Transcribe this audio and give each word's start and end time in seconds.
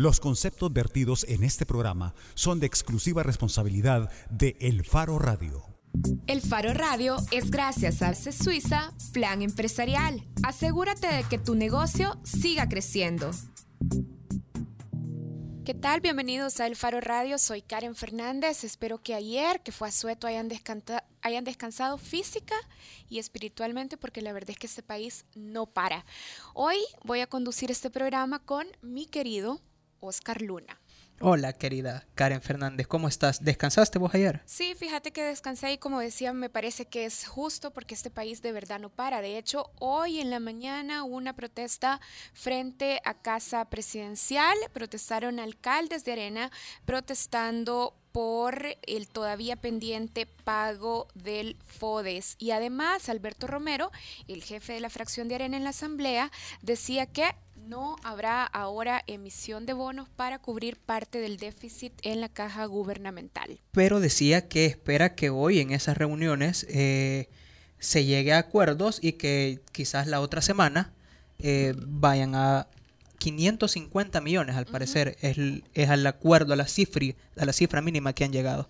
Los 0.00 0.18
conceptos 0.18 0.72
vertidos 0.72 1.26
en 1.28 1.44
este 1.44 1.66
programa 1.66 2.14
son 2.32 2.58
de 2.58 2.64
exclusiva 2.64 3.22
responsabilidad 3.22 4.10
de 4.30 4.56
El 4.58 4.82
Faro 4.82 5.18
Radio. 5.18 5.62
El 6.26 6.40
Faro 6.40 6.72
Radio 6.72 7.18
es 7.30 7.50
gracias 7.50 8.00
a 8.00 8.14
CES 8.14 8.36
Suiza 8.36 8.94
Plan 9.12 9.42
Empresarial. 9.42 10.26
Asegúrate 10.42 11.06
de 11.06 11.24
que 11.24 11.36
tu 11.36 11.54
negocio 11.54 12.18
siga 12.24 12.66
creciendo. 12.66 13.30
¿Qué 15.66 15.74
tal? 15.74 16.00
Bienvenidos 16.00 16.60
a 16.60 16.66
El 16.66 16.76
Faro 16.76 17.02
Radio. 17.02 17.36
Soy 17.36 17.60
Karen 17.60 17.94
Fernández. 17.94 18.64
Espero 18.64 19.02
que 19.02 19.12
ayer, 19.12 19.60
que 19.60 19.70
fue 19.70 19.88
a 19.88 19.92
Sueto, 19.92 20.26
hayan, 20.26 20.48
hayan 21.20 21.44
descansado 21.44 21.98
física 21.98 22.54
y 23.10 23.18
espiritualmente 23.18 23.98
porque 23.98 24.22
la 24.22 24.32
verdad 24.32 24.52
es 24.52 24.56
que 24.56 24.66
este 24.66 24.82
país 24.82 25.26
no 25.34 25.66
para. 25.66 26.06
Hoy 26.54 26.78
voy 27.04 27.20
a 27.20 27.26
conducir 27.26 27.70
este 27.70 27.90
programa 27.90 28.38
con 28.38 28.66
mi 28.80 29.04
querido 29.04 29.60
Oscar 30.00 30.42
Luna. 30.42 30.80
Hola, 31.22 31.52
querida 31.52 32.06
Karen 32.14 32.40
Fernández, 32.40 32.86
¿cómo 32.86 33.06
estás? 33.06 33.44
¿Descansaste 33.44 33.98
vos 33.98 34.14
ayer? 34.14 34.40
Sí, 34.46 34.74
fíjate 34.74 35.12
que 35.12 35.22
descansé 35.22 35.70
y 35.72 35.76
como 35.76 36.00
decía, 36.00 36.32
me 36.32 36.48
parece 36.48 36.86
que 36.86 37.04
es 37.04 37.26
justo 37.26 37.72
porque 37.72 37.94
este 37.94 38.10
país 38.10 38.40
de 38.40 38.52
verdad 38.52 38.80
no 38.80 38.88
para. 38.88 39.20
De 39.20 39.36
hecho, 39.36 39.70
hoy 39.80 40.20
en 40.20 40.30
la 40.30 40.40
mañana 40.40 41.04
hubo 41.04 41.16
una 41.16 41.36
protesta 41.36 42.00
frente 42.32 43.02
a 43.04 43.20
Casa 43.20 43.66
Presidencial. 43.66 44.56
Protestaron 44.72 45.40
alcaldes 45.40 46.06
de 46.06 46.12
Arena 46.12 46.50
protestando 46.86 47.94
por 48.12 48.64
el 48.82 49.08
todavía 49.08 49.56
pendiente 49.56 50.24
pago 50.24 51.08
del 51.14 51.56
FODES. 51.66 52.36
Y 52.38 52.52
además, 52.52 53.08
Alberto 53.08 53.46
Romero, 53.46 53.90
el 54.26 54.42
jefe 54.42 54.72
de 54.72 54.80
la 54.80 54.90
fracción 54.90 55.28
de 55.28 55.36
Arena 55.36 55.58
en 55.58 55.64
la 55.64 55.70
Asamblea, 55.70 56.32
decía 56.62 57.06
que 57.06 57.24
no 57.70 57.94
habrá 58.02 58.44
ahora 58.44 59.04
emisión 59.06 59.64
de 59.64 59.72
bonos 59.72 60.08
para 60.08 60.40
cubrir 60.40 60.76
parte 60.76 61.20
del 61.20 61.36
déficit 61.36 61.92
en 62.02 62.20
la 62.20 62.28
caja 62.28 62.64
gubernamental. 62.66 63.60
Pero 63.70 64.00
decía 64.00 64.48
que 64.48 64.66
espera 64.66 65.14
que 65.14 65.30
hoy 65.30 65.60
en 65.60 65.70
esas 65.70 65.96
reuniones 65.96 66.66
eh, 66.68 67.28
se 67.78 68.04
llegue 68.04 68.32
a 68.32 68.38
acuerdos 68.38 68.98
y 69.00 69.12
que 69.12 69.60
quizás 69.70 70.08
la 70.08 70.20
otra 70.20 70.42
semana 70.42 70.92
eh, 71.38 71.74
vayan 71.78 72.34
a 72.34 72.66
550 73.18 74.20
millones, 74.20 74.56
al 74.56 74.66
parecer, 74.66 75.16
es, 75.20 75.36
es 75.72 75.90
al 75.90 76.04
acuerdo, 76.06 76.54
a 76.54 76.56
la, 76.56 76.66
cifra, 76.66 77.06
a 77.38 77.44
la 77.44 77.52
cifra 77.52 77.80
mínima 77.82 78.14
que 78.14 78.24
han 78.24 78.32
llegado. 78.32 78.68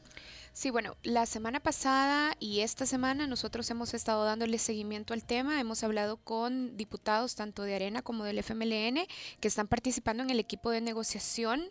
Sí, 0.60 0.68
bueno, 0.68 0.94
la 1.02 1.24
semana 1.24 1.58
pasada 1.58 2.36
y 2.38 2.60
esta 2.60 2.84
semana 2.84 3.26
nosotros 3.26 3.70
hemos 3.70 3.94
estado 3.94 4.26
dándole 4.26 4.58
seguimiento 4.58 5.14
al 5.14 5.24
tema. 5.24 5.58
Hemos 5.58 5.82
hablado 5.82 6.18
con 6.18 6.76
diputados 6.76 7.34
tanto 7.34 7.62
de 7.62 7.74
Arena 7.74 8.02
como 8.02 8.24
del 8.24 8.40
FMLN 8.40 9.06
que 9.40 9.48
están 9.48 9.68
participando 9.68 10.22
en 10.22 10.28
el 10.28 10.38
equipo 10.38 10.68
de 10.68 10.82
negociación 10.82 11.70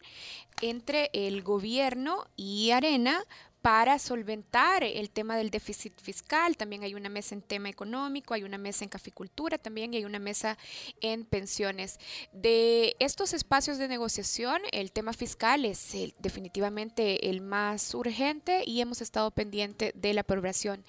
entre 0.64 1.12
el 1.14 1.44
gobierno 1.44 2.26
y 2.36 2.72
Arena 2.72 3.23
para 3.62 4.00
solventar 4.00 4.84
el 4.84 5.10
tema 5.10 5.36
del 5.36 5.50
déficit 5.50 5.94
fiscal. 6.02 6.56
También 6.56 6.84
hay 6.84 6.96
una 6.96 7.10
mesa 7.10 7.36
en 7.36 7.42
tema 7.42 7.70
económico, 7.70 8.34
hay 8.34 8.44
una 8.44 8.58
mesa 8.58 8.84
en 8.84 8.90
caficultura 8.90 9.58
también 9.58 9.94
y 9.94 9.98
hay 9.98 10.06
una 10.06 10.20
mesa 10.20 10.58
en 11.02 11.26
pensiones. 11.26 12.00
De 12.32 12.96
estos 13.00 13.34
espacios 13.34 13.78
de 13.78 13.88
negociación, 13.88 14.62
el 14.72 14.92
tema 14.92 15.14
fiscal 15.14 15.66
es 15.66 15.94
definitivamente 16.20 17.30
el 17.30 17.42
más 17.42 17.94
urgente 17.94 18.64
y 18.66 18.82
hemos 18.82 19.02
estado 19.02 19.32
pendiente 19.32 19.92
de 19.96 20.14
la 20.14 20.22
aprobación. 20.22 20.86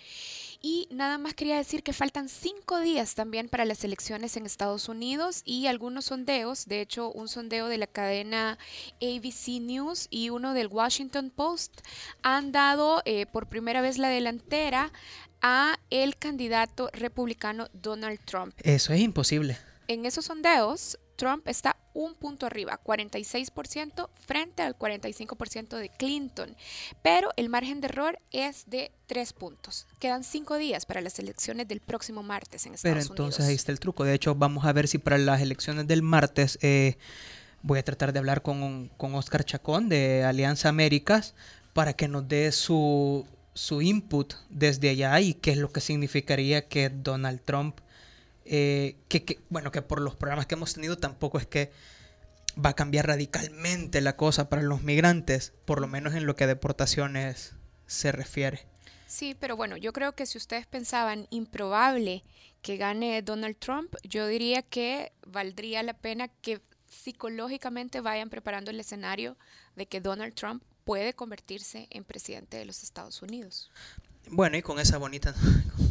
Y 0.63 0.89
nada 0.91 1.17
más 1.17 1.33
quería 1.35 1.57
decir 1.57 1.83
que 1.83 1.95
faltan 1.95 2.29
cinco 2.29 2.81
días 2.81 3.15
también 3.15 3.49
para 3.49 3.65
las 3.65 3.83
elecciones 3.83 4.37
en 4.37 4.45
Estados 4.45 4.91
Unidos 4.91 5.41
y 5.47 5.67
algunos 5.67 6.07
sondeos, 6.07 6.67
de 6.67 6.83
hecho 6.83 7.11
un 7.11 7.29
sondeo 7.29 7.69
de 7.69 7.79
la 7.79 7.87
cadena 7.87 8.59
ABC 9.01 9.61
News 9.61 10.07
y 10.11 10.29
uno 10.29 10.53
del 10.53 10.67
Washington 10.67 11.31
Post 11.31 11.81
han 12.23 12.53
dado 12.53 13.01
eh, 13.07 13.25
por 13.25 13.49
primera 13.49 13.81
vez 13.81 13.97
la 13.97 14.09
delantera 14.09 14.93
a 15.41 15.79
el 15.89 16.19
candidato 16.19 16.91
republicano 16.93 17.69
Donald 17.73 18.21
Trump. 18.27 18.55
Eso 18.63 18.93
es 18.93 19.01
imposible. 19.01 19.57
En 19.89 20.05
esos 20.05 20.27
sondeos, 20.27 20.99
Trump 21.17 21.49
está 21.49 21.77
un 21.95 22.15
punto 22.15 22.47
arriba, 22.47 22.81
46% 22.85 24.09
frente 24.27 24.63
al 24.63 24.79
45% 24.79 25.77
de 25.77 25.89
Clinton. 25.89 26.57
Pero 27.03 27.31
el 27.37 27.49
margen 27.49 27.81
de 27.81 27.89
error 27.89 28.19
es 28.31 28.65
de 28.69 28.93
tres 29.07 29.33
puntos. 29.33 29.87
Quedan 29.99 30.25
cinco 30.25 30.57
días 30.57 30.87
para 30.87 31.01
las 31.01 31.19
elecciones 31.19 31.67
del 31.69 31.81
próximo 31.81 32.23
martes 32.23 32.67
en 32.67 32.75
Estados 32.75 32.95
Unidos. 32.95 33.09
Pero 33.09 33.25
entonces 33.25 33.47
ahí 33.47 33.55
está 33.55 33.73
el 33.73 33.81
truco. 33.81 34.05
De 34.05 34.15
hecho, 34.15 34.35
vamos 34.35 34.65
a 34.65 34.73
ver 34.73 34.89
si 34.89 34.99
para 34.99 35.19
las 35.19 35.41
elecciones 35.41 35.87
del 35.87 36.03
martes 36.03 36.59
eh, 36.63 36.97
voy 37.63 37.79
a 37.79 37.85
tratar 37.85 38.13
de 38.13 38.19
hablar 38.19 38.43
con, 38.43 38.89
con 38.97 39.15
Oscar 39.15 39.45
Chacón 39.45 39.89
de 39.89 40.25
Alianza 40.25 40.69
Américas 40.69 41.35
para 41.73 41.93
que 41.93 42.09
nos 42.09 42.29
dé 42.29 42.53
su, 42.53 43.27
su 43.55 43.83
input 43.83 44.35
desde 44.49 44.91
allá 44.91 45.21
y 45.21 45.35
qué 45.35 45.53
es 45.53 45.59
lo 45.59 45.71
que 45.71 45.81
significaría 45.81 46.69
que 46.69 46.89
Donald 46.89 47.41
Trump 47.45 47.79
eh, 48.53 48.97
que, 49.07 49.39
bueno, 49.49 49.71
que 49.71 49.81
por 49.81 50.01
los 50.01 50.17
programas 50.17 50.47
que 50.47 50.57
hemos 50.57 50.75
tenido 50.75 50.99
tampoco 50.99 51.39
es 51.39 51.47
que 51.47 51.71
va 52.59 52.71
a 52.71 52.75
cambiar 52.75 53.07
radicalmente 53.07 54.01
la 54.01 54.17
cosa 54.17 54.49
para 54.49 54.61
los 54.63 54.83
migrantes, 54.83 55.53
por 55.65 55.81
lo 55.81 55.87
menos 55.87 56.15
en 56.15 56.27
lo 56.27 56.35
que 56.35 56.43
a 56.43 56.47
deportaciones 56.49 57.55
se 57.87 58.11
refiere. 58.11 58.67
Sí, 59.07 59.37
pero 59.39 59.57
bueno, 59.57 59.77
yo 59.77 59.93
creo 59.93 60.17
que 60.17 60.27
si 60.27 60.37
ustedes 60.37 60.67
pensaban 60.67 61.29
improbable 61.31 62.25
que 62.61 62.77
gane 62.77 63.23
Donald 63.23 63.57
Trump, 63.57 63.95
yo 64.03 64.27
diría 64.27 64.63
que 64.63 65.13
valdría 65.25 65.85
la 65.85 65.95
pena 65.95 66.27
que 66.27 66.61
psicológicamente 66.89 68.01
vayan 68.01 68.31
preparando 68.31 68.73
el 68.73 68.81
escenario 68.81 69.37
de 69.77 69.87
que 69.87 70.01
Donald 70.01 70.35
Trump 70.35 70.65
puede 70.85 71.15
convertirse 71.15 71.87
en 71.91 72.03
presidente 72.03 72.57
de 72.57 72.65
los 72.65 72.83
Estados 72.83 73.23
Unidos. 73.23 73.71
Bueno, 74.29 74.57
y 74.57 74.63
con 74.63 74.81
esa 74.81 74.99
bonita 74.99 75.37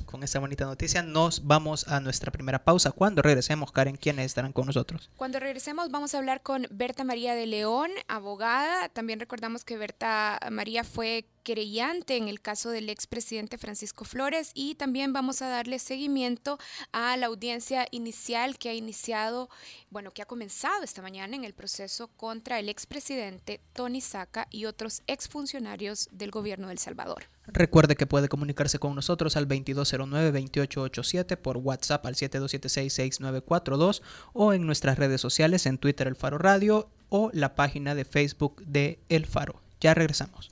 con 0.10 0.24
esa 0.24 0.40
bonita 0.40 0.66
noticia 0.66 1.04
nos 1.04 1.46
vamos 1.46 1.88
a 1.88 2.00
nuestra 2.00 2.32
primera 2.32 2.64
pausa. 2.64 2.92
Cuando 2.92 3.22
regresemos, 3.22 3.72
Karen, 3.72 3.96
¿quiénes 3.96 4.26
estarán 4.26 4.54
con 4.54 4.66
nosotros? 4.66 5.12
Cuando 5.16 5.40
regresemos 5.40 5.92
vamos 5.92 6.16
a 6.16 6.18
hablar 6.18 6.42
con 6.42 6.66
Berta 6.72 7.04
María 7.04 7.36
de 7.36 7.46
León, 7.46 7.92
abogada. 8.08 8.90
También 8.90 9.20
recordamos 9.20 9.64
que 9.64 9.78
Berta 9.78 10.40
María 10.50 10.84
fue 10.84 11.26
querellante 11.44 12.18
en 12.18 12.28
el 12.28 12.42
caso 12.42 12.70
del 12.70 12.90
expresidente 12.90 13.58
Francisco 13.58 14.06
Flores 14.06 14.52
y 14.54 14.76
también 14.76 15.14
vamos 15.14 15.42
a 15.42 15.50
darle 15.50 15.80
seguimiento 15.80 16.60
a 16.92 17.18
la 17.18 17.28
audiencia 17.28 17.88
inicial 17.92 18.58
que 18.58 18.70
ha 18.70 18.74
iniciado, 18.74 19.50
bueno, 19.90 20.12
que 20.12 20.22
ha 20.22 20.26
comenzado 20.26 20.84
esta 20.84 21.02
mañana 21.02 21.36
en 21.36 21.44
el 21.44 21.54
proceso 21.54 22.08
contra 22.10 22.60
el 22.60 22.70
expresidente 22.70 23.62
Tony 23.74 24.02
Saca 24.02 24.48
y 24.50 24.66
otros 24.66 25.02
exfuncionarios 25.08 26.10
del 26.12 26.32
gobierno 26.32 26.68
de 26.68 26.74
El 26.74 26.80
Salvador. 26.80 27.26
Recuerde 27.48 27.96
que 27.96 28.06
puede 28.06 28.30
comunicarse 28.30 28.78
con 28.78 28.94
nosotros 28.94 29.36
al 29.36 29.48
2209-2887 29.48 31.38
por 31.38 31.58
WhatsApp 31.58 32.06
al 32.06 32.14
7276-6942 32.16 34.02
o 34.34 34.54
en 34.54 34.66
nuestras 34.66 35.00
redes 35.00 35.20
sociales 35.20 35.66
en 35.66 35.80
Twitter 35.80 36.08
El 36.08 36.16
Faro 36.16 36.38
Radio 36.38 36.90
o 37.10 37.32
la 37.34 37.56
página 37.56 37.96
de 37.96 38.06
Facebook 38.06 38.64
de 38.66 39.00
El 39.10 39.26
Faro. 39.26 39.62
Ya 39.82 39.96
regresamos. 39.96 40.52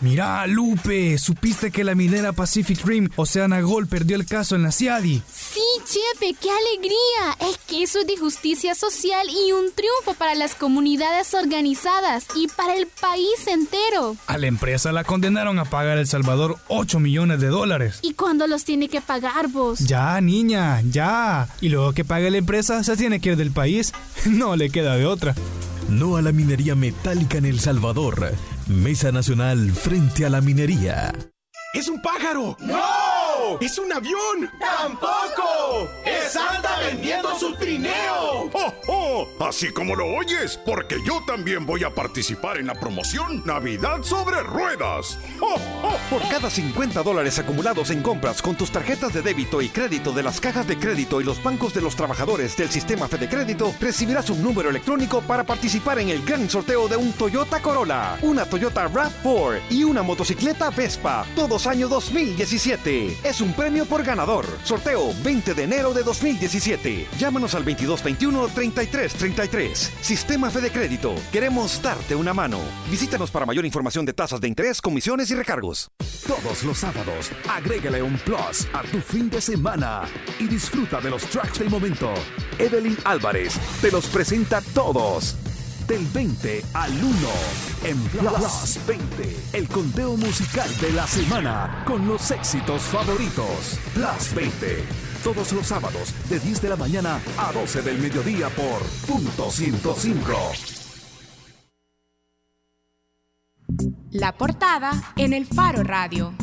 Mira, 0.00 0.46
Lupe, 0.48 1.16
¿supiste 1.18 1.70
que 1.70 1.84
la 1.84 1.94
minera 1.94 2.32
Pacific 2.32 2.84
Rim, 2.84 3.08
Oceana 3.16 3.60
Gold, 3.60 3.88
perdió 3.88 4.16
el 4.16 4.26
caso 4.26 4.56
en 4.56 4.64
la 4.64 4.72
CIADI? 4.72 5.22
Sí, 5.32 5.60
Chepe, 5.84 6.34
qué 6.40 6.48
alegría. 6.50 7.50
Es 7.50 7.58
que 7.68 7.82
eso 7.84 8.00
es 8.00 8.06
de 8.08 8.16
justicia 8.16 8.74
social 8.74 9.26
y 9.28 9.52
un 9.52 9.66
triunfo 9.72 10.14
para 10.18 10.34
las 10.34 10.54
comunidades 10.56 11.34
organizadas 11.34 12.26
y 12.34 12.48
para 12.48 12.74
el 12.74 12.88
país 12.88 13.46
entero. 13.46 14.16
A 14.26 14.38
la 14.38 14.48
empresa 14.48 14.90
la 14.90 15.04
condenaron 15.04 15.58
a 15.58 15.64
pagar 15.66 15.98
El 15.98 16.08
Salvador 16.08 16.56
8 16.68 16.98
millones 16.98 17.40
de 17.40 17.48
dólares. 17.48 18.00
¿Y 18.02 18.14
cuándo 18.14 18.46
los 18.48 18.64
tiene 18.64 18.88
que 18.88 19.00
pagar 19.00 19.48
vos? 19.48 19.78
Ya, 19.80 20.20
niña, 20.20 20.80
ya. 20.90 21.48
Y 21.60 21.68
luego 21.68 21.92
que 21.92 22.04
pague 22.04 22.30
la 22.30 22.38
empresa, 22.38 22.82
se 22.82 22.96
tiene 22.96 23.20
que 23.20 23.30
ir 23.30 23.36
del 23.36 23.52
país. 23.52 23.92
No 24.26 24.56
le 24.56 24.70
queda 24.70 24.96
de 24.96 25.06
otra. 25.06 25.34
No 25.88 26.16
a 26.16 26.22
la 26.22 26.32
minería 26.32 26.74
metálica 26.74 27.38
en 27.38 27.44
El 27.44 27.60
Salvador. 27.60 28.34
Mesa 28.68 29.12
Nacional 29.12 29.72
frente 29.72 30.24
a 30.24 30.30
la 30.30 30.40
minería. 30.40 31.12
¡Es 31.74 31.88
un 31.88 32.00
pájaro! 32.02 32.56
¡No! 32.60 33.58
¡Es 33.60 33.78
un 33.78 33.92
avión! 33.92 34.50
¡Tampoco! 34.60 35.88
¡Es 36.04 36.32
Santa 36.32 36.78
vendiendo 36.80 37.38
su 37.38 37.54
trineo! 37.54 38.50
¡Oh, 38.52 38.72
Así 39.40 39.70
como 39.72 39.94
lo 39.94 40.06
oyes, 40.06 40.58
porque 40.64 40.96
yo 41.04 41.22
también 41.26 41.66
voy 41.66 41.84
a 41.84 41.94
participar 41.94 42.56
en 42.56 42.68
la 42.68 42.74
promoción 42.74 43.42
Navidad 43.44 44.02
sobre 44.02 44.42
Ruedas. 44.42 45.18
¡Oh, 45.40 45.56
oh! 45.82 45.96
Por 46.08 46.26
cada 46.28 46.48
50 46.48 47.02
dólares 47.02 47.38
acumulados 47.38 47.90
en 47.90 48.00
compras 48.00 48.40
con 48.40 48.56
tus 48.56 48.70
tarjetas 48.70 49.12
de 49.12 49.20
débito 49.20 49.60
y 49.60 49.68
crédito 49.68 50.12
de 50.12 50.22
las 50.22 50.40
cajas 50.40 50.66
de 50.66 50.78
crédito 50.78 51.20
y 51.20 51.24
los 51.24 51.42
bancos 51.42 51.74
de 51.74 51.82
los 51.82 51.94
trabajadores 51.94 52.56
del 52.56 52.70
sistema 52.70 53.06
Fede 53.06 53.28
Crédito, 53.28 53.74
recibirás 53.80 54.30
un 54.30 54.42
número 54.42 54.70
electrónico 54.70 55.20
para 55.20 55.44
participar 55.44 55.98
en 55.98 56.08
el 56.08 56.24
gran 56.24 56.48
sorteo 56.48 56.88
de 56.88 56.96
un 56.96 57.12
Toyota 57.12 57.60
Corolla, 57.60 58.16
una 58.22 58.46
Toyota 58.46 58.88
RAV4 58.88 59.60
y 59.70 59.84
una 59.84 60.02
motocicleta 60.02 60.70
Vespa, 60.70 61.26
todos 61.36 61.66
año 61.66 61.86
2017. 61.88 63.18
Es 63.24 63.40
un 63.42 63.52
premio 63.52 63.84
por 63.84 64.02
ganador. 64.02 64.46
Sorteo 64.64 65.12
20 65.22 65.52
de 65.52 65.64
enero 65.64 65.92
de 65.92 66.02
2017. 66.02 67.08
Llámanos 67.18 67.54
al 67.54 67.64
2221-3333. 69.02 69.90
Sistema 70.00 70.50
Fede 70.50 70.70
Crédito. 70.70 71.14
Queremos 71.30 71.80
darte 71.82 72.14
una 72.14 72.32
mano. 72.34 72.58
Visítanos 72.90 73.30
para 73.30 73.46
mayor 73.46 73.64
información 73.64 74.04
de 74.06 74.12
tasas 74.12 74.40
de 74.40 74.48
interés, 74.48 74.80
comisiones 74.80 75.30
y 75.30 75.34
recargos. 75.34 75.90
Todos 76.26 76.62
los 76.62 76.78
sábados, 76.78 77.30
agrégale 77.48 78.02
un 78.02 78.16
plus 78.18 78.66
a 78.72 78.82
tu 78.82 79.00
fin 79.00 79.28
de 79.28 79.40
semana 79.40 80.02
y 80.38 80.46
disfruta 80.46 81.00
de 81.00 81.10
los 81.10 81.24
tracks 81.24 81.58
del 81.58 81.70
momento. 81.70 82.12
Evelyn 82.58 82.96
Álvarez 83.04 83.54
te 83.80 83.90
los 83.90 84.06
presenta 84.06 84.60
todos. 84.74 85.36
Del 85.86 86.06
20 86.06 86.64
al 86.74 86.92
1 86.92 87.12
en 87.84 87.98
Plus 88.04 88.78
20, 88.86 89.36
el 89.52 89.68
conteo 89.68 90.16
musical 90.16 90.68
de 90.80 90.92
la 90.92 91.06
semana 91.08 91.82
con 91.86 92.06
los 92.06 92.30
éxitos 92.30 92.82
favoritos. 92.82 93.78
Plus 93.92 94.34
20, 94.34 94.84
todos 95.22 95.52
los 95.52 95.66
sábados 95.66 96.12
de 96.28 96.40
10 96.40 96.62
de 96.62 96.68
la 96.68 96.76
mañana 96.76 97.20
a 97.38 97.52
12 97.52 97.82
del 97.82 97.98
mediodía 97.98 98.48
por 98.50 98.82
punto 99.06 99.50
105. 99.50 100.32
La 104.10 104.36
portada 104.36 105.14
en 105.16 105.32
el 105.32 105.46
Faro 105.46 105.82
Radio. 105.84 106.34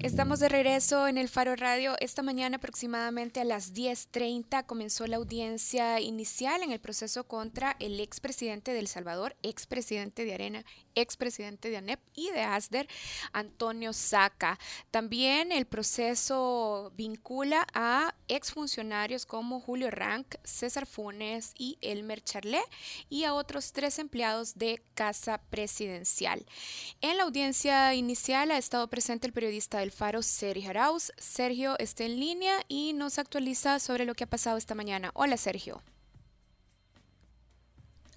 Estamos 0.00 0.40
de 0.40 0.48
regreso 0.48 1.08
en 1.08 1.18
el 1.18 1.28
Faro 1.28 1.56
Radio. 1.56 1.96
Esta 2.00 2.22
mañana 2.22 2.56
aproximadamente 2.56 3.40
a 3.40 3.44
las 3.44 3.74
10.30 3.74 4.64
comenzó 4.64 5.06
la 5.06 5.16
audiencia 5.16 6.00
inicial 6.00 6.62
en 6.62 6.70
el 6.70 6.80
proceso 6.80 7.24
contra 7.24 7.76
el 7.80 8.00
expresidente 8.00 8.72
de 8.72 8.78
El 8.78 8.86
Salvador, 8.86 9.36
expresidente 9.42 10.24
de 10.24 10.34
Arena, 10.34 10.64
expresidente 10.96 11.70
de 11.70 11.76
ANEP 11.76 12.00
y 12.14 12.30
de 12.30 12.40
ASDER, 12.40 12.88
Antonio 13.32 13.92
Saca. 13.92 14.58
También 14.90 15.52
el 15.52 15.66
proceso 15.66 16.92
vincula 16.96 17.66
a 17.72 18.14
exfuncionarios 18.26 19.26
como 19.26 19.60
Julio 19.60 19.90
Rank, 19.90 20.34
César 20.42 20.86
Funes 20.86 21.52
y 21.56 21.78
Elmer 21.80 22.24
Charlet 22.24 22.64
y 23.08 23.24
a 23.24 23.34
otros 23.34 23.72
tres 23.72 24.00
empleados 24.00 24.56
de 24.56 24.82
Casa 24.94 25.38
Presidencial. 25.50 26.44
En 27.00 27.18
la 27.18 27.24
audiencia 27.24 27.94
inicial 27.94 28.50
ha 28.50 28.58
estado 28.58 28.88
presente 28.88 29.26
el 29.26 29.32
periodista 29.32 29.78
del 29.78 29.92
Faro, 29.92 30.22
Sergio 30.22 30.70
Arauz. 30.70 31.12
Sergio 31.18 31.78
está 31.78 32.04
en 32.04 32.18
línea 32.18 32.56
y 32.68 32.94
nos 32.94 33.18
actualiza 33.18 33.78
sobre 33.78 34.06
lo 34.06 34.14
que 34.14 34.24
ha 34.24 34.28
pasado 34.28 34.56
esta 34.56 34.74
mañana. 34.74 35.10
Hola, 35.14 35.36
Sergio. 35.36 35.82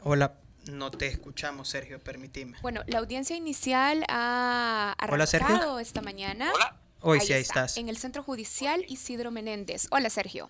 Hola, 0.01 0.39
no 0.65 0.91
te 0.91 1.07
escuchamos, 1.07 1.69
Sergio, 1.69 1.99
permitime. 1.99 2.57
Bueno, 2.61 2.81
la 2.87 2.99
audiencia 2.99 3.35
inicial 3.35 4.05
ha 4.07 4.93
arrancado 4.97 5.73
Hola, 5.73 5.81
esta 5.81 6.01
mañana. 6.01 6.51
Hola. 6.53 6.75
Hoy 7.01 7.19
Ahí 7.19 7.27
sí, 7.27 7.33
ahí 7.33 7.41
está, 7.41 7.65
estás. 7.65 7.77
En 7.77 7.87
el 7.87 7.97
Centro 7.97 8.23
Judicial 8.23 8.83
Isidro 8.87 9.31
Menéndez. 9.31 9.87
Hola, 9.91 10.09
Sergio. 10.09 10.49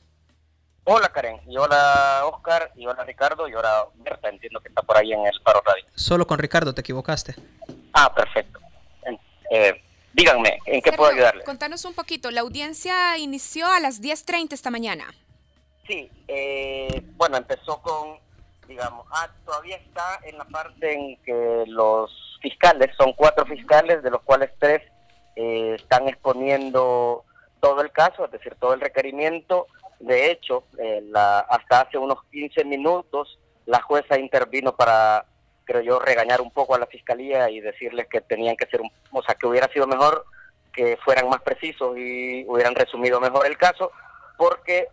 Hola 0.91 1.09
Karen, 1.09 1.39
y 1.47 1.55
hola 1.55 2.23
Oscar, 2.25 2.71
y 2.75 2.87
hola 2.87 3.03
Ricardo, 3.03 3.47
y 3.47 3.53
hola 3.53 3.85
Berta, 3.97 4.27
entiendo 4.29 4.59
que 4.59 4.69
está 4.69 4.81
por 4.81 4.97
ahí 4.97 5.13
en 5.13 5.23
el 5.23 5.39
Faro 5.43 5.61
Radio. 5.63 5.85
Solo 5.93 6.25
con 6.25 6.39
Ricardo 6.39 6.73
te 6.73 6.81
equivocaste. 6.81 7.35
Ah, 7.93 8.11
perfecto. 8.11 8.59
Eh, 9.51 9.83
díganme, 10.13 10.57
¿en 10.65 10.81
qué 10.81 10.89
Sergio, 10.89 10.97
puedo 10.97 11.11
ayudarle? 11.11 11.43
Contanos 11.43 11.85
un 11.85 11.93
poquito. 11.93 12.31
La 12.31 12.41
audiencia 12.41 13.17
inició 13.19 13.67
a 13.67 13.79
las 13.79 14.01
10.30 14.01 14.53
esta 14.53 14.71
mañana. 14.71 15.13
Sí, 15.87 16.09
eh, 16.27 17.03
bueno, 17.17 17.37
empezó 17.37 17.81
con, 17.83 18.17
digamos, 18.69 19.05
ah, 19.11 19.27
todavía 19.45 19.75
está 19.77 20.19
en 20.23 20.37
la 20.37 20.45
parte 20.45 20.93
en 20.93 21.17
que 21.23 21.63
los 21.67 22.37
fiscales, 22.41 22.95
son 22.95 23.11
cuatro 23.13 23.45
fiscales, 23.45 24.01
de 24.03 24.11
los 24.11 24.21
cuales 24.21 24.51
tres 24.59 24.81
eh, 25.35 25.75
están 25.75 26.07
exponiendo 26.07 27.25
todo 27.59 27.81
el 27.81 27.91
caso, 27.91 28.23
es 28.23 28.31
decir, 28.31 28.55
todo 28.59 28.73
el 28.73 28.79
requerimiento. 28.79 29.67
De 29.99 30.31
hecho, 30.31 30.63
eh, 30.77 31.03
hasta 31.13 31.81
hace 31.81 31.97
unos 31.97 32.23
15 32.31 32.63
minutos, 32.63 33.37
la 33.65 33.81
jueza 33.81 34.17
intervino 34.17 34.75
para, 34.75 35.25
creo 35.65 35.81
yo, 35.81 35.99
regañar 35.99 36.39
un 36.39 36.51
poco 36.51 36.75
a 36.75 36.79
la 36.79 36.85
fiscalía 36.85 37.49
y 37.49 37.59
decirles 37.59 38.07
que 38.07 38.21
tenían 38.21 38.55
que 38.55 38.67
ser, 38.67 38.81
un- 38.81 38.91
o 39.11 39.21
sea, 39.23 39.35
que 39.35 39.47
hubiera 39.47 39.67
sido 39.73 39.87
mejor 39.87 40.23
que 40.71 40.95
fueran 41.03 41.27
más 41.27 41.41
precisos 41.41 41.97
y 41.97 42.45
hubieran 42.47 42.75
resumido 42.75 43.19
mejor 43.19 43.45
el 43.47 43.57
caso, 43.57 43.91
porque 44.37 44.87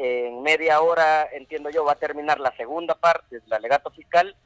en 0.00 0.42
media 0.42 0.80
hora, 0.80 1.28
entiendo 1.32 1.70
yo, 1.70 1.84
va 1.84 1.92
a 1.92 1.96
terminar 1.98 2.38
la 2.38 2.54
segunda 2.56 2.94
parte 2.94 3.40
del 3.40 3.52
alegato 3.52 3.90
fiscal, 3.90 4.36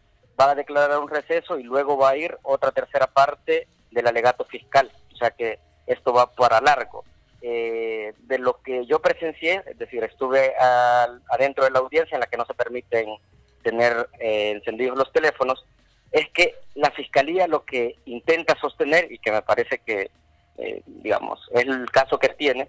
va 0.40 0.50
a 0.50 0.54
declarar 0.54 0.98
un 0.98 1.10
receso 1.10 1.58
y 1.58 1.62
luego 1.62 1.98
va 1.98 2.10
a 2.10 2.16
ir 2.16 2.36
otra 2.42 2.70
tercera 2.72 3.06
parte 3.06 3.68
del 3.90 4.06
alegato 4.06 4.44
fiscal. 4.46 4.90
O 5.12 5.16
sea 5.16 5.30
que 5.30 5.58
esto 5.86 6.12
va 6.14 6.32
para 6.32 6.60
largo. 6.60 7.04
Eh, 7.42 8.14
de 8.20 8.38
lo 8.38 8.62
que 8.62 8.86
yo 8.86 9.00
presencié, 9.02 9.62
es 9.66 9.76
decir, 9.76 10.02
estuve 10.04 10.54
al- 10.56 11.22
adentro 11.28 11.64
de 11.64 11.70
la 11.70 11.80
audiencia 11.80 12.14
en 12.14 12.20
la 12.20 12.26
que 12.28 12.36
no 12.38 12.46
se 12.46 12.54
permiten 12.54 13.16
tener 13.62 14.08
eh, 14.20 14.52
encendidos 14.52 14.96
los 14.96 15.12
teléfonos, 15.12 15.64
es 16.12 16.28
que 16.30 16.54
la 16.74 16.90
fiscalía 16.92 17.46
lo 17.46 17.64
que 17.64 17.96
intenta 18.06 18.54
sostener, 18.60 19.10
y 19.12 19.18
que 19.18 19.32
me 19.32 19.42
parece 19.42 19.78
que, 19.78 20.10
eh, 20.58 20.82
digamos, 20.86 21.46
es 21.52 21.66
el 21.66 21.90
caso 21.90 22.18
que 22.18 22.28
tiene, 22.30 22.68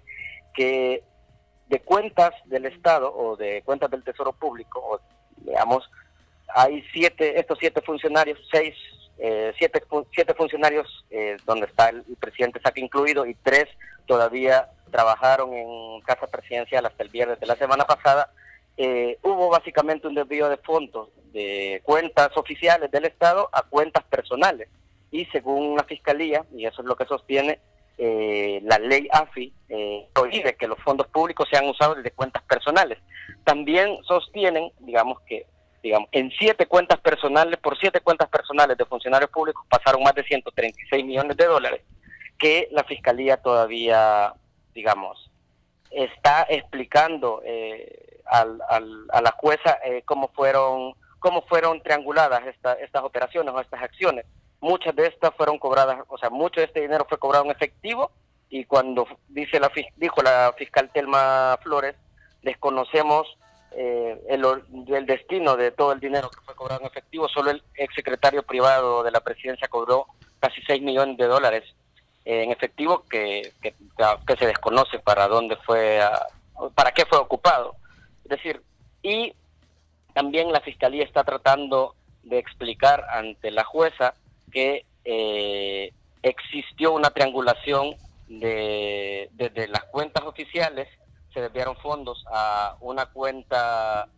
que 0.54 1.02
de 1.68 1.80
cuentas 1.80 2.32
del 2.46 2.66
Estado 2.66 3.14
o 3.14 3.36
de 3.36 3.62
cuentas 3.62 3.90
del 3.90 4.04
Tesoro 4.04 4.32
Público, 4.32 4.80
o 4.80 5.00
digamos, 5.38 5.90
hay 6.54 6.84
siete, 6.92 7.38
estos 7.38 7.58
siete 7.58 7.80
funcionarios, 7.80 8.38
seis, 8.50 8.74
eh, 9.18 9.52
siete, 9.58 9.82
siete 10.12 10.34
funcionarios 10.34 11.04
eh, 11.10 11.36
donde 11.46 11.66
está 11.66 11.88
el, 11.88 12.04
presidente 12.18 12.60
Saca 12.60 12.80
incluido 12.80 13.26
y 13.26 13.34
tres 13.34 13.66
todavía 14.06 14.68
trabajaron 14.90 15.52
en 15.54 16.00
Casa 16.02 16.26
Presidencial 16.26 16.86
hasta 16.86 17.02
el 17.02 17.08
viernes 17.08 17.40
de 17.40 17.46
la 17.46 17.56
semana 17.56 17.84
pasada. 17.84 18.30
Eh, 18.76 19.18
hubo 19.22 19.48
básicamente 19.48 20.06
un 20.06 20.14
desvío 20.14 20.48
de 20.48 20.56
fondos 20.58 21.08
de 21.32 21.80
cuentas 21.84 22.36
oficiales 22.36 22.90
del 22.90 23.04
Estado 23.04 23.48
a 23.52 23.62
cuentas 23.62 24.04
personales 24.04 24.68
y 25.10 25.26
según 25.26 25.76
la 25.76 25.84
Fiscalía, 25.84 26.44
y 26.56 26.66
eso 26.66 26.82
es 26.82 26.86
lo 26.86 26.96
que 26.96 27.06
sostiene, 27.06 27.60
eh, 27.98 28.60
la 28.64 28.78
ley 28.78 29.08
AFI 29.12 29.52
eh, 29.68 30.08
prohíbe 30.12 30.54
que 30.56 30.66
los 30.66 30.78
fondos 30.80 31.06
públicos 31.08 31.48
sean 31.50 31.68
usados 31.68 31.96
desde 31.96 32.10
cuentas 32.10 32.42
personales. 32.44 32.98
También 33.44 34.02
sostienen, 34.04 34.70
digamos 34.80 35.20
que, 35.26 35.46
digamos, 35.82 36.08
en 36.12 36.30
siete 36.38 36.66
cuentas 36.66 36.98
personales, 37.00 37.58
por 37.60 37.78
siete 37.78 38.00
cuentas 38.00 38.28
personales 38.28 38.76
de 38.78 38.84
funcionarios 38.86 39.30
públicos 39.30 39.64
pasaron 39.68 40.02
más 40.02 40.14
de 40.14 40.24
136 40.24 41.04
millones 41.04 41.36
de 41.36 41.44
dólares, 41.46 41.82
que 42.38 42.68
la 42.72 42.84
fiscalía 42.84 43.36
todavía, 43.36 44.34
digamos, 44.74 45.30
está 45.90 46.46
explicando 46.48 47.42
eh, 47.44 48.20
al, 48.26 48.60
al- 48.68 49.06
a 49.12 49.20
la 49.22 49.30
jueza 49.32 49.78
eh, 49.84 50.02
cómo 50.04 50.28
fueron 50.34 50.94
cómo 51.20 51.40
fueron 51.42 51.80
trianguladas 51.80 52.44
esta- 52.46 52.74
estas 52.74 53.02
operaciones 53.02 53.54
o 53.54 53.60
estas 53.60 53.82
acciones. 53.82 54.26
Muchas 54.64 54.96
de 54.96 55.06
estas 55.08 55.34
fueron 55.34 55.58
cobradas, 55.58 55.98
o 56.08 56.16
sea, 56.16 56.30
mucho 56.30 56.58
de 56.58 56.64
este 56.64 56.80
dinero 56.80 57.04
fue 57.06 57.18
cobrado 57.18 57.44
en 57.44 57.50
efectivo 57.50 58.10
y 58.48 58.64
cuando 58.64 59.06
dice 59.28 59.60
la 59.60 59.70
dijo 59.96 60.22
la 60.22 60.54
fiscal 60.56 60.88
Telma 60.90 61.58
Flores, 61.62 61.94
desconocemos 62.42 63.36
eh, 63.72 64.18
el, 64.26 64.42
el 64.88 65.04
destino 65.04 65.54
de 65.58 65.70
todo 65.70 65.92
el 65.92 66.00
dinero 66.00 66.30
que 66.30 66.40
fue 66.40 66.54
cobrado 66.54 66.80
en 66.80 66.86
efectivo. 66.86 67.28
Solo 67.28 67.50
el 67.50 67.62
exsecretario 67.74 68.42
privado 68.42 69.02
de 69.02 69.10
la 69.10 69.20
presidencia 69.20 69.68
cobró 69.68 70.06
casi 70.40 70.62
6 70.62 70.80
millones 70.80 71.18
de 71.18 71.26
dólares 71.26 71.64
eh, 72.24 72.44
en 72.44 72.50
efectivo 72.50 73.04
que, 73.10 73.52
que, 73.60 73.74
se 74.38 74.46
desconoce 74.46 74.98
para 74.98 75.28
dónde 75.28 75.56
fue, 75.56 76.00
para 76.74 76.92
qué 76.92 77.04
fue 77.04 77.18
ocupado. 77.18 77.76
Es 78.24 78.30
decir, 78.30 78.62
y 79.02 79.34
también 80.14 80.50
la 80.52 80.62
fiscalía 80.62 81.04
está 81.04 81.22
tratando 81.22 81.96
de 82.22 82.38
explicar 82.38 83.04
ante 83.10 83.50
la 83.50 83.64
jueza 83.64 84.14
que 84.54 84.86
eh, 85.04 85.92
existió 86.22 86.92
una 86.92 87.10
triangulación 87.10 87.96
de, 88.28 89.28
desde 89.32 89.68
las 89.68 89.84
cuentas 89.84 90.24
oficiales, 90.24 90.88
se 91.34 91.40
desviaron 91.40 91.76
fondos 91.76 92.24
a 92.32 92.76
una 92.80 93.06
cuenta 93.06 94.08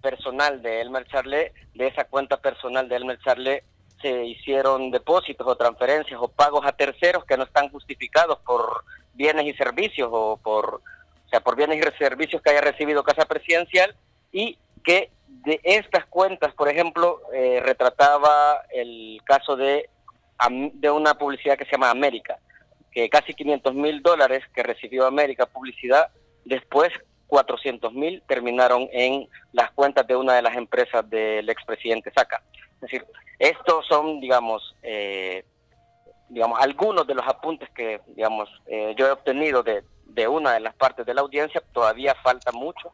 personal 0.00 0.62
de 0.62 0.80
Elmer 0.80 1.06
Charlet, 1.08 1.52
de 1.74 1.88
esa 1.88 2.04
cuenta 2.04 2.38
personal 2.38 2.88
de 2.88 2.96
Elmer 2.96 3.18
Charlet 3.18 3.64
se 4.00 4.24
hicieron 4.24 4.90
depósitos 4.90 5.46
o 5.46 5.56
transferencias 5.56 6.18
o 6.22 6.28
pagos 6.28 6.64
a 6.64 6.72
terceros 6.72 7.24
que 7.26 7.36
no 7.36 7.44
están 7.44 7.68
justificados 7.68 8.38
por 8.38 8.84
bienes 9.12 9.46
y 9.46 9.52
servicios 9.52 10.08
o 10.10 10.38
por 10.42 10.76
o 10.76 11.28
sea 11.28 11.40
por 11.40 11.54
bienes 11.54 11.78
y 11.78 11.98
servicios 11.98 12.40
que 12.40 12.50
haya 12.50 12.62
recibido 12.62 13.04
Casa 13.04 13.26
Presidencial 13.26 13.94
y 14.32 14.56
que 14.82 15.10
de 15.44 15.60
estas 15.64 16.04
cuentas, 16.06 16.52
por 16.54 16.68
ejemplo, 16.68 17.20
eh, 17.32 17.60
retrataba 17.64 18.62
el 18.72 19.20
caso 19.24 19.56
de, 19.56 19.88
de 20.74 20.90
una 20.90 21.14
publicidad 21.14 21.56
que 21.56 21.64
se 21.64 21.72
llama 21.72 21.90
América, 21.90 22.38
que 22.92 23.08
casi 23.08 23.32
500 23.34 23.74
mil 23.74 24.02
dólares 24.02 24.42
que 24.54 24.62
recibió 24.62 25.06
América 25.06 25.46
publicidad, 25.46 26.10
después 26.44 26.90
400 27.28 27.92
mil 27.94 28.22
terminaron 28.26 28.88
en 28.92 29.28
las 29.52 29.70
cuentas 29.70 30.06
de 30.06 30.16
una 30.16 30.34
de 30.34 30.42
las 30.42 30.56
empresas 30.56 31.08
del 31.08 31.48
expresidente 31.48 32.12
Saca. 32.14 32.42
Es 32.74 32.80
decir, 32.80 33.06
estos 33.38 33.86
son, 33.86 34.20
digamos, 34.20 34.74
eh, 34.82 35.44
digamos, 36.28 36.60
algunos 36.60 37.06
de 37.06 37.14
los 37.14 37.26
apuntes 37.26 37.70
que, 37.70 38.00
digamos, 38.08 38.50
eh, 38.66 38.94
yo 38.96 39.06
he 39.06 39.12
obtenido 39.12 39.62
de, 39.62 39.84
de 40.06 40.28
una 40.28 40.52
de 40.52 40.60
las 40.60 40.74
partes 40.74 41.06
de 41.06 41.14
la 41.14 41.20
audiencia, 41.22 41.62
todavía 41.72 42.14
falta 42.16 42.52
mucho 42.52 42.92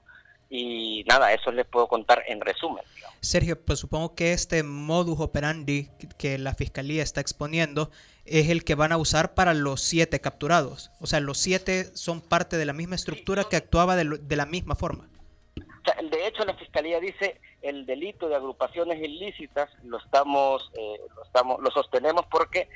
y 0.48 1.04
nada, 1.08 1.32
eso 1.32 1.50
les 1.50 1.66
puedo 1.66 1.88
contar 1.88 2.22
en 2.28 2.40
resumen. 2.40 2.84
Sergio, 3.20 3.60
pues 3.60 3.80
supongo 3.80 4.14
que 4.14 4.32
este 4.32 4.62
modus 4.62 5.18
operandi 5.20 5.88
que 6.18 6.38
la 6.38 6.54
fiscalía 6.54 7.02
está 7.02 7.20
exponiendo 7.20 7.90
es 8.24 8.48
el 8.48 8.64
que 8.64 8.74
van 8.74 8.92
a 8.92 8.96
usar 8.96 9.34
para 9.34 9.54
los 9.54 9.80
siete 9.80 10.20
capturados. 10.20 10.90
O 11.00 11.06
sea, 11.06 11.20
los 11.20 11.38
siete 11.38 11.84
son 11.96 12.20
parte 12.20 12.56
de 12.56 12.64
la 12.64 12.72
misma 12.72 12.94
estructura 12.94 13.44
que 13.44 13.56
actuaba 13.56 13.96
de, 13.96 14.18
de 14.20 14.36
la 14.36 14.46
misma 14.46 14.74
forma. 14.74 15.08
De 16.10 16.26
hecho, 16.26 16.44
la 16.44 16.54
fiscalía 16.54 16.98
dice 17.00 17.40
el 17.62 17.86
delito 17.86 18.28
de 18.28 18.36
agrupaciones 18.36 19.02
ilícitas 19.02 19.70
lo 19.84 19.98
estamos, 19.98 20.70
eh, 20.74 21.00
lo 21.14 21.24
estamos, 21.24 21.60
lo 21.60 21.70
sostenemos 21.70 22.24
porque 22.30 22.68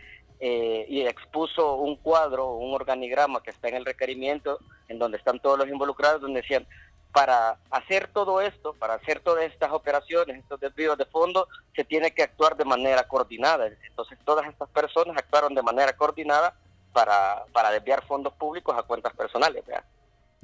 eh, 0.43 0.87
y 0.89 1.03
expuso 1.03 1.75
un 1.75 1.97
cuadro, 1.97 2.55
un 2.55 2.75
organigrama 2.75 3.43
que 3.43 3.51
está 3.51 3.69
en 3.69 3.77
el 3.77 3.85
requerimiento, 3.85 4.59
en 4.89 4.99
donde 4.99 5.19
están 5.19 5.39
todos 5.39 5.59
los 5.59 5.69
involucrados, 5.69 6.23
donde 6.23 6.41
decían, 6.41 6.67
para 7.13 7.59
hacer 7.71 8.09
todo 8.13 8.41
esto, 8.41 8.75
para 8.75 8.95
hacer 8.95 9.21
todas 9.21 9.45
estas 9.45 9.73
operaciones, 9.73 10.39
estos 10.39 10.61
desvíos 10.61 10.97
de 10.97 11.07
fondo, 11.07 11.49
se 11.75 11.85
tiene 11.85 12.13
que 12.13 12.23
actuar 12.23 12.57
de 12.57 12.65
manera 12.65 13.03
coordinada. 13.05 13.67
Entonces 13.67 14.19
todas 14.25 14.47
estas 14.47 14.69
personas 14.71 15.17
actuaron 15.17 15.55
de 15.55 15.63
manera 15.63 15.93
coordinada 15.95 16.55
para, 16.93 17.45
para 17.53 17.71
desviar 17.71 18.05
fondos 18.07 18.33
públicos 18.35 18.77
a 18.77 18.83
cuentas 18.83 19.15
personales, 19.15 19.65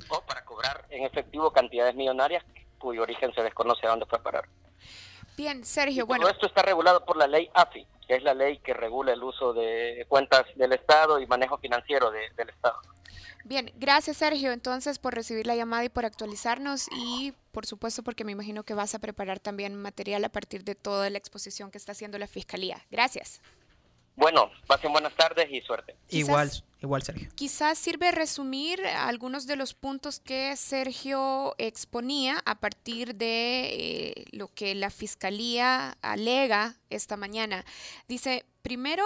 o 0.08 0.20
para 0.22 0.44
cobrar 0.44 0.84
en 0.90 1.04
efectivo 1.04 1.50
cantidades 1.50 1.94
millonarias 1.94 2.44
cuyo 2.78 3.02
origen 3.02 3.32
se 3.34 3.42
desconoce 3.42 3.86
a 3.86 3.90
dónde 3.90 4.06
fue 4.06 4.18
a 4.18 4.22
parar. 4.22 4.44
Bien, 5.36 5.64
Sergio, 5.64 6.06
bueno. 6.06 6.22
Todo 6.22 6.32
esto 6.32 6.46
está 6.46 6.62
regulado 6.62 7.04
por 7.04 7.16
la 7.16 7.26
ley 7.26 7.50
AFI, 7.54 7.86
que 8.06 8.14
es 8.16 8.22
la 8.22 8.34
ley 8.34 8.58
que 8.58 8.72
regula 8.72 9.12
el 9.12 9.22
uso 9.22 9.52
de 9.52 10.06
cuentas 10.08 10.44
del 10.54 10.72
Estado 10.72 11.20
y 11.20 11.26
manejo 11.26 11.58
financiero 11.58 12.10
del 12.10 12.48
Estado. 12.48 12.80
Bien, 13.44 13.70
gracias 13.76 14.16
Sergio 14.16 14.50
entonces 14.50 14.98
por 14.98 15.14
recibir 15.14 15.46
la 15.46 15.54
llamada 15.54 15.84
y 15.84 15.88
por 15.88 16.04
actualizarnos 16.04 16.88
y 16.90 17.32
por 17.52 17.64
supuesto 17.64 18.02
porque 18.02 18.24
me 18.24 18.32
imagino 18.32 18.64
que 18.64 18.74
vas 18.74 18.96
a 18.96 18.98
preparar 18.98 19.38
también 19.38 19.76
material 19.76 20.24
a 20.24 20.30
partir 20.30 20.64
de 20.64 20.74
toda 20.74 21.10
la 21.10 21.18
exposición 21.18 21.70
que 21.70 21.78
está 21.78 21.92
haciendo 21.92 22.18
la 22.18 22.26
Fiscalía. 22.26 22.84
Gracias. 22.90 23.40
Bueno, 24.16 24.50
pasen 24.66 24.90
buenas 24.90 25.14
tardes 25.14 25.46
y 25.52 25.60
suerte. 25.60 25.94
igual, 26.08 26.50
igual 26.86 27.02
Sergio. 27.02 27.28
Quizás 27.34 27.78
sirve 27.78 28.10
resumir 28.12 28.80
algunos 28.86 29.46
de 29.46 29.56
los 29.56 29.74
puntos 29.74 30.20
que 30.20 30.56
Sergio 30.56 31.54
exponía 31.58 32.42
a 32.46 32.58
partir 32.58 33.14
de 33.14 33.68
eh, 33.72 34.24
lo 34.32 34.48
que 34.48 34.74
la 34.74 34.90
Fiscalía 34.90 35.98
alega 36.00 36.76
esta 36.88 37.16
mañana. 37.16 37.64
Dice, 38.08 38.46
primero, 38.62 39.04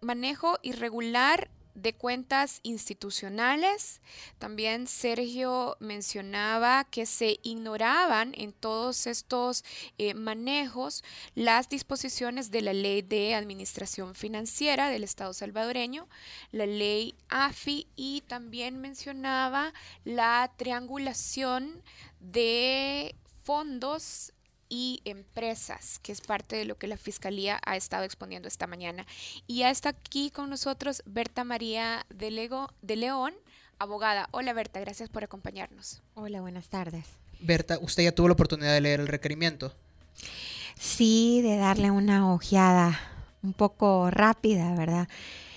manejo 0.00 0.58
irregular 0.62 1.50
de 1.76 1.94
cuentas 1.94 2.60
institucionales. 2.62 4.00
También 4.38 4.86
Sergio 4.86 5.76
mencionaba 5.78 6.84
que 6.84 7.06
se 7.06 7.38
ignoraban 7.42 8.32
en 8.36 8.52
todos 8.52 9.06
estos 9.06 9.64
eh, 9.98 10.14
manejos 10.14 11.04
las 11.34 11.68
disposiciones 11.68 12.50
de 12.50 12.62
la 12.62 12.72
ley 12.72 13.02
de 13.02 13.34
administración 13.34 14.14
financiera 14.14 14.88
del 14.88 15.04
Estado 15.04 15.32
salvadoreño, 15.32 16.08
la 16.50 16.66
ley 16.66 17.14
AFI 17.28 17.86
y 17.94 18.22
también 18.22 18.80
mencionaba 18.80 19.72
la 20.04 20.50
triangulación 20.56 21.82
de 22.20 23.14
fondos 23.44 24.32
y 24.68 25.00
empresas, 25.04 25.98
que 26.00 26.12
es 26.12 26.20
parte 26.20 26.56
de 26.56 26.64
lo 26.64 26.76
que 26.76 26.86
la 26.86 26.96
Fiscalía 26.96 27.60
ha 27.64 27.76
estado 27.76 28.04
exponiendo 28.04 28.48
esta 28.48 28.66
mañana. 28.66 29.06
Y 29.46 29.58
ya 29.58 29.70
está 29.70 29.90
aquí 29.90 30.30
con 30.30 30.50
nosotros 30.50 31.02
Berta 31.06 31.44
María 31.44 32.06
de, 32.10 32.30
Lego, 32.30 32.68
de 32.82 32.96
León, 32.96 33.34
abogada. 33.78 34.28
Hola 34.32 34.52
Berta, 34.52 34.80
gracias 34.80 35.08
por 35.08 35.24
acompañarnos. 35.24 36.02
Hola, 36.14 36.40
buenas 36.40 36.68
tardes. 36.68 37.06
Berta, 37.40 37.78
¿usted 37.80 38.04
ya 38.04 38.12
tuvo 38.12 38.28
la 38.28 38.34
oportunidad 38.34 38.72
de 38.72 38.80
leer 38.80 39.00
el 39.00 39.08
requerimiento? 39.08 39.74
Sí, 40.78 41.42
de 41.42 41.56
darle 41.56 41.90
una 41.90 42.32
ojeada 42.32 42.98
un 43.42 43.52
poco 43.52 44.10
rápida, 44.10 44.74
¿verdad? 44.74 45.08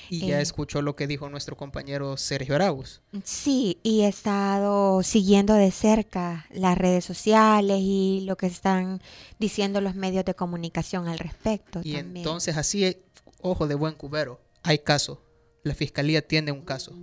Y 0.09 0.27
ya 0.27 0.39
eh, 0.39 0.41
escuchó 0.41 0.81
lo 0.81 0.95
que 0.95 1.07
dijo 1.07 1.29
nuestro 1.29 1.55
compañero 1.55 2.17
Sergio 2.17 2.55
Arauz. 2.55 3.01
Sí, 3.23 3.77
y 3.83 4.01
he 4.01 4.07
estado 4.07 5.03
siguiendo 5.03 5.53
de 5.53 5.71
cerca 5.71 6.47
las 6.51 6.77
redes 6.77 7.05
sociales 7.05 7.77
y 7.79 8.21
lo 8.25 8.35
que 8.35 8.47
están 8.47 9.01
diciendo 9.37 9.81
los 9.81 9.95
medios 9.95 10.25
de 10.25 10.33
comunicación 10.33 11.07
al 11.07 11.19
respecto. 11.19 11.81
Y 11.83 11.95
entonces 11.95 12.57
así, 12.57 12.97
ojo 13.41 13.67
de 13.67 13.75
buen 13.75 13.93
cubero, 13.93 14.41
hay 14.63 14.79
caso. 14.79 15.21
La 15.63 15.75
fiscalía 15.75 16.25
tiene 16.25 16.51
un 16.51 16.61
caso. 16.61 16.93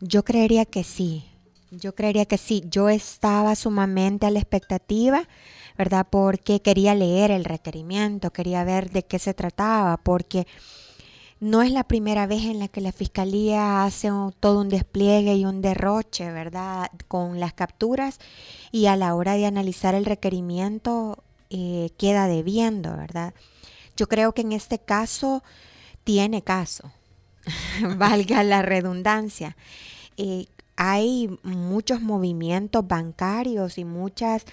Yo 0.00 0.24
creería 0.24 0.64
que 0.64 0.84
sí. 0.84 1.24
Yo 1.70 1.94
creería 1.94 2.24
que 2.26 2.38
sí. 2.38 2.62
Yo 2.68 2.88
estaba 2.88 3.54
sumamente 3.54 4.26
a 4.26 4.30
la 4.30 4.38
expectativa, 4.38 5.28
¿verdad? 5.78 6.06
Porque 6.10 6.60
quería 6.60 6.94
leer 6.94 7.30
el 7.30 7.44
requerimiento, 7.44 8.32
quería 8.32 8.64
ver 8.64 8.90
de 8.90 9.04
qué 9.04 9.18
se 9.18 9.34
trataba, 9.34 9.96
porque 9.98 10.46
no 11.40 11.62
es 11.62 11.72
la 11.72 11.84
primera 11.84 12.26
vez 12.26 12.44
en 12.44 12.58
la 12.58 12.68
que 12.68 12.82
la 12.82 12.92
fiscalía 12.92 13.84
hace 13.84 14.10
todo 14.40 14.60
un 14.60 14.68
despliegue 14.68 15.34
y 15.34 15.46
un 15.46 15.62
derroche, 15.62 16.30
¿verdad? 16.30 16.90
Con 17.08 17.40
las 17.40 17.54
capturas 17.54 18.18
y 18.70 18.86
a 18.86 18.96
la 18.96 19.14
hora 19.14 19.34
de 19.34 19.46
analizar 19.46 19.94
el 19.94 20.04
requerimiento 20.04 21.24
eh, 21.48 21.90
queda 21.96 22.28
debiendo, 22.28 22.94
¿verdad? 22.94 23.32
Yo 23.96 24.06
creo 24.06 24.32
que 24.32 24.42
en 24.42 24.52
este 24.52 24.78
caso 24.78 25.42
tiene 26.04 26.42
caso, 26.42 26.92
valga 27.96 28.42
la 28.44 28.60
redundancia. 28.60 29.56
Eh, 30.18 30.46
hay 30.76 31.30
muchos 31.42 32.02
movimientos 32.02 32.86
bancarios 32.86 33.78
y 33.78 33.84
muchas 33.84 34.44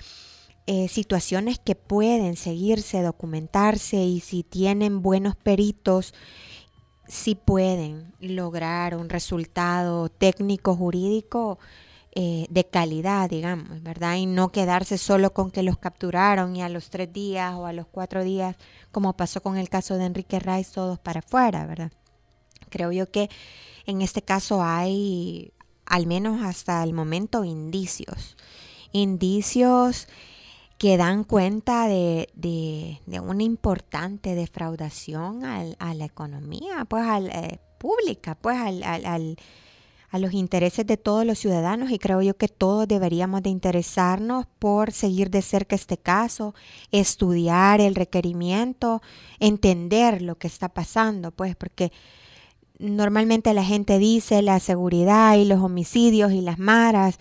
eh, 0.67 0.87
situaciones 0.87 1.59
que 1.59 1.75
pueden 1.75 2.37
seguirse, 2.37 3.01
documentarse 3.01 3.97
y 3.97 4.21
si 4.21 4.43
tienen 4.43 5.01
buenos 5.01 5.35
peritos, 5.35 6.13
si 7.07 7.35
pueden 7.35 8.13
lograr 8.19 8.95
un 8.95 9.09
resultado 9.09 10.09
técnico 10.09 10.75
jurídico 10.75 11.57
eh, 12.19 12.47
de 12.49 12.65
calidad, 12.65 13.29
digamos, 13.29 13.83
¿verdad? 13.83 14.15
Y 14.15 14.25
no 14.25 14.49
quedarse 14.49 14.97
solo 14.97 15.33
con 15.33 15.51
que 15.51 15.61
los 15.61 15.77
capturaron 15.77 16.55
y 16.55 16.63
a 16.63 16.69
los 16.69 16.89
tres 16.89 17.13
días 17.13 17.53
o 17.53 17.65
a 17.65 17.73
los 17.73 17.85
cuatro 17.85 18.23
días, 18.23 18.55
como 18.91 19.15
pasó 19.15 19.41
con 19.41 19.57
el 19.57 19.69
caso 19.69 19.97
de 19.97 20.05
Enrique 20.05 20.39
Rice, 20.39 20.71
todos 20.73 20.97
para 20.99 21.19
afuera, 21.19 21.65
¿verdad? 21.67 21.91
Creo 22.69 22.91
yo 22.91 23.09
que 23.11 23.29
en 23.85 24.01
este 24.01 24.21
caso 24.21 24.63
hay, 24.63 25.53
al 25.85 26.07
menos 26.07 26.41
hasta 26.43 26.83
el 26.83 26.93
momento, 26.93 27.43
indicios. 27.43 28.35
Indicios 28.91 30.07
que 30.77 30.97
dan 30.97 31.23
cuenta 31.23 31.87
de, 31.87 32.29
de, 32.35 33.19
una 33.19 33.43
importante 33.43 34.35
defraudación 34.35 35.43
a 35.43 35.93
la 35.93 36.05
economía 36.05 36.85
pues 36.85 37.03
al, 37.03 37.29
eh, 37.29 37.59
pública, 37.77 38.35
pues 38.35 38.57
al, 38.57 38.83
al, 38.83 39.37
a 40.09 40.19
los 40.19 40.33
intereses 40.33 40.85
de 40.85 40.97
todos 40.97 41.25
los 41.25 41.39
ciudadanos. 41.39 41.91
Y 41.91 41.99
creo 41.99 42.21
yo 42.21 42.37
que 42.37 42.47
todos 42.47 42.87
deberíamos 42.87 43.43
de 43.43 43.49
interesarnos 43.49 44.45
por 44.59 44.91
seguir 44.91 45.29
de 45.29 45.41
cerca 45.41 45.75
este 45.75 45.97
caso, 45.97 46.53
estudiar 46.91 47.81
el 47.81 47.95
requerimiento, 47.95 49.01
entender 49.39 50.21
lo 50.21 50.35
que 50.35 50.47
está 50.47 50.69
pasando, 50.69 51.31
pues 51.31 51.55
porque 51.55 51.91
normalmente 52.79 53.53
la 53.53 53.63
gente 53.63 53.97
dice 53.97 54.41
la 54.41 54.59
seguridad 54.59 55.35
y 55.35 55.45
los 55.45 55.59
homicidios 55.59 56.31
y 56.31 56.41
las 56.41 56.59
maras, 56.59 57.17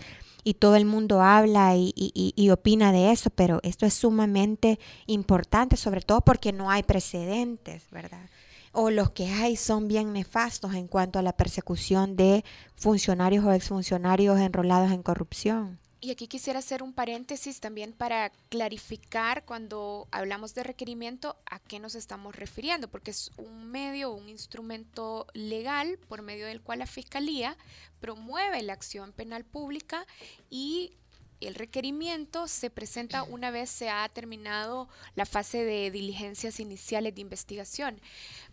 y 0.47 0.53
todo 0.53 0.77
el 0.77 0.85
mundo 0.85 1.21
habla 1.21 1.73
y, 1.75 2.49
opina 2.51 2.93
de 2.93 3.11
eso, 3.11 3.29
pero 3.29 3.59
esto 3.63 3.85
es 3.85 3.93
sumamente 3.93 4.79
importante, 5.05 5.75
sobre 5.75 5.99
todo 5.99 6.21
porque 6.21 6.53
no 6.53 6.71
hay 6.71 6.83
precedentes, 6.83 7.83
¿verdad? 7.91 8.29
O 8.71 8.89
los 8.89 9.09
que 9.09 9.27
hay 9.27 9.57
son 9.57 9.89
bien 9.89 10.13
nefastos 10.13 10.73
en 10.73 10.87
cuanto 10.87 11.19
a 11.19 11.21
la 11.21 11.33
persecución 11.33 12.15
de 12.15 12.45
funcionarios 12.75 13.43
o 13.43 13.51
exfuncionarios 13.51 14.39
enrolados 14.39 14.93
en 14.93 15.03
corrupción. 15.03 15.79
Y 15.99 16.11
aquí 16.11 16.27
quisiera 16.27 16.59
hacer 16.59 16.83
un 16.83 16.93
paréntesis 16.93 17.59
también 17.59 17.91
para 17.91 18.29
clarificar 18.49 19.45
cuando 19.45 20.07
hablamos 20.11 20.53
de 20.53 20.63
requerimiento 20.63 21.35
a 21.49 21.59
qué 21.59 21.79
nos 21.79 21.95
estamos 21.95 22.35
refiriendo, 22.35 22.87
porque 22.87 23.11
es 23.11 23.31
un 23.37 23.71
medio, 23.71 24.11
un 24.11 24.29
instrumento 24.29 25.25
legal 25.33 25.97
por 26.07 26.21
medio 26.21 26.45
del 26.45 26.61
cual 26.61 26.79
la 26.79 26.85
Fiscalía 26.85 27.57
promueve 27.99 28.61
la 28.61 28.73
acción 28.73 29.11
penal 29.11 29.43
pública 29.43 30.05
y 30.51 30.93
el 31.41 31.55
requerimiento 31.55 32.47
se 32.47 32.69
presenta 32.69 33.23
una 33.23 33.49
vez 33.49 33.69
se 33.69 33.89
ha 33.89 34.07
terminado 34.09 34.89
la 35.15 35.25
fase 35.25 35.63
de 35.63 35.89
diligencias 35.89 36.59
iniciales 36.59 37.15
de 37.15 37.21
investigación. 37.21 37.99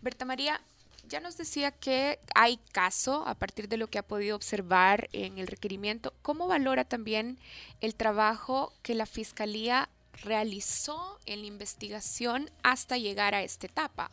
Berta 0.01 0.25
María, 0.25 0.61
ya 1.07 1.19
nos 1.19 1.37
decía 1.37 1.71
que 1.71 2.19
hay 2.33 2.57
caso 2.71 3.27
a 3.27 3.35
partir 3.35 3.67
de 3.67 3.77
lo 3.77 3.87
que 3.87 3.99
ha 3.99 4.07
podido 4.07 4.35
observar 4.35 5.09
en 5.13 5.37
el 5.37 5.47
requerimiento. 5.47 6.13
¿Cómo 6.21 6.47
valora 6.47 6.85
también 6.85 7.39
el 7.81 7.95
trabajo 7.95 8.73
que 8.81 8.95
la 8.95 9.05
Fiscalía 9.05 9.89
realizó 10.23 11.19
en 11.25 11.41
la 11.41 11.47
investigación 11.47 12.49
hasta 12.63 12.97
llegar 12.97 13.35
a 13.35 13.43
esta 13.43 13.67
etapa? 13.67 14.11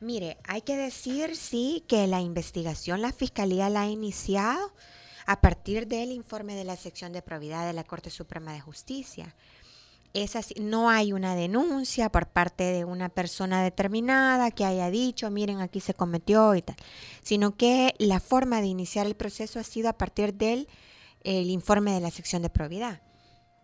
Mire, 0.00 0.38
hay 0.44 0.62
que 0.62 0.76
decir, 0.76 1.36
sí, 1.36 1.84
que 1.86 2.06
la 2.06 2.20
investigación 2.20 3.02
la 3.02 3.12
Fiscalía 3.12 3.70
la 3.70 3.82
ha 3.82 3.88
iniciado 3.88 4.72
a 5.26 5.40
partir 5.40 5.86
del 5.86 6.10
informe 6.10 6.54
de 6.54 6.64
la 6.64 6.76
sección 6.76 7.12
de 7.12 7.22
probidad 7.22 7.66
de 7.66 7.72
la 7.72 7.84
Corte 7.84 8.10
Suprema 8.10 8.52
de 8.52 8.60
Justicia. 8.60 9.34
Es 10.14 10.36
no 10.60 10.90
hay 10.90 11.12
una 11.12 11.34
denuncia 11.34 12.10
por 12.10 12.26
parte 12.28 12.64
de 12.64 12.84
una 12.84 13.08
persona 13.08 13.62
determinada 13.62 14.50
que 14.50 14.64
haya 14.64 14.90
dicho, 14.90 15.30
miren, 15.30 15.60
aquí 15.60 15.80
se 15.80 15.94
cometió 15.94 16.54
y 16.54 16.62
tal, 16.62 16.76
sino 17.22 17.56
que 17.56 17.94
la 17.98 18.20
forma 18.20 18.60
de 18.60 18.66
iniciar 18.66 19.06
el 19.06 19.14
proceso 19.14 19.58
ha 19.58 19.64
sido 19.64 19.88
a 19.88 19.94
partir 19.94 20.34
del 20.34 20.68
el 21.22 21.50
informe 21.50 21.92
de 21.92 22.00
la 22.00 22.10
sección 22.10 22.42
de 22.42 22.50
probidad, 22.50 23.00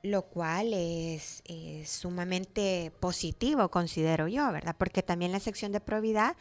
lo 0.03 0.23
cual 0.23 0.73
es, 0.73 1.43
es 1.45 1.91
sumamente 1.91 2.93
positivo, 3.01 3.69
considero 3.71 4.29
yo, 4.29 4.51
¿verdad? 4.53 4.77
Porque 4.79 5.03
también 5.03 5.33
la 5.33 5.41
sección 5.41 5.73
de 5.73 5.81
probidad 5.81 6.37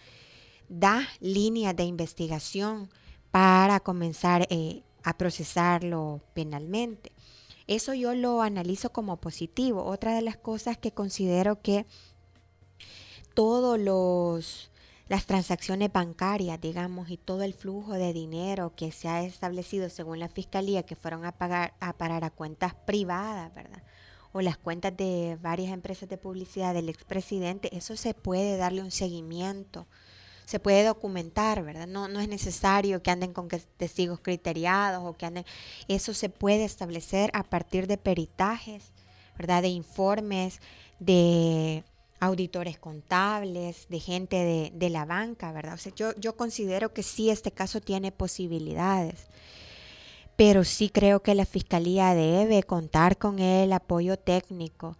da 0.69 1.07
líneas 1.19 1.75
de 1.75 1.83
investigación 1.83 2.89
para 3.31 3.79
comenzar 3.79 4.47
eh, 4.49 4.83
a 5.03 5.17
procesarlo 5.17 6.21
penalmente. 6.33 7.11
Eso 7.67 7.93
yo 7.93 8.15
lo 8.15 8.41
analizo 8.41 8.91
como 8.91 9.17
positivo. 9.17 9.83
Otra 9.83 10.15
de 10.15 10.21
las 10.21 10.37
cosas 10.37 10.77
que 10.77 10.91
considero 10.91 11.61
que 11.61 11.85
todos 13.33 13.79
los 13.79 14.71
las 15.09 15.25
transacciones 15.25 15.91
bancarias, 15.91 16.59
digamos, 16.59 17.09
y 17.09 17.17
todo 17.17 17.43
el 17.43 17.53
flujo 17.53 17.93
de 17.93 18.11
dinero 18.11 18.73
que 18.75 18.91
se 18.91 19.07
ha 19.07 19.23
establecido 19.23 19.89
según 19.89 20.19
la 20.19 20.27
fiscalía 20.27 20.83
que 20.83 20.97
fueron 20.97 21.23
a 21.23 21.31
pagar 21.31 21.73
a 21.79 21.93
parar 21.93 22.23
a 22.25 22.29
cuentas 22.29 22.73
privadas, 22.73 23.53
¿verdad? 23.53 23.83
O 24.33 24.41
las 24.41 24.57
cuentas 24.57 24.95
de 24.97 25.37
varias 25.41 25.71
empresas 25.71 26.09
de 26.09 26.17
publicidad 26.17 26.73
del 26.73 26.89
expresidente, 26.89 27.75
eso 27.75 27.95
se 27.95 28.13
puede 28.13 28.57
darle 28.57 28.81
un 28.81 28.91
seguimiento 28.91 29.87
se 30.47 30.61
puede 30.61 30.85
documentar, 30.85 31.61
¿verdad? 31.61 31.87
No, 31.87 32.07
no 32.07 32.21
es 32.21 32.29
necesario 32.29 33.03
que 33.03 33.11
anden 33.11 33.33
con 33.33 33.49
testigos 33.49 34.21
criteriados 34.21 35.03
o 35.05 35.11
que 35.17 35.25
anden, 35.25 35.45
eso 35.89 36.13
se 36.13 36.29
puede 36.29 36.63
establecer 36.63 37.29
a 37.33 37.43
partir 37.43 37.85
de 37.85 37.97
peritajes, 37.97 38.93
¿verdad? 39.37 39.61
De 39.61 39.67
informes, 39.67 40.61
de 40.99 41.83
auditores 42.21 42.79
contables, 42.79 43.87
de 43.89 43.99
gente 43.99 44.37
de, 44.37 44.71
de 44.73 44.89
la 44.89 45.03
banca, 45.03 45.51
¿verdad? 45.51 45.73
O 45.73 45.77
sea, 45.77 45.91
yo, 45.93 46.15
yo 46.15 46.37
considero 46.37 46.93
que 46.93 47.03
sí, 47.03 47.29
este 47.29 47.51
caso 47.51 47.81
tiene 47.81 48.13
posibilidades 48.13 49.27
pero 50.37 50.63
sí 50.63 50.89
creo 50.89 51.23
que 51.23 51.33
la 51.33 51.45
fiscalía 51.45 52.13
debe 52.13 52.61
contar 52.61 53.17
con 53.17 53.39
el 53.39 53.73
apoyo 53.73 54.17
técnico, 54.17 54.95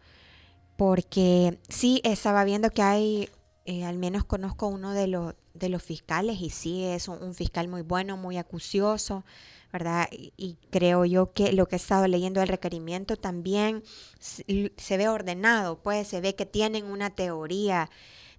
porque 0.78 1.60
sí 1.70 2.02
estaba 2.04 2.44
viendo 2.44 2.72
que 2.72 2.82
hay 2.82 3.30
eh, 3.70 3.84
al 3.84 3.98
menos 3.98 4.24
conozco 4.24 4.68
uno 4.68 4.94
de, 4.94 5.08
los 5.08 5.36
de 5.54 5.68
los 5.68 5.84
fiscales 5.84 6.40
y 6.40 6.50
sí 6.50 6.86
es 6.86 7.10
un, 7.10 7.34
fiscal 7.34 7.68
muy 7.68 7.82
bueno, 7.82 8.16
muy 8.16 8.38
acucioso, 8.38 9.26
¿verdad? 9.74 10.08
Y, 10.10 10.56
creo 10.70 11.04
yo 11.04 11.34
que 11.34 11.52
lo 11.52 11.68
que 11.68 11.76
he 11.76 11.78
estado 11.78 12.08
leyendo 12.08 12.40
del 12.40 12.48
requerimiento 12.48 13.18
también 13.18 13.84
se, 14.20 14.72
se 14.78 14.96
ve 14.96 15.10
ordenado, 15.10 15.80
pues 15.84 16.08
se 16.08 16.22
ve 16.22 16.34
que 16.34 16.46
tienen 16.46 16.86
una 16.86 17.10
teoría 17.10 17.90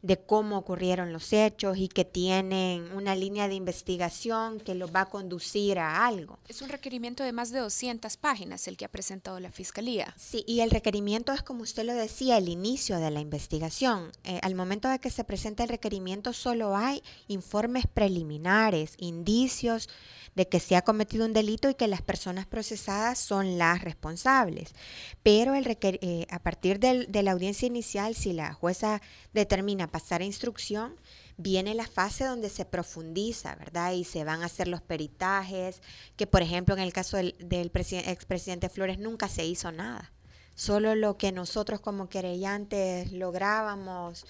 de 0.02 0.17
cómo 0.17 0.59
ocurrieron 0.59 1.12
los 1.12 1.33
hechos 1.33 1.78
y 1.78 1.88
que 1.88 2.05
tienen 2.05 2.93
una 2.93 3.14
línea 3.14 3.49
de 3.49 3.55
investigación 3.55 4.61
que 4.61 4.75
los 4.75 4.95
va 4.95 5.02
a 5.02 5.07
conducir 5.07 5.78
a 5.78 6.07
algo. 6.07 6.38
Es 6.49 6.62
un 6.62 6.69
requerimiento 6.69 7.25
de 7.25 7.33
más 7.33 7.50
de 7.50 7.61
200 7.61 8.17
páginas 8.17 8.69
el 8.69 8.76
que 8.76 8.85
ha 8.85 8.90
presentado 8.90 9.40
la 9.40 9.50
Fiscalía. 9.50 10.14
Sí, 10.17 10.45
y 10.47 10.61
el 10.61 10.71
requerimiento 10.71 11.33
es, 11.33 11.43
como 11.43 11.62
usted 11.62 11.85
lo 11.85 11.95
decía, 11.95 12.38
el 12.38 12.49
inicio 12.49 12.99
de 12.99 13.11
la 13.11 13.21
investigación. 13.21 14.12
Eh, 14.25 14.38
al 14.43 14.55
momento 14.55 14.88
de 14.88 14.99
que 14.99 15.11
se 15.11 15.25
presenta 15.25 15.62
el 15.62 15.69
requerimiento 15.69 16.33
solo 16.33 16.76
hay 16.76 17.02
informes 17.26 17.87
preliminares, 17.87 18.95
indicios 18.99 19.88
de 20.38 20.49
que 20.49 20.61
se 20.61 20.76
ha 20.76 20.83
cometido 20.83 21.26
un 21.26 21.33
delito 21.33 21.68
y 21.68 21.75
que 21.75 21.88
las 21.88 22.00
personas 22.00 22.47
procesadas 22.47 23.18
son 23.18 23.59
las 23.59 23.83
responsables. 23.83 24.72
Pero 25.24 25.57
el 25.57 25.66
eh, 25.66 26.27
a 26.31 26.38
partir 26.38 26.79
de 26.79 27.22
la 27.24 27.33
audiencia 27.33 27.66
inicial, 27.66 28.14
si 28.14 28.33
la 28.33 28.53
jueza 28.53 29.03
determina 29.35 29.88
pasar 29.88 30.20
a 30.20 30.27
instrucción, 30.27 30.94
viene 31.38 31.74
la 31.74 31.88
fase 31.88 32.24
donde 32.24 32.51
se 32.51 32.64
profundiza, 32.64 33.57
¿verdad? 33.57 33.94
Y 33.94 34.05
se 34.05 34.22
van 34.22 34.42
a 34.42 34.46
hacer 34.46 34.68
los 34.68 34.81
peritajes, 34.81 35.83
que 36.16 36.29
por 36.29 36.42
ejemplo 36.42 36.77
en 36.77 36.83
el 36.83 36.92
caso 36.92 37.16
del, 37.16 37.35
del 37.40 37.72
expresidente 37.74 38.68
Flores 38.68 39.01
nunca 39.01 39.29
se 39.29 39.44
hizo 39.44 39.72
nada. 39.72 40.12
Solo 40.55 40.94
lo 40.94 41.18
que 41.18 41.33
nosotros 41.33 41.81
como 41.81 42.09
querellantes 42.09 43.11
lográbamos 43.11 44.24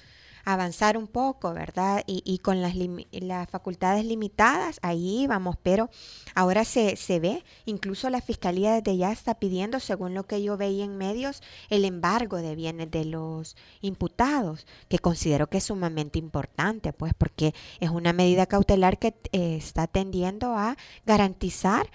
avanzar 0.53 0.97
un 0.97 1.07
poco, 1.07 1.53
¿verdad? 1.53 2.03
Y, 2.07 2.39
con 2.39 2.63
las, 2.63 2.75
las, 3.13 3.51
facultades 3.51 4.05
limitadas, 4.07 4.79
ahí 4.81 5.27
vamos, 5.27 5.57
pero 5.63 5.91
ahora 6.35 6.65
se, 6.65 6.97
se 6.97 7.21
ve, 7.21 7.45
incluso 7.67 8.09
la 8.09 8.23
Fiscalía 8.23 8.73
desde 8.73 8.97
ya 8.97 9.13
está 9.13 9.35
pidiendo, 9.35 9.79
según 9.79 10.15
lo 10.15 10.27
que 10.27 10.43
yo 10.43 10.57
veía 10.57 10.85
en 10.85 10.97
medios, 10.97 11.43
el 11.69 11.85
embargo 11.85 12.39
de 12.39 12.55
bienes 12.57 12.91
de 12.91 13.05
los 13.05 13.57
imputados, 13.83 14.67
que 14.89 14.99
considero 14.99 15.49
que 15.49 15.59
es 15.59 15.65
sumamente 15.65 16.19
importante, 16.19 16.95
pues 16.95 17.13
porque 17.13 17.55
es 17.81 17.91
una 17.91 18.15
medida 18.15 18.47
cautelar 18.47 18.99
que 18.99 19.15
eh, 19.33 19.57
está 19.57 19.87
tendiendo 19.87 20.55
a 20.55 20.79
garantizar 21.05 21.91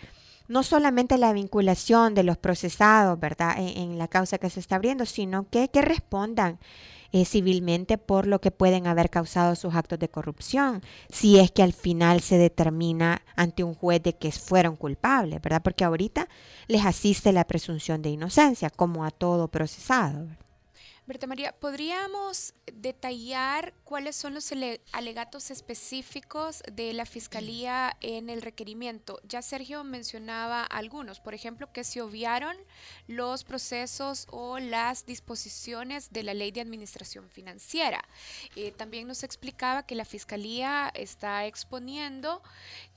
no 0.48 0.62
solamente 0.62 1.18
la 1.18 1.34
vinculación 1.34 2.14
de 2.14 2.22
los 2.22 2.38
procesados, 2.38 3.20
¿verdad?, 3.20 3.56
en, 3.58 3.92
en, 3.92 3.98
la 3.98 4.08
causa 4.08 4.38
que 4.38 4.52
se 4.52 4.60
está 4.60 4.76
abriendo, 4.76 5.08
sino 5.08 5.50
que, 5.50 5.70
que 5.70 5.82
respondan 5.82 6.60
eh, 7.14 7.26
civilmente 7.26 7.98
por 7.98 8.28
lo 8.28 8.42
que 8.42 8.52
pueden 8.52 8.88
haber 8.88 9.10
causado 9.10 9.56
sus 9.56 9.76
actos 9.76 10.00
de 10.00 10.10
corrupción, 10.10 10.82
si 11.10 11.40
es 11.40 11.52
que 11.52 11.62
al 11.64 11.72
final 11.72 12.22
se 12.22 12.40
determina 12.40 13.22
ante 13.36 13.64
un 13.64 13.76
juez 13.76 14.02
de 14.02 14.18
que 14.18 14.32
fueron 14.32 14.76
culpables, 14.76 15.40
¿verdad? 15.42 15.62
Porque 15.64 15.84
ahorita 15.84 16.28
les 16.68 16.84
asiste 16.86 17.32
la 17.32 17.46
presunción 17.46 18.02
de 18.02 18.10
inocencia, 18.10 18.72
como 18.72 19.06
a 19.06 19.12
todo 19.12 19.48
procesado. 19.48 20.28
Berta 21.06 21.28
María, 21.28 21.52
¿podríamos 21.60 22.54
detallar 22.66 23.74
cuáles 23.84 24.16
son 24.16 24.34
los 24.34 24.54
alegatos 24.94 25.52
específicos 25.52 26.64
de 26.72 26.94
la 26.94 27.06
Fiscalía 27.06 27.98
en 28.00 28.30
el 28.30 28.42
requerimiento? 28.42 29.20
Ya 29.28 29.42
Sergio 29.42 29.84
mencionaba 29.84 30.64
algunos, 30.64 31.20
por 31.20 31.34
ejemplo, 31.34 31.74
que 31.74 31.84
se 31.84 32.02
obviaron 32.02 32.56
los 33.08 33.44
procesos 33.44 34.28
o 34.32 34.60
las 34.60 35.06
disposiciones 35.06 36.14
de 36.14 36.24
la 36.24 36.34
Ley 36.34 36.52
de 36.52 36.62
Administración 36.62 37.30
Financiera. 37.30 38.02
Eh, 38.56 38.72
también 38.72 39.06
nos 39.06 39.24
explicaba 39.24 39.86
que 39.86 39.96
la 39.96 40.06
Fiscalía 40.06 40.90
está 40.96 41.46
exponiendo 41.46 42.42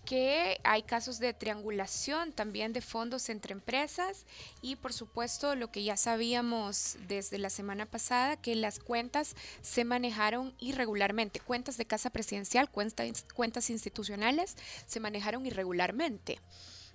que 0.06 0.58
hay 0.64 0.82
casos 0.84 1.18
de 1.18 1.34
triangulación 1.34 2.32
también 2.32 2.72
de 2.72 2.80
fondos 2.80 3.28
entre 3.28 3.52
empresas 3.52 4.24
y 4.62 4.76
por 4.76 4.92
supuesto 4.92 5.54
lo 5.56 5.70
que 5.70 5.82
ya 5.84 5.96
sabíamos 5.96 6.96
desde 7.08 7.38
la 7.38 7.50
semana 7.50 7.84
pasada, 7.84 8.36
que 8.36 8.54
las 8.54 8.78
cuentas 8.78 9.34
se 9.60 9.84
manejaron 9.84 10.54
irregularmente, 10.58 11.40
cuentas 11.40 11.76
de 11.76 11.84
casa 11.84 12.08
presidencial, 12.08 12.70
cuentas, 12.70 13.26
cuentas 13.34 13.68
institucionales 13.68 14.56
se 14.86 15.00
manejaron 15.00 15.44
irregularmente. 15.44 16.40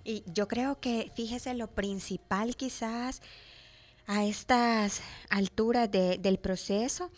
Y 0.04 0.24
yo 0.26 0.48
creo 0.48 0.80
que, 0.80 1.12
fíjese, 1.14 1.54
lo 1.54 1.68
principal 1.68 2.56
quizás 2.56 3.22
a 4.06 4.24
estas 4.24 5.00
alturas 5.28 5.90
del 5.90 6.38
proceso, 6.38 7.12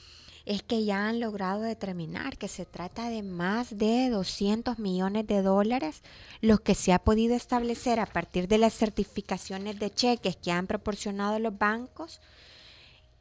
es 0.46 0.62
que 0.62 0.84
ya 0.84 1.08
han 1.08 1.20
logrado 1.20 1.62
determinar 1.62 2.36
que 2.36 2.48
se 2.48 2.66
trata 2.66 3.08
de 3.08 3.22
más 3.22 3.78
de 3.78 4.10
200 4.10 4.78
millones 4.78 5.26
de 5.26 5.42
dólares, 5.42 6.02
lo 6.40 6.58
que 6.58 6.74
se 6.74 6.92
ha 6.92 6.98
podido 6.98 7.34
establecer 7.34 7.98
a 7.98 8.06
partir 8.06 8.46
de 8.48 8.58
las 8.58 8.74
certificaciones 8.74 9.78
de 9.78 9.90
cheques 9.90 10.36
que 10.36 10.52
han 10.52 10.66
proporcionado 10.66 11.38
los 11.38 11.56
bancos, 11.56 12.20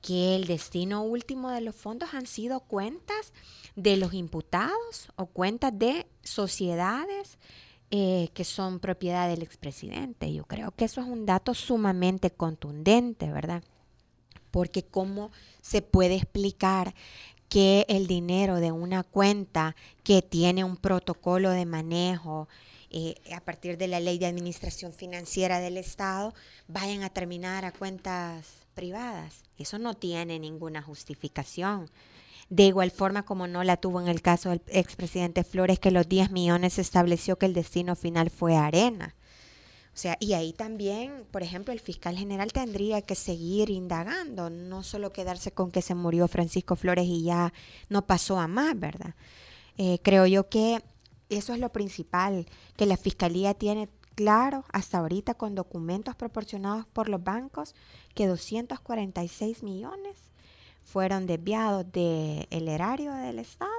que 0.02 0.36
el 0.36 0.48
destino 0.48 1.04
último 1.04 1.50
de 1.50 1.62
los 1.62 1.76
fondos 1.76 2.14
han 2.14 2.26
sido 2.26 2.60
cuentas 2.60 3.32
de 3.76 3.96
los 3.96 4.14
imputados 4.14 5.08
o 5.16 5.28
cuentas 5.28 5.78
de 5.80 6.06
sociedades 6.24 7.38
eh, 7.90 8.30
que 8.34 8.44
son 8.44 8.80
propiedad 8.80 9.30
del 9.30 9.44
expresidente. 9.44 10.34
Yo 10.34 10.44
creo 10.44 10.72
que 10.72 10.86
eso 10.86 11.00
es 11.00 11.08
un 11.08 11.26
dato 11.26 11.54
sumamente 11.54 12.32
contundente, 12.32 13.32
¿verdad? 13.32 13.64
Porque 14.54 14.84
cómo 14.84 15.32
se 15.64 15.82
puede 15.82 16.14
explicar 16.14 16.94
que 17.50 17.88
el 17.90 18.06
dinero 18.06 18.58
de 18.60 18.72
una 18.72 19.02
cuenta 19.02 19.76
que 20.04 20.22
tiene 20.22 20.64
un 20.64 20.78
protocolo 20.78 21.50
de 21.50 21.66
manejo 21.66 22.48
eh, 22.92 23.16
a 23.36 23.42
partir 23.42 23.80
de 23.80 23.88
la 23.88 24.00
ley 24.00 24.20
de 24.20 24.28
administración 24.28 24.94
financiera 24.94 25.60
del 25.60 25.78
Estado, 25.78 26.36
vayan 26.68 27.02
a 27.02 27.10
terminar 27.10 27.66
a 27.66 27.72
cuentas 27.72 28.46
privadas. 28.76 29.42
Eso 29.58 29.80
no 29.80 29.96
tiene 29.96 30.38
ninguna 30.38 30.84
justificación. 30.84 31.90
De 32.50 32.68
igual 32.68 32.92
forma 32.92 33.24
como 33.24 33.48
no 33.48 33.64
la 33.64 33.78
tuvo 33.78 34.02
en 34.02 34.08
el 34.08 34.22
caso 34.22 34.52
del 34.52 34.62
expresidente 34.68 35.44
Flores, 35.44 35.80
que 35.80 35.90
los 35.90 36.08
10 36.08 36.30
millones 36.30 36.78
estableció 36.78 37.40
que 37.40 37.48
el 37.48 37.56
destino 37.56 37.96
final 37.96 38.30
fue 38.30 38.56
arena. 38.56 39.16
O 39.94 39.98
sea, 39.98 40.18
y 40.20 40.34
ahí 40.34 40.54
también, 40.54 41.26
por 41.30 41.44
ejemplo, 41.44 41.72
el 41.72 41.80
fiscal 41.80 42.18
general 42.18 42.52
tendría 42.52 43.04
que 43.04 43.14
seguir 43.14 43.70
indagando, 43.70 44.50
no 44.50 44.82
solo 44.82 45.14
quedarse 45.14 45.52
con 45.52 45.70
que 45.70 45.84
se 45.84 45.94
murió 45.94 46.28
Francisco 46.28 46.76
Flores 46.76 47.06
y 47.06 47.24
ya 47.24 47.54
no 47.90 48.08
pasó 48.08 48.40
a 48.40 48.48
más, 48.48 48.80
¿verdad? 48.80 49.14
Eh, 49.78 50.00
creo 50.02 50.26
yo 50.26 50.50
que 50.50 50.82
eso 51.30 51.54
es 51.54 51.60
lo 51.60 51.72
principal, 51.72 52.48
que 52.76 52.88
la 52.88 52.98
fiscalía 52.98 53.54
tiene 53.54 53.88
claro 54.16 54.66
hasta 54.72 54.98
ahorita 54.98 55.36
con 55.36 55.54
documentos 55.54 56.16
proporcionados 56.16 56.88
por 56.88 57.08
los 57.08 57.24
bancos 57.24 57.76
que 58.16 58.28
246 58.28 59.62
millones 59.62 60.18
fueron 60.84 61.28
desviados 61.28 61.92
del 61.92 62.68
erario 62.68 63.14
del 63.14 63.40
Estado 63.40 63.72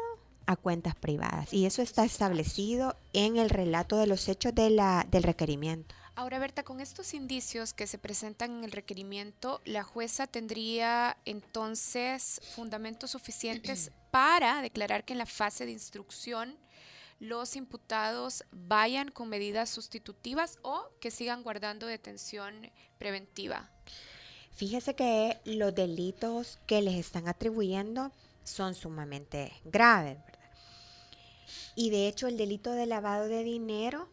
a 0.46 0.56
cuentas 0.56 0.94
privadas. 0.94 1.52
Y 1.52 1.66
eso 1.66 1.82
está 1.82 2.04
establecido 2.04 2.96
en 3.12 3.36
el 3.36 3.50
relato 3.50 3.96
de 3.96 4.06
los 4.06 4.28
hechos 4.28 4.54
de 4.54 4.70
la, 4.70 5.06
del 5.10 5.22
requerimiento. 5.22 5.94
Ahora, 6.16 6.38
Berta, 6.38 6.62
con 6.62 6.80
estos 6.80 7.12
indicios 7.12 7.72
que 7.72 7.88
se 7.88 7.98
presentan 7.98 8.58
en 8.58 8.64
el 8.64 8.70
requerimiento, 8.70 9.60
la 9.64 9.82
jueza 9.82 10.28
tendría 10.28 11.16
entonces 11.24 12.40
fundamentos 12.54 13.10
suficientes 13.10 13.90
para 14.12 14.62
declarar 14.62 15.04
que 15.04 15.14
en 15.14 15.18
la 15.18 15.26
fase 15.26 15.66
de 15.66 15.72
instrucción 15.72 16.56
los 17.18 17.56
imputados 17.56 18.44
vayan 18.52 19.10
con 19.10 19.28
medidas 19.28 19.70
sustitutivas 19.70 20.58
o 20.62 20.88
que 21.00 21.10
sigan 21.10 21.42
guardando 21.42 21.86
detención 21.86 22.70
preventiva. 22.98 23.70
Fíjese 24.52 24.94
que 24.94 25.40
los 25.44 25.74
delitos 25.74 26.60
que 26.66 26.80
les 26.80 26.94
están 26.94 27.26
atribuyendo 27.26 28.12
son 28.44 28.76
sumamente 28.76 29.52
graves, 29.64 30.18
¿verdad? 30.26 30.44
Y 31.74 31.90
de 31.90 32.06
hecho 32.06 32.28
el 32.28 32.36
delito 32.36 32.70
de 32.70 32.86
lavado 32.86 33.26
de 33.26 33.42
dinero, 33.42 34.08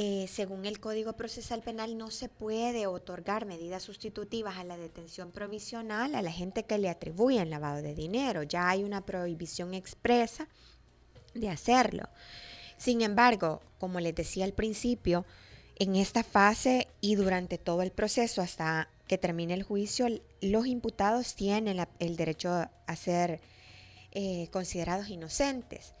eh, 0.00 0.28
según 0.28 0.64
el 0.64 0.78
Código 0.78 1.14
Procesal 1.14 1.60
Penal, 1.60 1.98
no 1.98 2.12
se 2.12 2.28
puede 2.28 2.86
otorgar 2.86 3.46
medidas 3.46 3.82
sustitutivas 3.82 4.56
a 4.56 4.62
la 4.62 4.76
detención 4.76 5.32
provisional 5.32 6.14
a 6.14 6.22
la 6.22 6.30
gente 6.30 6.62
que 6.62 6.78
le 6.78 6.88
atribuyen 6.88 7.50
lavado 7.50 7.82
de 7.82 7.96
dinero. 7.96 8.44
Ya 8.44 8.68
hay 8.68 8.84
una 8.84 9.04
prohibición 9.04 9.74
expresa 9.74 10.46
de 11.34 11.48
hacerlo. 11.48 12.08
Sin 12.76 13.02
embargo, 13.02 13.60
como 13.80 13.98
les 13.98 14.14
decía 14.14 14.44
al 14.44 14.52
principio, 14.52 15.26
en 15.80 15.96
esta 15.96 16.22
fase 16.22 16.86
y 17.00 17.16
durante 17.16 17.58
todo 17.58 17.82
el 17.82 17.90
proceso 17.90 18.40
hasta 18.40 18.88
que 19.08 19.18
termine 19.18 19.54
el 19.54 19.64
juicio, 19.64 20.06
los 20.40 20.68
imputados 20.68 21.34
tienen 21.34 21.84
el 21.98 22.16
derecho 22.16 22.50
a 22.52 22.94
ser 22.94 23.40
eh, 24.12 24.46
considerados 24.52 25.08
inocentes. 25.08 25.92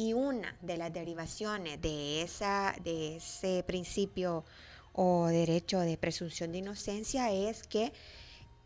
Y 0.00 0.14
una 0.14 0.56
de 0.62 0.78
las 0.78 0.90
derivaciones 0.94 1.78
de, 1.82 2.22
esa, 2.22 2.74
de 2.82 3.16
ese 3.16 3.62
principio 3.66 4.46
o 4.94 5.26
derecho 5.26 5.78
de 5.80 5.98
presunción 5.98 6.52
de 6.52 6.58
inocencia 6.58 7.30
es 7.30 7.64
que 7.64 7.92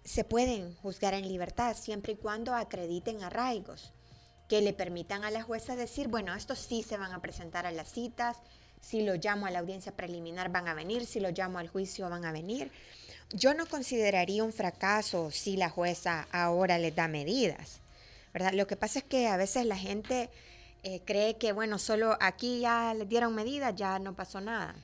se 0.04 0.22
pueden 0.22 0.76
juzgar 0.76 1.12
en 1.12 1.26
libertad 1.26 1.76
siempre 1.76 2.12
y 2.12 2.16
cuando 2.16 2.54
acrediten 2.54 3.24
arraigos 3.24 3.92
que 4.48 4.60
le 4.60 4.74
permitan 4.74 5.24
a 5.24 5.32
la 5.32 5.42
jueza 5.42 5.74
decir, 5.74 6.06
bueno, 6.06 6.32
estos 6.36 6.60
sí 6.60 6.84
se 6.84 6.98
van 6.98 7.10
a 7.10 7.20
presentar 7.20 7.66
a 7.66 7.72
las 7.72 7.90
citas, 7.90 8.36
si 8.80 9.02
lo 9.02 9.16
llamo 9.16 9.46
a 9.46 9.50
la 9.50 9.58
audiencia 9.58 9.90
preliminar 9.90 10.52
van 10.52 10.68
a 10.68 10.74
venir, 10.74 11.04
si 11.04 11.18
lo 11.18 11.30
llamo 11.30 11.58
al 11.58 11.66
juicio 11.66 12.08
van 12.08 12.24
a 12.24 12.30
venir. 12.30 12.70
Yo 13.32 13.54
no 13.54 13.66
consideraría 13.66 14.44
un 14.44 14.52
fracaso 14.52 15.32
si 15.32 15.56
la 15.56 15.68
jueza 15.68 16.28
ahora 16.30 16.78
les 16.78 16.94
da 16.94 17.08
medidas, 17.08 17.80
¿verdad? 18.32 18.52
Lo 18.52 18.68
que 18.68 18.76
pasa 18.76 19.00
es 19.00 19.04
que 19.04 19.26
a 19.26 19.36
veces 19.36 19.66
la 19.66 19.76
gente 19.76 20.30
eh, 20.86 21.02
cree 21.02 21.38
que, 21.38 21.52
bueno, 21.52 21.78
solo 21.78 22.18
aquí 22.20 22.60
ya 22.60 22.92
les 22.92 23.08
dieron 23.08 23.34
medidas, 23.34 23.74
ya 23.74 23.98
no 23.98 24.14
pasó 24.14 24.42
nada. 24.42 24.74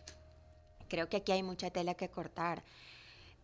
Creo 0.88 1.10
que 1.10 1.18
aquí 1.18 1.32
hay 1.32 1.42
mucha 1.42 1.70
tela 1.70 1.94
que 1.94 2.08
cortar. 2.08 2.64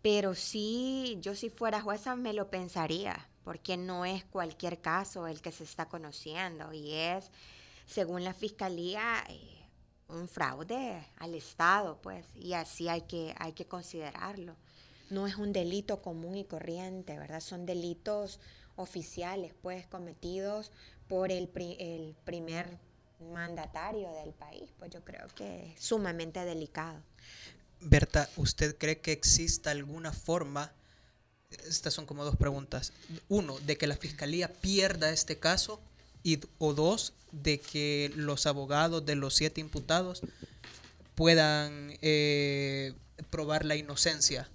Pero 0.00 0.34
sí, 0.34 1.18
yo 1.20 1.34
si 1.34 1.50
fuera 1.50 1.82
jueza 1.82 2.16
me 2.16 2.32
lo 2.32 2.48
pensaría, 2.48 3.28
porque 3.44 3.76
no 3.76 4.06
es 4.06 4.24
cualquier 4.24 4.80
caso 4.80 5.26
el 5.26 5.42
que 5.42 5.52
se 5.52 5.64
está 5.64 5.86
conociendo 5.88 6.72
y 6.72 6.94
es, 6.94 7.30
según 7.84 8.24
la 8.24 8.32
fiscalía, 8.32 9.22
eh, 9.28 9.68
un 10.08 10.26
fraude 10.26 11.06
al 11.18 11.34
Estado, 11.34 12.00
pues, 12.00 12.24
y 12.34 12.54
así 12.54 12.88
hay 12.88 13.02
que, 13.02 13.34
hay 13.38 13.52
que 13.52 13.66
considerarlo. 13.66 14.56
No 15.10 15.26
es 15.26 15.36
un 15.36 15.52
delito 15.52 16.00
común 16.00 16.36
y 16.36 16.44
corriente, 16.44 17.18
¿verdad? 17.18 17.40
Son 17.40 17.66
delitos 17.66 18.40
oficiales, 18.76 19.52
pues, 19.60 19.86
cometidos 19.86 20.72
por 21.08 21.30
el, 21.32 21.50
el 21.78 22.14
primer 22.24 22.78
mandatario 23.32 24.12
del 24.12 24.32
país, 24.32 24.70
pues 24.78 24.90
yo 24.90 25.04
creo 25.04 25.26
que 25.34 25.72
es 25.72 25.82
sumamente 25.82 26.44
delicado. 26.44 27.02
Berta, 27.80 28.28
¿usted 28.36 28.76
cree 28.76 28.98
que 28.98 29.12
exista 29.12 29.70
alguna 29.70 30.12
forma 30.12 30.72
estas 31.50 31.94
son 31.94 32.06
como 32.06 32.24
dos 32.24 32.36
preguntas. 32.36 32.92
Uno, 33.28 33.58
de 33.60 33.76
que 33.76 33.86
la 33.86 33.96
fiscalía 33.96 34.52
pierda 34.52 35.10
este 35.10 35.38
caso 35.38 35.80
y, 36.22 36.40
o 36.58 36.74
dos, 36.74 37.12
de 37.32 37.60
que 37.60 38.12
los 38.16 38.46
abogados 38.46 39.04
de 39.04 39.16
los 39.16 39.34
siete 39.34 39.60
imputados 39.60 40.22
puedan 41.14 41.96
eh, 42.02 42.94
probar 43.30 43.64
la 43.64 43.76
inocencia 43.76 44.48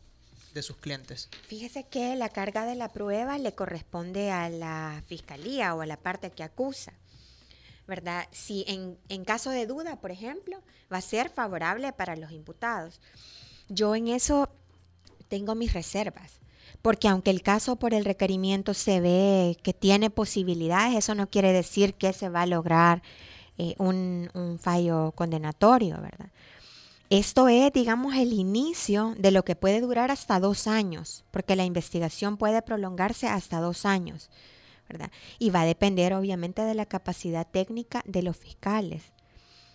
de 0.53 0.61
sus 0.61 0.77
clientes. 0.77 1.29
Fíjese 1.47 1.85
que 1.85 2.15
la 2.15 2.29
carga 2.29 2.65
de 2.65 2.75
la 2.75 2.89
prueba 2.89 3.37
le 3.37 3.53
corresponde 3.53 4.31
a 4.31 4.49
la 4.49 5.03
fiscalía 5.07 5.73
o 5.75 5.81
a 5.81 5.85
la 5.85 5.97
parte 5.97 6.31
que 6.31 6.43
acusa. 6.43 6.93
¿Verdad? 7.87 8.27
Si 8.31 8.63
en, 8.67 8.97
en 9.09 9.25
caso 9.25 9.49
de 9.49 9.65
duda, 9.65 9.99
por 9.99 10.11
ejemplo, 10.11 10.61
va 10.91 10.97
a 10.97 11.01
ser 11.01 11.29
favorable 11.29 11.91
para 11.93 12.15
los 12.15 12.31
imputados. 12.31 13.01
Yo 13.67 13.95
en 13.95 14.07
eso 14.07 14.49
tengo 15.27 15.55
mis 15.55 15.73
reservas 15.73 16.41
porque 16.81 17.07
aunque 17.07 17.29
el 17.29 17.41
caso 17.41 17.75
por 17.75 17.93
el 17.93 18.05
requerimiento 18.05 18.73
se 18.73 19.01
ve 19.01 19.57
que 19.61 19.73
tiene 19.73 20.09
posibilidades, 20.09 20.95
eso 20.95 21.15
no 21.15 21.29
quiere 21.29 21.53
decir 21.53 21.93
que 21.93 22.13
se 22.13 22.29
va 22.29 22.43
a 22.43 22.45
lograr 22.47 23.01
eh, 23.57 23.75
un, 23.77 24.29
un 24.33 24.57
fallo 24.57 25.11
condenatorio, 25.11 26.01
¿verdad? 26.01 26.31
Esto 27.11 27.49
es, 27.49 27.73
digamos, 27.73 28.15
el 28.15 28.31
inicio 28.31 29.15
de 29.17 29.31
lo 29.31 29.43
que 29.43 29.57
puede 29.57 29.81
durar 29.81 30.11
hasta 30.11 30.39
dos 30.39 30.65
años, 30.65 31.25
porque 31.29 31.57
la 31.57 31.65
investigación 31.65 32.37
puede 32.37 32.61
prolongarse 32.61 33.27
hasta 33.27 33.59
dos 33.59 33.85
años, 33.85 34.29
¿verdad? 34.87 35.11
Y 35.37 35.49
va 35.49 35.63
a 35.63 35.65
depender, 35.65 36.13
obviamente, 36.13 36.61
de 36.61 36.73
la 36.73 36.85
capacidad 36.85 37.45
técnica 37.45 38.01
de 38.05 38.23
los 38.23 38.37
fiscales. 38.37 39.11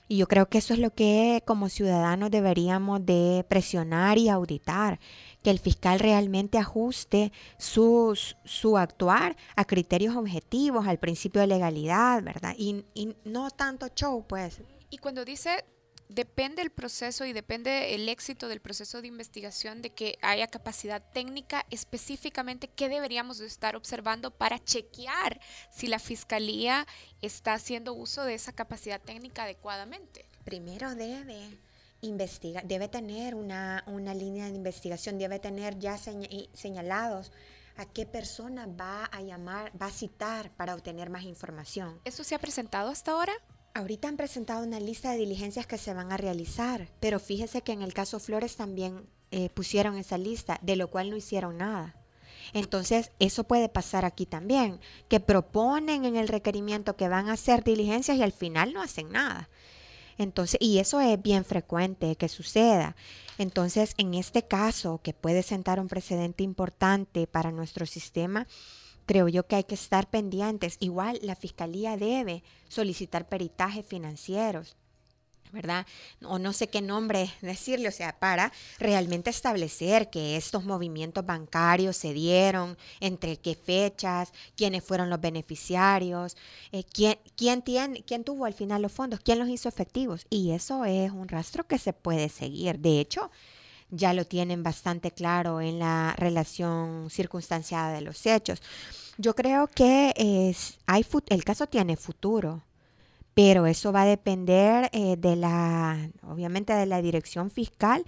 Y 0.09 0.17
yo 0.17 0.29
creo 0.29 0.49
que 0.49 0.57
eso 0.57 0.73
es 0.73 0.81
lo 0.81 0.95
que 0.95 1.43
como 1.47 1.69
ciudadanos 1.69 2.31
deberíamos 2.31 3.05
de 3.05 3.45
presionar 3.47 4.17
y 4.17 4.31
auditar, 4.31 4.99
que 5.43 5.51
el 5.51 5.59
fiscal 5.59 5.99
realmente 5.99 6.57
ajuste 6.57 7.33
su, 7.59 8.19
su 8.45 8.79
actuar 8.79 9.37
a 9.57 9.67
criterios 9.67 10.17
objetivos, 10.17 10.87
al 10.87 10.99
principio 10.99 11.43
de 11.43 11.49
legalidad, 11.49 12.23
¿verdad? 12.23 12.55
Y, 12.57 12.87
y 12.95 13.15
no 13.27 13.51
tanto 13.51 13.89
show, 13.89 14.25
pues. 14.27 14.63
Y 14.89 14.97
cuando 14.97 15.23
dice 15.23 15.67
depende 16.09 16.63
el 16.63 16.71
proceso 16.71 17.25
y 17.25 17.33
depende 17.33 17.95
el 17.95 18.09
éxito 18.09 18.49
del 18.49 18.61
proceso 18.61 19.01
de 19.01 19.09
investigación 19.09 19.83
de 19.83 19.91
que 19.91 20.19
haya 20.23 20.47
capacidad 20.47 21.03
técnica 21.13 21.67
específicamente 21.71 22.69
qué 22.69 22.89
deberíamos 22.89 23.41
estar 23.41 23.77
observando 23.77 24.31
para 24.31 24.63
chequear 24.63 25.41
si 25.71 25.87
la 25.87 25.99
fiscalía 25.99 26.87
está 27.23 27.55
haciendo 27.55 27.95
uso 27.95 28.25
de 28.25 28.35
esa 28.35 28.53
capacidad 28.53 29.01
técnica 29.01 29.45
adecuadamente. 29.45 30.27
Primero 30.45 30.95
debe 30.95 31.59
investigar, 32.03 32.65
debe 32.67 32.89
tener 32.89 33.35
una, 33.35 33.83
una 33.87 34.15
línea 34.15 34.47
de 34.47 34.55
investigación, 34.55 35.19
debe 35.19 35.39
tener 35.39 35.79
ya 35.79 35.99
señalados 35.99 37.33
a 37.77 37.85
qué 37.85 38.07
persona 38.07 38.67
va 38.67 39.05
a 39.05 39.21
llamar, 39.21 39.71
va 39.81 39.87
a 39.87 39.91
citar 39.91 40.51
para 40.53 40.75
obtener 40.75 41.11
más 41.11 41.25
información. 41.25 42.01
¿Eso 42.05 42.25
se 42.25 42.35
ha 42.35 42.39
presentado 42.39 42.91
hasta 42.91 43.13
ahora? 43.13 43.33
Ahorita 43.77 44.09
han 44.09 44.17
presentado 44.17 44.65
una 44.65 44.81
lista 44.81 45.11
de 45.11 45.19
diligencias 45.19 45.67
que 45.67 45.77
se 45.77 45.93
van 45.93 46.11
a 46.11 46.17
realizar, 46.17 46.89
pero 46.99 47.21
fíjese 47.21 47.61
que 47.61 47.73
en 47.73 47.83
el 47.83 47.93
caso 47.93 48.19
Flores 48.19 48.57
también 48.57 49.07
eh, 49.31 49.51
pusieron 49.51 49.99
esa 49.99 50.17
lista, 50.17 50.59
de 50.63 50.77
lo 50.77 50.89
cual 50.89 51.11
no 51.11 51.17
hicieron 51.17 51.59
nada. 51.59 51.95
Entonces, 52.55 53.13
eso 53.19 53.45
puede 53.45 53.69
pasar 53.69 54.07
aquí 54.07 54.25
también, 54.25 54.81
que 55.11 55.21
proponen 55.21 56.07
en 56.07 56.17
el 56.17 56.29
requerimiento 56.29 56.97
que 56.97 57.11
van 57.11 57.29
a 57.29 57.35
hacer 57.35 57.65
diligencias 57.65 58.17
y 58.17 58.23
al 58.23 58.33
final 58.33 58.73
no 58.73 58.81
hacen 58.81 59.13
nada. 59.13 59.51
Entonces, 60.17 60.59
y 60.59 60.79
eso 60.79 60.99
es 61.03 61.21
bien 61.21 61.45
frecuente 61.45 62.17
que 62.17 62.31
suceda. 62.31 62.97
Entonces, 63.37 63.93
en 63.99 64.15
este 64.15 64.43
caso, 64.43 65.03
que 65.03 65.13
puede 65.13 65.43
sentar 65.43 65.81
un 65.81 65.89
precedente 65.89 66.43
importante 66.43 67.27
para 67.27 67.53
nuestro 67.53 67.85
sistema, 67.85 68.47
creo 69.07 69.29
yo 69.29 69.47
que 69.47 69.57
hay 69.57 69.65
que 69.65 69.75
estar 69.75 70.11
pendientes. 70.11 70.77
Igual 70.81 71.19
la 71.23 71.37
fiscalía 71.37 71.97
debe 71.97 72.43
solicitar 72.69 73.29
peritajes 73.29 73.87
financieros. 73.87 74.77
¿verdad? 75.53 75.87
O 76.23 76.39
no 76.39 76.53
sé 76.53 76.69
qué 76.69 76.81
nombre 76.81 77.31
decirle, 77.41 77.89
o 77.89 77.93
sea, 77.93 78.19
para 78.19 78.53
realmente 78.79 79.31
establecer 79.31 80.11
que 80.11 80.37
estos 80.37 80.65
movimientos 80.65 81.25
bancarios 81.25 81.97
se 81.97 82.13
dieron, 82.13 82.77
entre 83.01 83.37
qué 83.39 83.55
fechas, 83.55 84.33
quiénes 84.57 84.85
fueron 84.85 85.09
los 85.09 85.21
beneficiarios, 85.21 86.37
eh, 86.73 86.85
quién, 86.85 87.19
quién, 87.37 87.63
tiene, 87.63 88.03
quién 88.05 88.25
tuvo 88.25 88.45
al 88.45 88.55
final 88.55 88.83
los 88.83 88.93
fondos, 88.93 89.21
quién 89.21 89.39
los 89.39 89.49
hizo 89.49 89.69
efectivos. 89.69 90.27
Y 90.31 90.53
eso 90.53 90.85
es 90.85 91.11
un 91.11 91.29
rastro 91.29 91.67
que 91.67 91.79
se 91.79 91.93
puede 91.93 92.29
seguir. 92.29 92.79
De 92.79 93.01
hecho, 93.01 93.31
ya 93.91 94.13
lo 94.13 94.25
tienen 94.27 94.63
bastante 94.63 95.11
claro 95.11 95.61
en 95.61 95.79
la 95.79 96.15
relación 96.17 97.09
circunstanciada 97.11 97.93
de 97.93 98.01
los 98.01 98.27
hechos. 98.27 98.63
Yo 99.19 99.35
creo 99.35 99.69
que 99.69 100.13
es, 100.17 100.79
hay, 100.87 101.07
el 101.29 101.45
caso 101.45 101.67
tiene 101.67 101.97
futuro 101.97 102.63
pero 103.37 103.67
eso 103.67 103.93
va 103.93 104.03
a 104.03 104.07
depender 104.07 104.89
eh, 104.95 105.17
de 105.19 105.37
la, 105.37 106.09
obviamente, 106.23 106.73
de 106.73 106.87
la 106.87 107.03
dirección 107.03 107.51
fiscal. 107.51 108.03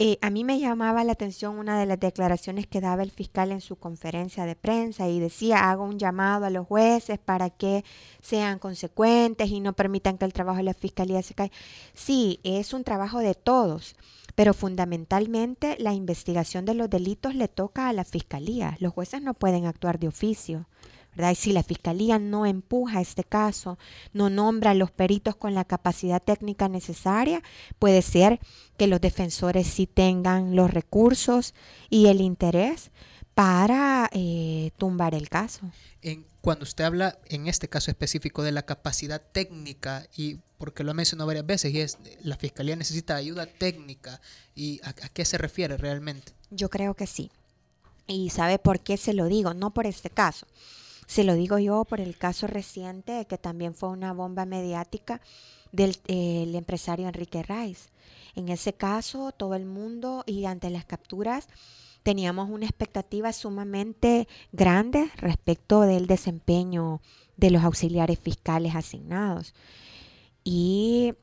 Eh, 0.00 0.18
a 0.22 0.30
mí 0.30 0.42
me 0.42 0.58
llamaba 0.58 1.04
la 1.04 1.12
atención 1.12 1.56
una 1.56 1.78
de 1.78 1.86
las 1.86 2.00
declaraciones 2.00 2.66
que 2.66 2.80
daba 2.80 3.04
el 3.04 3.12
fiscal 3.12 3.52
en 3.52 3.60
su 3.60 3.76
conferencia 3.76 4.44
de 4.44 4.56
prensa 4.56 5.08
y 5.08 5.20
decía, 5.20 5.70
hago 5.70 5.84
un 5.84 6.00
llamado 6.00 6.46
a 6.46 6.50
los 6.50 6.66
jueces 6.66 7.20
para 7.20 7.48
que 7.50 7.84
sean 8.20 8.58
consecuentes 8.58 9.48
y 9.50 9.60
no 9.60 9.72
permitan 9.74 10.18
que 10.18 10.24
el 10.24 10.32
trabajo 10.32 10.56
de 10.58 10.64
la 10.64 10.74
fiscalía 10.74 11.22
se 11.22 11.34
caiga. 11.34 11.54
Sí, 11.94 12.40
es 12.42 12.72
un 12.74 12.82
trabajo 12.82 13.20
de 13.20 13.36
todos, 13.36 13.94
pero 14.34 14.52
fundamentalmente 14.52 15.76
la 15.78 15.92
investigación 15.92 16.64
de 16.64 16.74
los 16.74 16.90
delitos 16.90 17.36
le 17.36 17.46
toca 17.46 17.88
a 17.88 17.92
la 17.92 18.04
fiscalía. 18.04 18.76
Los 18.80 18.92
jueces 18.92 19.22
no 19.22 19.34
pueden 19.34 19.64
actuar 19.64 20.00
de 20.00 20.08
oficio. 20.08 20.66
Y 21.16 21.34
si 21.34 21.52
la 21.52 21.62
fiscalía 21.62 22.18
no 22.18 22.46
empuja 22.46 23.00
este 23.00 23.24
caso, 23.24 23.78
no 24.12 24.30
nombra 24.30 24.72
a 24.72 24.74
los 24.74 24.90
peritos 24.90 25.36
con 25.36 25.54
la 25.54 25.64
capacidad 25.64 26.22
técnica 26.22 26.68
necesaria, 26.68 27.42
puede 27.78 28.02
ser 28.02 28.40
que 28.76 28.86
los 28.86 29.00
defensores 29.00 29.66
sí 29.66 29.86
tengan 29.86 30.56
los 30.56 30.72
recursos 30.72 31.54
y 31.90 32.06
el 32.06 32.20
interés 32.20 32.90
para 33.34 34.08
eh, 34.12 34.70
tumbar 34.76 35.14
el 35.14 35.28
caso. 35.28 35.60
En, 36.02 36.26
cuando 36.40 36.64
usted 36.64 36.84
habla 36.84 37.18
en 37.26 37.48
este 37.48 37.68
caso 37.68 37.90
específico 37.90 38.42
de 38.42 38.52
la 38.52 38.62
capacidad 38.62 39.20
técnica 39.20 40.06
y 40.16 40.38
porque 40.58 40.84
lo 40.84 40.92
ha 40.92 40.94
mencionado 40.94 41.26
varias 41.26 41.46
veces 41.46 41.72
y 41.72 41.80
es 41.80 41.98
la 42.22 42.36
fiscalía 42.36 42.76
necesita 42.76 43.16
ayuda 43.16 43.46
técnica 43.46 44.20
y 44.54 44.80
a 44.84 44.92
qué 44.92 45.24
se 45.24 45.38
refiere 45.38 45.76
realmente. 45.76 46.32
Yo 46.50 46.70
creo 46.70 46.94
que 46.94 47.06
sí. 47.06 47.30
Y 48.06 48.30
sabe 48.30 48.58
por 48.58 48.80
qué 48.80 48.96
se 48.96 49.14
lo 49.14 49.26
digo, 49.26 49.54
no 49.54 49.72
por 49.72 49.86
este 49.86 50.10
caso 50.10 50.46
se 51.06 51.24
lo 51.24 51.34
digo 51.34 51.58
yo 51.58 51.84
por 51.84 52.00
el 52.00 52.16
caso 52.16 52.46
reciente, 52.46 53.26
que 53.26 53.38
también 53.38 53.74
fue 53.74 53.90
una 53.90 54.12
bomba 54.12 54.44
mediática 54.44 55.20
del 55.72 55.96
empresario 56.54 57.08
Enrique 57.08 57.42
Rice. 57.42 57.90
En 58.34 58.48
ese 58.48 58.72
caso, 58.72 59.32
todo 59.32 59.54
el 59.54 59.64
mundo 59.64 60.24
y 60.26 60.44
ante 60.46 60.70
las 60.70 60.84
capturas 60.84 61.48
teníamos 62.02 62.50
una 62.50 62.66
expectativa 62.66 63.32
sumamente 63.32 64.28
grande 64.52 65.10
respecto 65.16 65.80
del 65.82 66.06
desempeño 66.06 67.00
de 67.36 67.50
los 67.50 67.64
auxiliares 67.64 68.18
fiscales 68.18 68.74
asignados. 68.74 69.54
Y, 70.44 71.14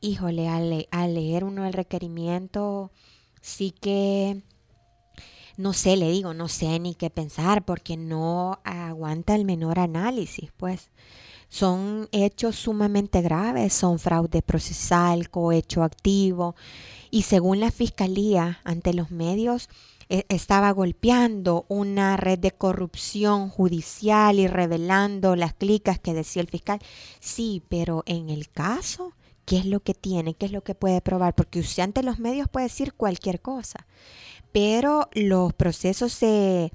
híjole, 0.00 0.48
al, 0.48 0.86
al 0.90 1.14
leer 1.14 1.44
uno 1.44 1.66
el 1.66 1.72
requerimiento, 1.72 2.92
sí 3.40 3.72
que 3.72 4.42
no 5.58 5.72
sé, 5.72 5.96
le 5.96 6.08
digo, 6.08 6.34
no 6.34 6.46
sé 6.46 6.78
ni 6.78 6.94
qué 6.94 7.10
pensar 7.10 7.64
porque 7.64 7.96
no 7.96 8.60
aguanta 8.62 9.34
el 9.34 9.44
menor 9.44 9.80
análisis, 9.80 10.50
pues. 10.56 10.90
Son 11.48 12.08
hechos 12.12 12.56
sumamente 12.56 13.22
graves, 13.22 13.72
son 13.72 13.98
fraude 13.98 14.40
procesal, 14.40 15.30
cohecho 15.30 15.82
activo 15.82 16.54
y 17.10 17.22
según 17.22 17.58
la 17.58 17.70
fiscalía 17.72 18.60
ante 18.64 18.94
los 18.94 19.10
medios 19.10 19.68
e, 20.08 20.26
estaba 20.28 20.70
golpeando 20.70 21.64
una 21.68 22.16
red 22.16 22.38
de 22.38 22.52
corrupción 22.52 23.48
judicial 23.48 24.38
y 24.38 24.46
revelando 24.46 25.36
las 25.36 25.54
clicas 25.54 25.98
que 25.98 26.14
decía 26.14 26.42
el 26.42 26.48
fiscal. 26.48 26.78
Sí, 27.18 27.62
pero 27.68 28.04
en 28.06 28.30
el 28.30 28.48
caso, 28.48 29.14
¿qué 29.44 29.58
es 29.58 29.64
lo 29.64 29.80
que 29.80 29.94
tiene? 29.94 30.34
¿Qué 30.34 30.46
es 30.46 30.52
lo 30.52 30.62
que 30.62 30.76
puede 30.76 31.00
probar? 31.00 31.34
Porque 31.34 31.60
usted 31.60 31.82
ante 31.82 32.04
los 32.04 32.20
medios 32.20 32.48
puede 32.48 32.66
decir 32.66 32.92
cualquier 32.92 33.40
cosa 33.40 33.86
pero 34.58 35.08
los 35.12 35.52
procesos 35.52 36.12
se, 36.12 36.72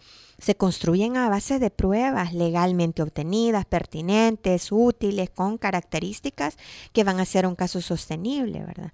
construyen 0.56 1.17
a 1.17 1.28
base 1.28 1.60
de 1.60 1.69
pruebas 1.69 2.34
legalmente 2.34 3.02
obtenidas, 3.02 3.65
pertinentes, 3.65 4.72
útiles, 4.72 5.30
con 5.30 5.58
características 5.58 6.56
que 6.93 7.04
van 7.04 7.19
a 7.19 7.26
ser 7.26 7.46
un 7.46 7.56
caso 7.56 7.82
sostenible, 7.82 8.63
¿verdad? 8.63 8.93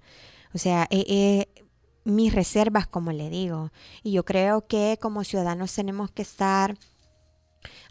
O 0.54 0.58
sea, 0.58 0.88
eh, 0.90 1.04
eh, 1.06 1.64
mis 2.02 2.34
reservas, 2.34 2.88
como 2.88 3.12
le 3.12 3.30
digo, 3.30 3.70
y 4.02 4.10
yo 4.10 4.24
creo 4.24 4.66
que 4.66 4.98
como 5.00 5.22
ciudadanos 5.22 5.72
tenemos 5.72 6.10
que 6.10 6.22
estar 6.22 6.76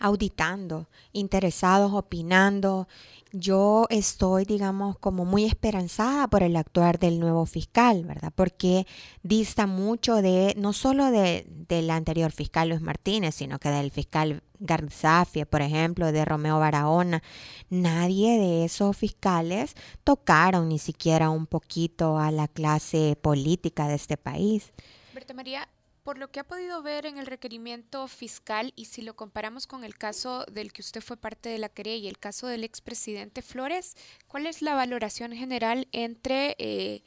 auditando, 0.01 0.89
interesados, 1.13 1.93
opinando 1.93 2.89
yo 3.31 3.85
estoy, 3.89 4.45
digamos, 4.45 4.97
como 4.97 5.25
muy 5.25 5.45
esperanzada 5.45 6.27
por 6.27 6.43
el 6.43 6.55
actuar 6.55 6.99
del 6.99 7.19
nuevo 7.19 7.45
fiscal, 7.45 8.03
¿verdad? 8.05 8.31
Porque 8.35 8.87
dista 9.23 9.67
mucho 9.67 10.21
de, 10.21 10.55
no 10.57 10.73
solo 10.73 11.11
de, 11.11 11.45
del 11.47 11.89
anterior 11.91 12.31
fiscal 12.31 12.69
Luis 12.69 12.81
Martínez, 12.81 13.35
sino 13.35 13.59
que 13.59 13.69
del 13.69 13.91
fiscal 13.91 14.41
Garzafia, 14.59 15.45
por 15.45 15.61
ejemplo, 15.61 16.11
de 16.11 16.25
Romeo 16.25 16.59
Barahona. 16.59 17.23
Nadie 17.69 18.39
de 18.39 18.65
esos 18.65 18.97
fiscales 18.97 19.75
tocaron 20.03 20.69
ni 20.69 20.79
siquiera 20.79 21.29
un 21.29 21.45
poquito 21.45 22.17
a 22.17 22.31
la 22.31 22.47
clase 22.47 23.17
política 23.21 23.87
de 23.87 23.95
este 23.95 24.17
país. 24.17 24.73
Berta 25.13 25.33
María, 25.33 25.67
por 26.09 26.17
lo 26.17 26.31
que 26.31 26.39
ha 26.39 26.43
podido 26.43 26.81
ver 26.81 27.05
en 27.05 27.19
el 27.19 27.27
requerimiento 27.27 28.07
fiscal 28.07 28.73
y 28.75 28.85
si 28.85 29.03
lo 29.03 29.15
comparamos 29.15 29.67
con 29.67 29.83
el 29.83 29.95
caso 29.95 30.43
del 30.51 30.73
que 30.73 30.81
usted 30.81 31.01
fue 31.01 31.17
parte 31.17 31.49
de 31.49 31.59
la 31.59 31.69
querella 31.69 32.05
y 32.05 32.07
el 32.07 32.17
caso 32.17 32.47
del 32.47 32.63
expresidente 32.63 33.43
Flores, 33.43 33.95
¿cuál 34.27 34.47
es 34.47 34.63
la 34.63 34.73
valoración 34.73 35.33
general 35.33 35.87
entre 35.91 36.55
eh, 36.57 37.03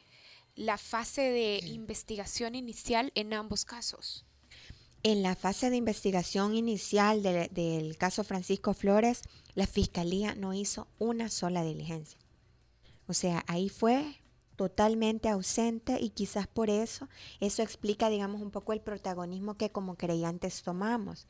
la 0.54 0.78
fase 0.78 1.22
de 1.22 1.58
investigación 1.64 2.54
inicial 2.54 3.10
en 3.16 3.34
ambos 3.34 3.64
casos? 3.64 4.24
En 5.02 5.24
la 5.24 5.34
fase 5.34 5.68
de 5.68 5.78
investigación 5.78 6.54
inicial 6.54 7.24
del 7.24 7.96
caso 7.98 8.22
Francisco 8.22 8.72
Flores, 8.72 9.22
la 9.56 9.66
fiscalía 9.66 10.36
no 10.36 10.54
hizo 10.54 10.86
una 11.00 11.28
sola 11.28 11.64
diligencia. 11.64 12.20
O 13.08 13.14
sea, 13.14 13.42
ahí 13.48 13.68
fue 13.68 14.21
totalmente 14.56 15.28
ausente 15.28 15.98
y 16.00 16.10
quizás 16.10 16.46
por 16.46 16.70
eso 16.70 17.08
eso 17.40 17.62
explica, 17.62 18.08
digamos, 18.08 18.40
un 18.42 18.50
poco 18.50 18.72
el 18.72 18.80
protagonismo 18.80 19.54
que 19.54 19.70
como 19.70 19.96
creyentes 19.96 20.62
tomamos. 20.62 21.26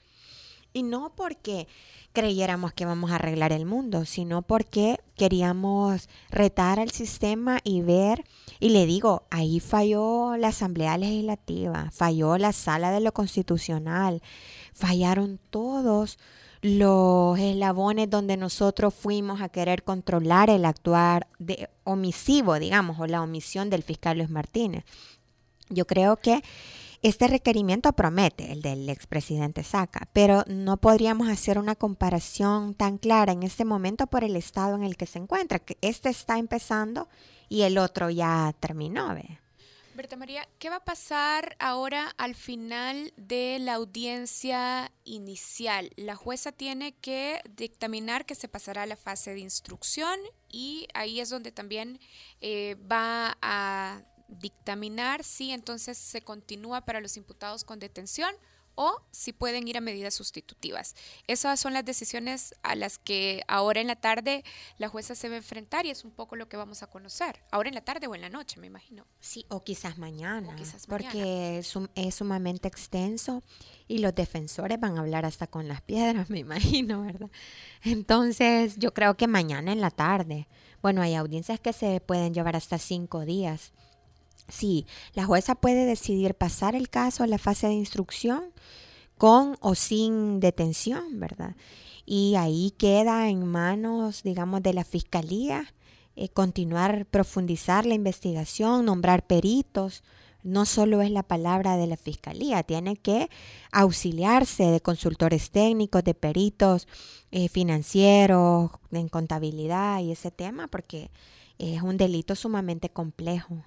Y 0.74 0.82
no 0.84 1.14
porque 1.14 1.68
creyéramos 2.12 2.72
que 2.72 2.86
vamos 2.86 3.10
a 3.10 3.16
arreglar 3.16 3.52
el 3.52 3.66
mundo, 3.66 4.06
sino 4.06 4.42
porque 4.42 4.98
queríamos 5.16 6.08
retar 6.30 6.80
al 6.80 6.90
sistema 6.90 7.60
y 7.62 7.82
ver, 7.82 8.24
y 8.58 8.70
le 8.70 8.86
digo, 8.86 9.24
ahí 9.30 9.60
falló 9.60 10.36
la 10.36 10.48
Asamblea 10.48 10.96
Legislativa, 10.96 11.90
falló 11.92 12.38
la 12.38 12.52
Sala 12.52 12.90
de 12.90 13.00
lo 13.00 13.12
Constitucional, 13.12 14.22
fallaron 14.72 15.38
todos 15.50 16.18
los 16.62 17.38
eslabones 17.40 18.08
donde 18.08 18.36
nosotros 18.36 18.94
fuimos 18.94 19.40
a 19.40 19.48
querer 19.48 19.82
controlar 19.82 20.48
el 20.48 20.64
actuar 20.64 21.26
de 21.40 21.68
omisivo, 21.82 22.58
digamos, 22.58 22.98
o 23.00 23.06
la 23.06 23.20
omisión 23.20 23.68
del 23.68 23.82
fiscal 23.82 24.18
Luis 24.18 24.30
Martínez. 24.30 24.84
Yo 25.68 25.86
creo 25.86 26.16
que 26.16 26.42
este 27.02 27.26
requerimiento 27.26 27.92
promete, 27.94 28.52
el 28.52 28.62
del 28.62 28.88
expresidente 28.88 29.64
Saca, 29.64 30.08
pero 30.12 30.44
no 30.46 30.76
podríamos 30.76 31.28
hacer 31.28 31.58
una 31.58 31.74
comparación 31.74 32.74
tan 32.74 32.96
clara 32.96 33.32
en 33.32 33.42
este 33.42 33.64
momento 33.64 34.06
por 34.06 34.22
el 34.22 34.36
estado 34.36 34.76
en 34.76 34.84
el 34.84 34.96
que 34.96 35.06
se 35.06 35.18
encuentra, 35.18 35.58
que 35.58 35.76
este 35.80 36.10
está 36.10 36.38
empezando 36.38 37.08
y 37.48 37.62
el 37.62 37.76
otro 37.76 38.08
ya 38.08 38.54
terminó. 38.60 39.16
¿ve? 39.16 39.41
Berta 39.94 40.16
María, 40.16 40.48
¿qué 40.58 40.70
va 40.70 40.76
a 40.76 40.84
pasar 40.84 41.54
ahora 41.58 42.14
al 42.16 42.34
final 42.34 43.12
de 43.18 43.58
la 43.58 43.74
audiencia 43.74 44.90
inicial? 45.04 45.90
La 45.96 46.16
jueza 46.16 46.50
tiene 46.50 46.94
que 46.94 47.42
dictaminar 47.56 48.24
que 48.24 48.34
se 48.34 48.48
pasará 48.48 48.84
a 48.84 48.86
la 48.86 48.96
fase 48.96 49.34
de 49.34 49.40
instrucción 49.40 50.18
y 50.48 50.88
ahí 50.94 51.20
es 51.20 51.28
donde 51.28 51.52
también 51.52 52.00
eh, 52.40 52.76
va 52.90 53.36
a 53.42 54.02
dictaminar 54.28 55.24
si 55.24 55.50
entonces 55.50 55.98
se 55.98 56.22
continúa 56.22 56.86
para 56.86 57.02
los 57.02 57.18
imputados 57.18 57.62
con 57.62 57.78
detención 57.78 58.34
o 58.74 59.02
si 59.10 59.32
pueden 59.32 59.68
ir 59.68 59.76
a 59.76 59.80
medidas 59.80 60.14
sustitutivas. 60.14 60.94
Esas 61.26 61.60
son 61.60 61.72
las 61.72 61.84
decisiones 61.84 62.54
a 62.62 62.74
las 62.74 62.98
que 62.98 63.42
ahora 63.48 63.80
en 63.80 63.86
la 63.86 63.96
tarde 63.96 64.44
la 64.78 64.88
jueza 64.88 65.14
se 65.14 65.28
va 65.28 65.34
a 65.34 65.38
enfrentar 65.38 65.86
y 65.86 65.90
es 65.90 66.04
un 66.04 66.10
poco 66.10 66.36
lo 66.36 66.48
que 66.48 66.56
vamos 66.56 66.82
a 66.82 66.86
conocer. 66.86 67.42
Ahora 67.50 67.68
en 67.68 67.74
la 67.74 67.84
tarde 67.84 68.06
o 68.06 68.14
en 68.14 68.20
la 68.20 68.28
noche, 68.28 68.60
me 68.60 68.66
imagino. 68.66 69.06
Sí, 69.20 69.44
o 69.48 69.62
quizás 69.62 69.98
mañana, 69.98 70.56
porque 70.88 71.58
Es, 71.58 71.74
es, 71.94 72.14
sumamente 72.14 72.68
extenso 72.68 73.42
y 73.88 73.98
los 73.98 74.14
defensores 74.14 74.78
van 74.80 74.96
a 74.96 75.00
hablar 75.00 75.24
hasta 75.24 75.46
con 75.46 75.68
las 75.68 75.82
piedras, 75.82 76.30
me 76.30 76.38
imagino, 76.38 77.02
¿verdad? 77.02 77.30
Entonces 77.82 78.76
yo 78.78 78.94
creo 78.94 79.16
que 79.16 79.26
mañana 79.26 79.72
en 79.72 79.80
la 79.80 79.90
tarde 79.90 80.48
Bueno, 80.82 81.02
hay 81.02 81.14
audiencias 81.14 81.60
que 81.60 81.72
se 81.72 82.00
pueden 82.00 82.34
llevar 82.34 82.56
hasta 82.56 82.78
cinco 82.78 83.24
días. 83.24 83.72
Sí, 84.48 84.86
la 85.14 85.24
jueza 85.24 85.54
puede 85.54 85.86
decidir 85.86 86.34
pasar 86.34 86.74
el 86.74 86.90
caso 86.90 87.24
a 87.24 87.26
la 87.26 87.38
fase 87.38 87.68
de 87.68 87.74
instrucción 87.74 88.44
con 89.16 89.56
o 89.60 89.74
sin 89.74 90.40
detención, 90.40 91.20
¿verdad? 91.20 91.56
Y 92.04 92.34
ahí 92.36 92.74
queda 92.76 93.28
en 93.28 93.46
manos, 93.46 94.22
digamos, 94.22 94.62
de 94.62 94.74
la 94.74 94.84
fiscalía 94.84 95.72
eh, 96.14 96.28
continuar, 96.28 97.06
profundizar 97.06 97.86
la 97.86 97.94
investigación, 97.94 98.84
nombrar 98.84 99.26
peritos. 99.26 100.02
No 100.42 100.66
solo 100.66 101.00
es 101.00 101.10
la 101.10 101.22
palabra 101.22 101.76
de 101.76 101.86
la 101.86 101.96
fiscalía, 101.96 102.64
tiene 102.64 102.96
que 102.96 103.30
auxiliarse 103.70 104.64
de 104.64 104.80
consultores 104.80 105.50
técnicos, 105.50 106.02
de 106.04 106.14
peritos 106.14 106.88
eh, 107.30 107.48
financieros, 107.48 108.72
en 108.90 109.08
contabilidad 109.08 110.00
y 110.00 110.10
ese 110.10 110.32
tema, 110.32 110.66
porque 110.66 111.10
es 111.58 111.80
un 111.82 111.96
delito 111.96 112.34
sumamente 112.34 112.90
complejo. 112.90 113.62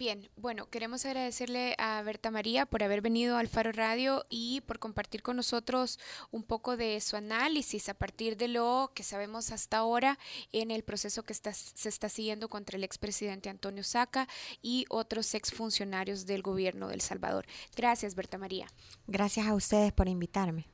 Bien, 0.00 0.30
bueno, 0.34 0.64
queremos 0.70 1.04
agradecerle 1.04 1.74
a 1.76 2.00
Berta 2.00 2.30
María 2.30 2.64
por 2.64 2.82
haber 2.82 3.02
venido 3.02 3.36
al 3.36 3.48
Faro 3.48 3.70
Radio 3.70 4.24
y 4.30 4.62
por 4.62 4.78
compartir 4.78 5.22
con 5.22 5.36
nosotros 5.36 5.98
un 6.30 6.42
poco 6.42 6.78
de 6.78 6.98
su 7.02 7.16
análisis 7.16 7.90
a 7.90 7.92
partir 7.92 8.38
de 8.38 8.48
lo 8.48 8.92
que 8.94 9.02
sabemos 9.02 9.52
hasta 9.52 9.76
ahora 9.76 10.18
en 10.52 10.70
el 10.70 10.84
proceso 10.84 11.24
que 11.24 11.34
se 11.34 11.88
está 11.90 12.08
siguiendo 12.08 12.48
contra 12.48 12.78
el 12.78 12.84
expresidente 12.84 13.50
Antonio 13.50 13.84
Saca 13.84 14.26
y 14.62 14.86
otros 14.88 15.34
exfuncionarios 15.34 16.24
del 16.24 16.40
gobierno 16.40 16.88
de 16.88 16.94
El 16.94 17.02
Salvador. 17.02 17.44
Gracias, 17.76 18.14
Berta 18.14 18.38
María. 18.38 18.72
Gracias 19.06 19.48
a 19.48 19.54
ustedes 19.54 19.92
por 19.92 20.08
invitarme. 20.08 20.66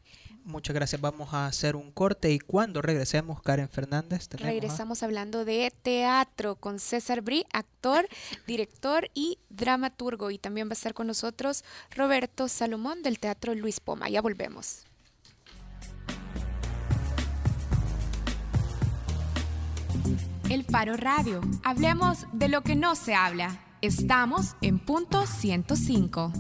Muchas 0.47 0.77
gracias. 0.77 1.01
Vamos 1.01 1.35
a 1.35 1.49
hacer 1.49 1.75
un 1.75 1.91
corte 1.91 2.31
y 2.31 2.39
cuando 2.39 2.81
regresemos, 2.81 3.43
Karen 3.43 3.69
Fernández. 3.69 4.29
Regresamos 4.31 5.03
hablando 5.03 5.45
de 5.45 5.73
teatro 5.83 6.55
con 6.55 6.79
César 6.79 7.21
Brí, 7.21 7.45
actor, 7.53 8.09
director 8.47 9.11
y 9.13 9.41
dramaturgo. 9.49 10.31
Y 10.31 10.39
también 10.39 10.69
va 10.69 10.71
a 10.71 10.75
estar 10.75 10.95
con 10.95 11.09
nosotros 11.09 11.65
Roberto 11.91 12.47
Salomón 12.47 13.03
del 13.03 13.19
Teatro 13.19 13.57
Luis 13.57 13.81
Poma. 13.81 14.09
Ya 14.09 14.23
volvemos. 14.23 14.85
El 20.49 20.65
Faro 20.65 20.97
Radio. 20.97 21.41
Hablemos 21.65 22.25
de 22.33 22.49
lo 22.49 22.63
que 22.63 22.77
no 22.77 22.95
se 22.95 23.17
habla. 23.17 23.65
Estamos 23.83 24.55
en 24.61 24.79
punto 24.79 25.27
105. 25.27 26.33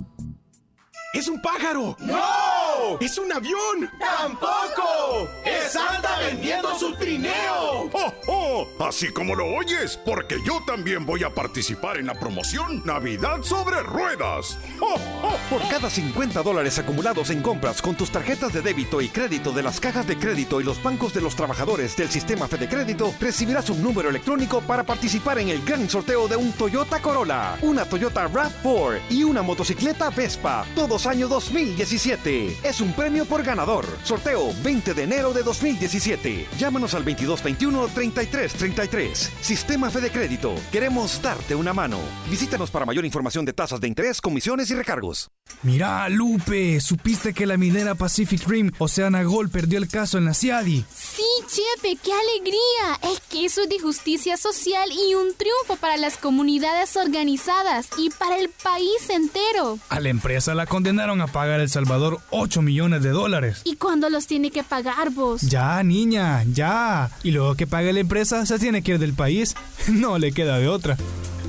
¡Es 1.12 1.26
un 1.26 1.42
pájaro! 1.42 1.96
¡No! 1.98 2.55
¡Es 3.00 3.18
un 3.18 3.32
avión! 3.32 3.90
¡Tampoco! 3.98 5.28
¡Es 5.44 5.72
Santa 5.72 6.18
vendiendo 6.18 6.78
su 6.78 6.94
trineo! 6.94 7.90
¡Oh, 7.92 8.12
oh! 8.28 8.68
Así 8.80 9.12
como 9.12 9.34
lo 9.34 9.46
oyes, 9.46 9.98
porque 10.04 10.36
yo 10.44 10.62
también 10.66 11.04
voy 11.04 11.22
a 11.24 11.30
participar 11.30 11.98
en 11.98 12.06
la 12.06 12.14
promoción 12.14 12.82
Navidad 12.84 13.42
sobre 13.42 13.82
Ruedas. 13.82 14.58
¡Oh, 14.80 14.96
oh! 15.22 15.36
Por 15.50 15.68
cada 15.68 15.90
50 15.90 16.42
dólares 16.42 16.78
acumulados 16.78 17.30
en 17.30 17.42
compras 17.42 17.82
con 17.82 17.96
tus 17.96 18.10
tarjetas 18.10 18.52
de 18.52 18.62
débito 18.62 19.00
y 19.00 19.08
crédito 19.08 19.52
de 19.52 19.62
las 19.62 19.80
cajas 19.80 20.06
de 20.06 20.18
crédito 20.18 20.60
y 20.60 20.64
los 20.64 20.82
bancos 20.82 21.12
de 21.12 21.20
los 21.20 21.36
trabajadores 21.36 21.96
del 21.96 22.08
sistema 22.08 22.48
Fede 22.48 22.68
Crédito, 22.68 23.14
recibirás 23.20 23.70
un 23.70 23.82
número 23.82 24.10
electrónico 24.10 24.60
para 24.60 24.84
participar 24.84 25.38
en 25.38 25.48
el 25.48 25.64
gran 25.64 25.88
sorteo 25.88 26.28
de 26.28 26.36
un 26.36 26.52
Toyota 26.52 27.00
Corolla, 27.00 27.58
una 27.62 27.84
Toyota 27.84 28.28
RAV4 28.28 29.00
y 29.10 29.24
una 29.24 29.42
motocicleta 29.42 30.10
Vespa. 30.10 30.64
Todos 30.74 31.06
año 31.06 31.28
2017. 31.28 32.58
Es 32.66 32.80
un 32.80 32.92
premio 32.94 33.26
por 33.26 33.44
ganador. 33.44 33.86
Sorteo 34.02 34.52
20 34.64 34.92
de 34.92 35.04
enero 35.04 35.32
de 35.32 35.44
2017. 35.44 36.48
Llámanos 36.58 36.94
al 36.94 37.04
2221-3333. 37.04 39.30
Sistema 39.40 39.88
Fede 39.88 40.10
Crédito. 40.10 40.52
Queremos 40.72 41.22
darte 41.22 41.54
una 41.54 41.72
mano. 41.72 42.00
Visítanos 42.28 42.72
para 42.72 42.84
mayor 42.84 43.04
información 43.04 43.44
de 43.44 43.52
tasas 43.52 43.80
de 43.80 43.86
interés, 43.86 44.20
comisiones 44.20 44.68
y 44.72 44.74
recargos. 44.74 45.30
Mira, 45.62 46.08
Lupe, 46.08 46.80
¿supiste 46.80 47.32
que 47.32 47.46
la 47.46 47.56
minera 47.56 47.94
Pacific 47.94 48.44
Rim, 48.48 48.72
Oceana 48.78 49.22
Gold, 49.22 49.52
perdió 49.52 49.78
el 49.78 49.86
caso 49.86 50.18
en 50.18 50.24
la 50.24 50.34
CIADI? 50.34 50.84
Sí, 50.92 51.22
Chepe, 51.46 51.96
qué 52.02 52.10
alegría. 52.12 52.98
Es 53.12 53.20
que 53.30 53.44
eso 53.44 53.62
es 53.62 53.68
de 53.68 53.78
justicia 53.78 54.36
social 54.36 54.90
y 54.90 55.14
un 55.14 55.36
triunfo 55.36 55.76
para 55.80 55.96
las 55.96 56.16
comunidades 56.16 56.96
organizadas 56.96 57.90
y 57.96 58.10
para 58.10 58.38
el 58.38 58.48
país 58.48 59.08
entero. 59.08 59.78
A 59.88 60.00
la 60.00 60.08
empresa 60.08 60.56
la 60.56 60.66
condenaron 60.66 61.20
a 61.20 61.28
pagar 61.28 61.60
El 61.60 61.70
Salvador 61.70 62.18
8 62.30 62.55
millones 62.62 63.02
de 63.02 63.10
dólares. 63.10 63.62
¿Y 63.64 63.76
cuándo 63.76 64.08
los 64.10 64.26
tiene 64.26 64.50
que 64.50 64.62
pagar 64.62 65.10
vos? 65.10 65.42
Ya, 65.42 65.82
niña, 65.82 66.44
ya. 66.44 67.10
Y 67.22 67.30
luego 67.30 67.54
que 67.54 67.66
pague 67.66 67.92
la 67.92 68.00
empresa, 68.00 68.44
se 68.46 68.58
tiene 68.58 68.82
que 68.82 68.92
ir 68.92 68.98
del 68.98 69.14
país. 69.14 69.54
No 69.88 70.18
le 70.18 70.32
queda 70.32 70.58
de 70.58 70.68
otra. 70.68 70.96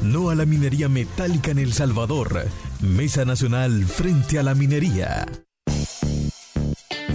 No 0.03 0.29
a 0.29 0.35
la 0.35 0.45
minería 0.45 0.89
metálica 0.89 1.51
en 1.51 1.59
El 1.59 1.73
Salvador. 1.73 2.47
Mesa 2.81 3.25
Nacional 3.25 3.85
frente 3.85 4.37
a 4.39 4.43
la 4.43 4.53
minería. 4.53 5.25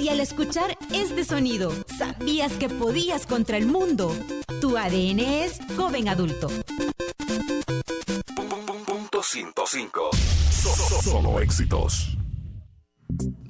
Si 0.00 0.08
al 0.08 0.20
escuchar 0.20 0.78
este 0.94 1.26
sonido 1.26 1.70
sabías 1.98 2.54
que 2.54 2.70
podías 2.70 3.26
contra 3.26 3.58
el 3.58 3.66
mundo, 3.66 4.10
tu 4.62 4.78
ADN 4.78 5.18
es 5.18 5.58
joven 5.76 6.08
adulto. 6.08 6.48
Punto 8.86 9.22
105. 9.22 10.10
Solo 11.02 11.38
éxitos. 11.40 12.16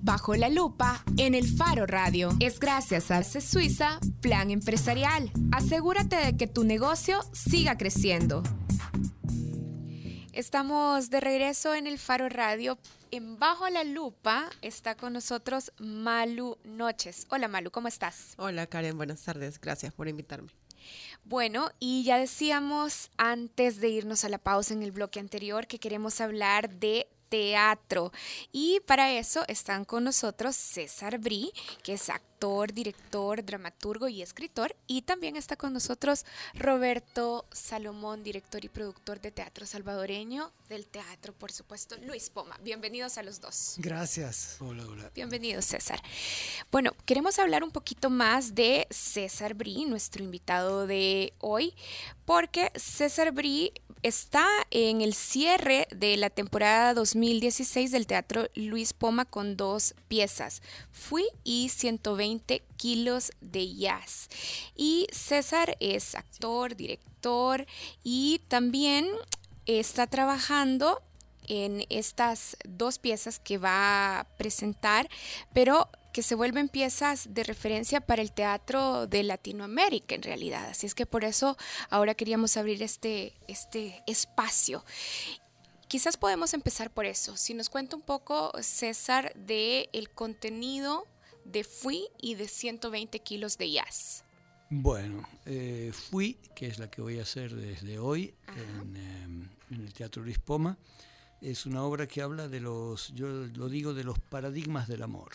Bajo 0.02 0.34
la 0.34 0.48
lupa 0.48 1.04
en 1.18 1.36
el 1.36 1.46
Faro 1.46 1.86
Radio. 1.86 2.30
Es 2.40 2.58
gracias 2.58 3.12
a 3.12 3.22
C 3.22 3.40
Suiza 3.40 4.00
Plan 4.20 4.50
Empresarial. 4.50 5.30
Asegúrate 5.52 6.16
de 6.16 6.36
que 6.36 6.48
tu 6.48 6.64
negocio 6.64 7.20
siga 7.32 7.78
creciendo. 7.78 8.42
Estamos 10.32 11.10
de 11.10 11.20
regreso 11.20 11.76
en 11.76 11.86
el 11.86 11.96
Faro 12.00 12.28
Radio. 12.28 12.76
En 13.12 13.40
Bajo 13.40 13.68
la 13.68 13.82
Lupa 13.82 14.48
está 14.62 14.94
con 14.94 15.12
nosotros 15.12 15.72
Malu 15.78 16.58
Noches. 16.62 17.26
Hola 17.30 17.48
Malu, 17.48 17.72
¿cómo 17.72 17.88
estás? 17.88 18.34
Hola 18.36 18.68
Karen, 18.68 18.96
buenas 18.96 19.24
tardes. 19.24 19.60
Gracias 19.60 19.92
por 19.92 20.06
invitarme. 20.06 20.50
Bueno, 21.24 21.70
y 21.80 22.04
ya 22.04 22.18
decíamos 22.18 23.10
antes 23.16 23.80
de 23.80 23.88
irnos 23.88 24.24
a 24.24 24.28
la 24.28 24.38
pausa 24.38 24.74
en 24.74 24.84
el 24.84 24.92
bloque 24.92 25.18
anterior 25.18 25.66
que 25.66 25.80
queremos 25.80 26.20
hablar 26.20 26.70
de 26.70 27.08
teatro. 27.28 28.12
Y 28.52 28.78
para 28.86 29.10
eso 29.12 29.44
están 29.48 29.84
con 29.84 30.04
nosotros 30.04 30.54
César 30.54 31.18
Brí, 31.18 31.52
que 31.82 31.94
es 31.94 32.10
actor, 32.10 32.29
director, 32.40 33.44
dramaturgo 33.44 34.08
y 34.08 34.22
escritor. 34.22 34.74
Y 34.86 35.02
también 35.02 35.36
está 35.36 35.56
con 35.56 35.74
nosotros 35.74 36.24
Roberto 36.54 37.44
Salomón, 37.52 38.22
director 38.22 38.64
y 38.64 38.68
productor 38.68 39.20
de 39.20 39.30
teatro 39.30 39.66
salvadoreño, 39.66 40.50
del 40.68 40.86
teatro, 40.86 41.34
por 41.34 41.52
supuesto, 41.52 41.96
Luis 41.98 42.30
Poma. 42.30 42.58
Bienvenidos 42.62 43.18
a 43.18 43.22
los 43.22 43.40
dos. 43.40 43.74
Gracias. 43.76 44.56
Hola, 44.60 44.86
hola. 44.86 45.10
Bienvenido, 45.14 45.60
César. 45.60 46.00
Bueno, 46.72 46.92
queremos 47.04 47.38
hablar 47.38 47.62
un 47.62 47.72
poquito 47.72 48.08
más 48.08 48.54
de 48.54 48.86
César 48.90 49.54
Brí, 49.54 49.84
nuestro 49.84 50.24
invitado 50.24 50.86
de 50.86 51.34
hoy, 51.40 51.74
porque 52.24 52.72
César 52.74 53.32
Brí 53.32 53.74
está 54.02 54.46
en 54.70 55.02
el 55.02 55.12
cierre 55.12 55.86
de 55.94 56.16
la 56.16 56.30
temporada 56.30 56.94
2016 56.94 57.90
del 57.90 58.06
Teatro 58.06 58.48
Luis 58.54 58.92
Poma 58.94 59.24
con 59.26 59.56
dos 59.56 59.94
piezas, 60.08 60.62
Fui 60.90 61.24
y 61.44 61.68
120 61.68 62.29
kilos 62.76 63.32
de 63.40 63.74
jazz. 63.74 64.28
Y 64.76 65.06
César 65.12 65.76
es 65.80 66.14
actor, 66.14 66.76
director 66.76 67.66
y 68.02 68.40
también 68.48 69.08
está 69.66 70.06
trabajando 70.06 71.02
en 71.48 71.84
estas 71.90 72.56
dos 72.64 72.98
piezas 72.98 73.40
que 73.40 73.58
va 73.58 74.20
a 74.20 74.24
presentar, 74.36 75.08
pero 75.52 75.88
que 76.12 76.22
se 76.22 76.34
vuelven 76.34 76.68
piezas 76.68 77.34
de 77.34 77.44
referencia 77.44 78.00
para 78.00 78.22
el 78.22 78.32
teatro 78.32 79.06
de 79.06 79.22
Latinoamérica 79.22 80.14
en 80.14 80.22
realidad. 80.22 80.68
Así 80.68 80.86
es 80.86 80.94
que 80.94 81.06
por 81.06 81.24
eso 81.24 81.56
ahora 81.88 82.14
queríamos 82.14 82.56
abrir 82.56 82.82
este, 82.82 83.34
este 83.48 84.02
espacio. 84.06 84.84
Quizás 85.88 86.16
podemos 86.16 86.54
empezar 86.54 86.90
por 86.90 87.04
eso. 87.04 87.36
Si 87.36 87.54
nos 87.54 87.68
cuenta 87.68 87.96
un 87.96 88.02
poco, 88.02 88.52
César, 88.60 89.32
de 89.34 89.88
contenido 90.14 91.04
de 91.44 91.64
Fui 91.64 92.08
y 92.20 92.34
de 92.34 92.48
120 92.48 93.20
kilos 93.20 93.58
de 93.58 93.72
jazz. 93.72 94.24
Bueno, 94.72 95.28
eh, 95.46 95.90
fui, 95.92 96.38
que 96.54 96.68
es 96.68 96.78
la 96.78 96.88
que 96.88 97.02
voy 97.02 97.18
a 97.18 97.22
hacer 97.22 97.54
desde 97.54 97.98
hoy 97.98 98.34
en, 98.56 98.96
em, 98.96 99.48
en, 99.70 99.80
el 99.80 99.92
Teatro 99.92 100.22
Luis 100.22 100.38
Poma. 100.38 100.78
Es 101.40 101.66
una 101.66 101.82
obra 101.82 102.06
que 102.06 102.22
habla 102.22 102.46
de 102.46 102.60
los, 102.60 103.12
yo 103.14 103.26
lo 103.28 103.68
digo, 103.68 103.94
de 103.94 104.04
los 104.04 104.20
paradigmas 104.20 104.86
del 104.86 105.02
amor. 105.02 105.32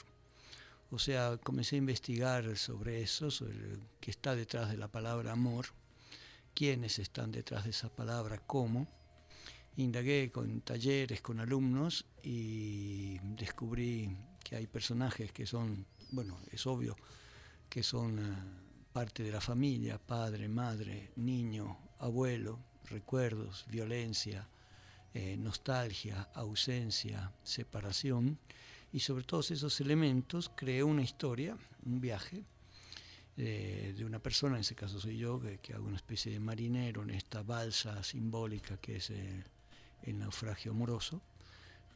O 0.91 0.99
sea, 0.99 1.37
comencé 1.43 1.75
a 1.75 1.79
investigar 1.79 2.55
sobre 2.57 3.01
eso, 3.01 3.29
sobre 3.29 3.77
qué 3.99 4.11
está 4.11 4.35
detrás 4.35 4.69
de 4.69 4.77
la 4.77 4.87
palabra 4.87 5.33
amor, 5.33 5.65
quiénes 6.53 6.99
están 6.99 7.33
detrás 7.33 7.65
de 7.65 7.71
esa 7.71 7.89
palabra, 7.89 8.37
cómo. 8.37 8.87
Indagué 9.75 10.31
con 10.31 10.61
talleres, 10.61 11.19
con 11.21 11.41
alumnos 11.41 12.05
y 12.23 13.19
descubrí 13.35 14.15
que 14.41 14.55
hay 14.55 14.67
personajes 14.67 15.33
que 15.33 15.45
son, 15.45 15.85
bueno, 16.15 16.39
es 16.51 16.65
obvio, 16.65 16.95
que 17.69 17.83
son 17.83 18.19
uh, 18.19 18.93
parte 18.93 19.23
de 19.23 19.31
la 19.31 19.41
familia, 19.41 19.97
padre, 19.97 20.47
madre, 20.47 21.11
niño, 21.17 21.77
abuelo, 21.99 22.59
recuerdos, 22.85 23.65
violencia, 23.69 24.47
eh, 25.13 25.35
nostalgia, 25.37 26.29
ausencia, 26.33 27.31
separación, 27.43 28.37
y 28.91 28.99
sobre 29.01 29.23
todos 29.23 29.51
esos 29.51 29.81
elementos 29.81 30.49
creé 30.55 30.83
una 30.83 31.01
historia, 31.01 31.57
un 31.85 31.99
viaje, 31.99 32.43
eh, 33.37 33.93
de 33.97 34.05
una 34.05 34.19
persona, 34.19 34.55
en 34.55 34.61
ese 34.61 34.75
caso 34.75 34.99
soy 34.99 35.17
yo, 35.17 35.41
que, 35.41 35.73
hago 35.73 35.85
una 35.85 35.97
especie 35.97 36.31
de 36.31 36.39
marinero 36.39 37.03
en 37.03 37.09
esta 37.09 37.43
balsa 37.43 38.01
simbólica 38.03 38.77
que 38.77 38.97
es 38.97 39.09
eh, 39.09 39.43
el 40.03 40.19
naufragio 40.19 40.71
amoroso, 40.71 41.21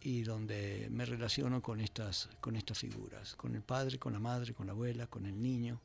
y 0.02 0.24
donde 0.24 0.88
me 0.92 1.06
relaciono 1.06 1.62
con 1.62 1.82
estas, 1.82 2.30
con 2.40 2.56
estas 2.56 2.80
figuras, 2.80 3.36
con 3.36 3.56
el 3.56 3.62
padre, 3.62 4.00
con 4.00 4.14
la 4.14 4.20
madre, 4.20 4.54
con 4.54 4.68
la 4.68 4.72
abuela, 4.72 5.08
con 5.08 5.26
el 5.26 5.42
niño, 5.42 5.82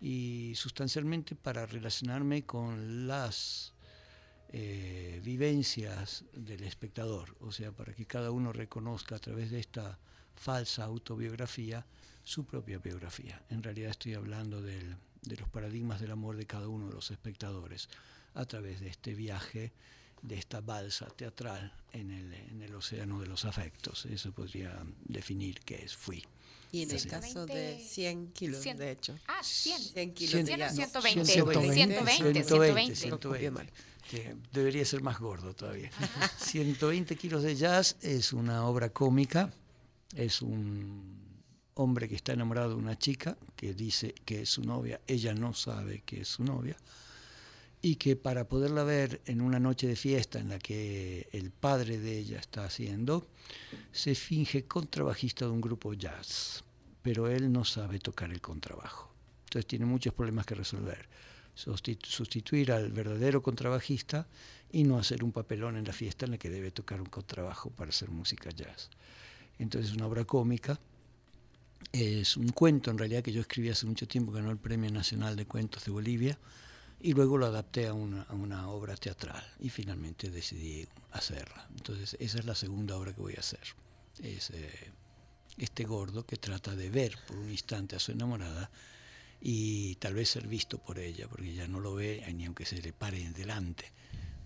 y 0.00 0.52
sustancialmente 0.54 1.34
para 1.34 1.66
relacionarme 1.66 2.44
con 2.44 3.06
las 3.06 3.74
eh, 4.48 5.20
vivencias 5.22 6.24
del 6.32 6.62
espectador, 6.62 7.36
o 7.40 7.52
sea, 7.52 7.72
para 7.72 7.92
que 7.92 8.06
cada 8.06 8.30
uno 8.30 8.52
reconozca 8.52 9.16
a 9.16 9.18
través 9.18 9.50
de 9.50 9.60
esta 9.60 9.98
falsa 10.34 10.84
autobiografía 10.84 11.84
su 12.22 12.44
propia 12.44 12.78
biografía. 12.78 13.42
En 13.50 13.62
realidad 13.62 13.90
estoy 13.90 14.14
hablando 14.14 14.62
de 14.62 14.96
los 15.22 15.48
paradigmas 15.50 16.00
del 16.00 16.12
amor 16.12 16.36
de 16.36 16.46
cada 16.46 16.68
uno 16.68 16.88
de 16.88 16.94
los 16.94 17.10
espectadores 17.10 17.88
a 18.34 18.44
través 18.46 18.80
de 18.80 18.88
este 18.88 19.14
viaje, 19.14 19.72
de 20.22 20.36
esta 20.36 20.60
balsa 20.60 21.06
teatral 21.06 21.72
en 21.92 22.10
el, 22.10 22.32
en 22.34 22.62
el 22.62 22.74
océano 22.74 23.20
de 23.20 23.26
los 23.26 23.44
afectos. 23.44 24.06
Eso 24.06 24.32
podría 24.32 24.84
definir 25.04 25.60
qué 25.60 25.76
es 25.84 25.96
Fui. 25.96 26.24
Y 26.72 26.82
en 26.82 26.90
el 26.92 27.06
caso 27.06 27.46
de 27.46 27.78
100 27.78 28.32
kilos, 28.32 28.62
100. 28.62 28.76
de 28.76 28.90
hecho. 28.92 29.18
Ah, 29.26 29.42
100. 29.42 29.80
100 29.80 30.14
kilos. 30.14 30.30
100, 30.30 30.44
de 30.46 30.70
120. 30.70 31.24
120. 31.24 31.74
120. 31.74 32.44
120. 32.44 32.96
120. 32.96 33.72
Que 34.08 34.36
debería 34.52 34.84
ser 34.84 35.02
más 35.02 35.18
gordo 35.18 35.54
todavía. 35.54 35.90
120 36.38 37.16
kilos 37.16 37.42
de 37.42 37.56
jazz 37.56 37.96
es 38.02 38.32
una 38.32 38.66
obra 38.66 38.90
cómica. 38.90 39.52
Es 40.14 40.42
un 40.42 41.18
hombre 41.74 42.08
que 42.08 42.14
está 42.14 42.32
enamorado 42.32 42.70
de 42.70 42.74
una 42.76 42.98
chica 42.98 43.36
que 43.56 43.74
dice 43.74 44.14
que 44.24 44.42
es 44.42 44.50
su 44.50 44.62
novia. 44.62 45.00
Ella 45.06 45.34
no 45.34 45.54
sabe 45.54 46.02
que 46.02 46.20
es 46.20 46.28
su 46.28 46.44
novia. 46.44 46.76
Y 47.82 47.96
que 47.96 48.14
para 48.14 48.46
poderla 48.46 48.84
ver 48.84 49.22
en 49.24 49.40
una 49.40 49.58
noche 49.58 49.86
de 49.86 49.96
fiesta 49.96 50.38
en 50.38 50.50
la 50.50 50.58
que 50.58 51.28
el 51.32 51.50
padre 51.50 51.98
de 51.98 52.18
ella 52.18 52.38
está 52.38 52.64
haciendo, 52.64 53.26
se 53.90 54.14
finge 54.14 54.64
contrabajista 54.64 55.46
de 55.46 55.52
un 55.52 55.62
grupo 55.62 55.94
jazz, 55.94 56.62
pero 57.00 57.28
él 57.28 57.50
no 57.50 57.64
sabe 57.64 57.98
tocar 57.98 58.30
el 58.30 58.40
contrabajo. 58.42 59.10
Entonces 59.44 59.66
tiene 59.66 59.86
muchos 59.86 60.12
problemas 60.12 60.44
que 60.44 60.54
resolver. 60.54 61.08
Sustituir 61.54 62.70
al 62.70 62.92
verdadero 62.92 63.42
contrabajista 63.42 64.28
y 64.70 64.84
no 64.84 64.98
hacer 64.98 65.24
un 65.24 65.32
papelón 65.32 65.76
en 65.76 65.84
la 65.84 65.92
fiesta 65.92 66.26
en 66.26 66.32
la 66.32 66.38
que 66.38 66.50
debe 66.50 66.70
tocar 66.70 67.00
un 67.00 67.08
contrabajo 67.08 67.70
para 67.70 67.88
hacer 67.88 68.10
música 68.10 68.50
jazz. 68.50 68.90
Entonces 69.58 69.90
es 69.90 69.96
una 69.96 70.06
obra 70.06 70.24
cómica. 70.24 70.78
Es 71.92 72.36
un 72.36 72.50
cuento 72.50 72.90
en 72.90 72.98
realidad 72.98 73.22
que 73.22 73.32
yo 73.32 73.40
escribí 73.40 73.70
hace 73.70 73.86
mucho 73.86 74.06
tiempo, 74.06 74.32
ganó 74.32 74.50
el 74.50 74.58
Premio 74.58 74.90
Nacional 74.90 75.34
de 75.34 75.46
Cuentos 75.46 75.84
de 75.84 75.90
Bolivia 75.90 76.38
y 77.00 77.14
luego 77.14 77.38
lo 77.38 77.46
adapté 77.46 77.86
a 77.86 77.94
una, 77.94 78.68
obra 78.68 78.96
teatral 78.96 79.44
y 79.58 79.70
finalmente 79.70 80.30
decidí 80.30 80.86
hacerla. 81.12 81.66
Entonces 81.76 82.16
esa 82.20 82.38
es 82.38 82.44
la 82.44 82.54
segunda 82.54 82.96
obra 82.96 83.14
que 83.14 83.20
voy 83.20 83.34
a 83.36 83.40
hacer. 83.40 83.74
Es 84.22 84.50
eh, 84.50 84.92
este 85.56 85.84
gordo 85.84 86.26
que 86.26 86.36
trata 86.36 86.76
de 86.76 86.90
ver 86.90 87.16
por 87.26 87.36
un 87.36 87.50
instante 87.50 87.96
a 87.96 87.98
su 87.98 88.12
enamorada 88.12 88.70
y 89.40 89.94
tal 89.96 90.14
vez 90.14 90.28
ser 90.28 90.46
visto 90.46 90.78
por 90.78 90.98
ella, 90.98 91.26
porque 91.28 91.50
ella 91.50 91.66
no 91.66 91.80
lo 91.80 91.94
ve 91.94 92.22
ni 92.34 92.44
aunque 92.44 92.66
se 92.66 92.82
le 92.82 92.92
pare 92.92 93.22
en 93.22 93.32
delante. 93.32 93.90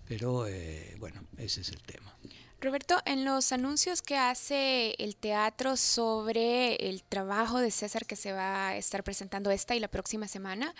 Pero 0.07 0.47
eh, 0.47 0.95
bueno, 0.99 1.23
ese 1.37 1.61
es 1.61 1.69
el 1.69 1.81
tema. 1.81 2.15
Roberto, 2.61 3.01
en 3.05 3.25
los 3.25 3.51
anuncios 3.51 4.01
que 4.01 4.17
hace 4.17 4.95
el 4.97 5.15
teatro 5.17 5.75
sobre 5.75 6.75
el 6.75 7.03
trabajo 7.03 7.59
de 7.59 7.69
César 7.69 8.05
que 8.05 8.15
se 8.15 8.31
va 8.31 8.69
a 8.69 8.77
estar 8.77 9.03
presentando 9.03 9.51
esta 9.51 9.75
y 9.75 9.79
la 9.79 9.89
próxima 9.89 10.27
semana, 10.27 10.73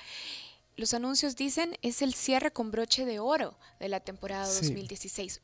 los 0.78 0.94
anuncios 0.94 1.36
dicen 1.36 1.78
es 1.82 2.02
el 2.02 2.14
cierre 2.14 2.52
con 2.52 2.72
broche 2.72 3.06
de 3.06 3.20
oro 3.20 3.58
de 3.80 3.90
la 3.90 4.00
temporada 4.00 4.46
sí. 4.46 4.68
2016. 4.68 5.42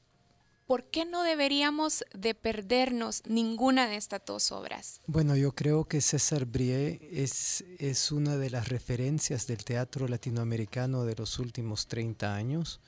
¿Por 0.68 0.86
qué 0.86 1.04
no 1.04 1.24
deberíamos 1.24 2.06
de 2.14 2.34
perdernos 2.34 3.24
ninguna 3.26 3.90
de 3.90 3.98
estas 3.98 4.22
dos 4.26 4.54
obras? 4.54 5.02
Bueno, 5.06 5.36
yo 5.36 5.54
creo 5.54 5.84
que 5.84 6.00
César 6.00 6.46
Brie 6.46 7.10
es, 7.12 7.66
es 7.78 8.12
una 8.12 8.38
de 8.38 8.50
las 8.50 8.70
referencias 8.70 9.48
del 9.48 9.66
teatro 9.66 10.08
latinoamericano 10.08 11.04
de 11.04 11.16
los 11.16 11.40
últimos 11.40 11.88
30 11.88 12.34
años 12.34 12.80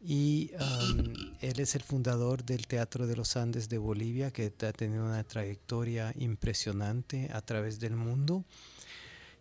y 0.00 0.52
um, 0.54 1.34
él 1.40 1.58
es 1.58 1.74
el 1.74 1.82
fundador 1.82 2.44
del 2.44 2.68
Teatro 2.68 3.08
de 3.08 3.16
los 3.16 3.36
Andes 3.36 3.68
de 3.68 3.78
Bolivia 3.78 4.30
que 4.30 4.52
ha 4.60 4.72
tenido 4.72 5.04
una 5.04 5.24
trayectoria 5.24 6.12
impresionante 6.16 7.30
a 7.32 7.40
través 7.40 7.80
del 7.80 7.96
mundo. 7.96 8.44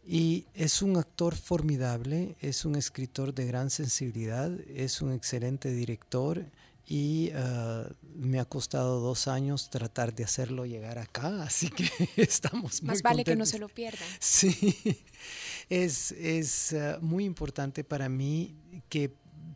Y 0.07 0.45
es 0.53 0.81
un 0.83 0.97
actor 0.97 1.35
formidable, 1.35 2.37
es 2.39 2.63
un 2.63 2.75
escritor 2.75 3.33
de 3.33 3.45
gran 3.47 3.71
sensibilidad, 3.71 4.51
es 4.69 5.01
un 5.01 5.11
excelente 5.11 5.71
director 5.73 6.45
y 6.87 7.31
uh, 7.33 7.91
me 8.15 8.39
ha 8.39 8.45
costado 8.45 8.99
dos 8.99 9.27
años 9.27 9.71
tratar 9.71 10.13
de 10.13 10.23
hacerlo 10.23 10.65
llegar 10.65 10.99
acá, 10.99 11.41
así 11.43 11.69
que 11.69 11.89
estamos 12.17 12.83
muy 12.83 12.89
Más 12.89 13.01
vale 13.01 13.23
contentos. 13.23 13.31
que 13.33 13.35
no 13.37 13.45
se 13.47 13.59
lo 13.59 13.69
pierdan. 13.69 14.07
Sí, 14.19 14.83
es, 15.69 16.11
es 16.11 16.73
uh, 16.73 17.01
muy 17.03 17.25
importante 17.25 17.83
para 17.83 18.07
mí 18.07 18.55
que 18.89 19.11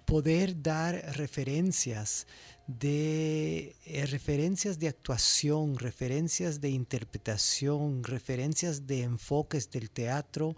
poder 0.06 0.60
dar 0.60 0.96
referencias 1.16 2.26
de 2.78 3.76
eh, 3.86 4.06
referencias 4.06 4.78
de 4.78 4.90
actuación, 4.90 5.80
referencias 5.80 6.62
de 6.62 6.70
interpretación, 6.70 8.04
referencias 8.04 8.86
de 8.86 9.02
enfoques 9.02 9.72
del 9.72 9.90
teatro 9.90 10.56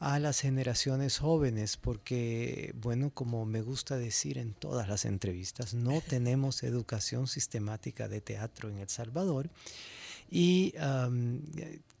a 0.00 0.18
las 0.18 0.40
generaciones 0.40 1.18
jóvenes, 1.18 1.76
porque, 1.76 2.74
bueno, 2.80 3.10
como 3.10 3.44
me 3.44 3.60
gusta 3.60 3.98
decir 3.98 4.38
en 4.38 4.54
todas 4.54 4.88
las 4.88 5.04
entrevistas, 5.04 5.74
no 5.74 6.00
tenemos 6.08 6.62
educación 6.62 7.26
sistemática 7.26 8.08
de 8.08 8.22
teatro 8.22 8.70
en 8.70 8.78
El 8.78 8.88
Salvador 8.88 9.50
y 10.30 10.72
um, 10.78 11.40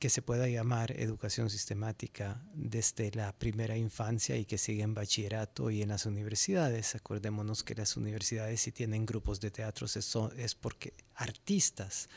que 0.04 0.10
se 0.10 0.20
pueda 0.20 0.46
llamar 0.48 0.92
educación 1.00 1.48
sistemática 1.48 2.38
desde 2.52 3.10
la 3.12 3.32
primera 3.32 3.78
infancia 3.78 4.36
y 4.36 4.44
que 4.44 4.58
sigue 4.58 4.82
en 4.82 4.92
bachillerato 4.92 5.70
y 5.70 5.80
en 5.80 5.88
las 5.88 6.04
universidades. 6.04 6.94
Acordémonos 6.94 7.64
que 7.64 7.74
las 7.74 7.96
universidades 7.96 8.60
si 8.60 8.70
tienen 8.70 9.06
grupos 9.06 9.40
de 9.40 9.50
teatro 9.50 9.86
es, 9.86 9.96
es 10.36 10.54
porque 10.56 10.92
artistas 11.14 12.10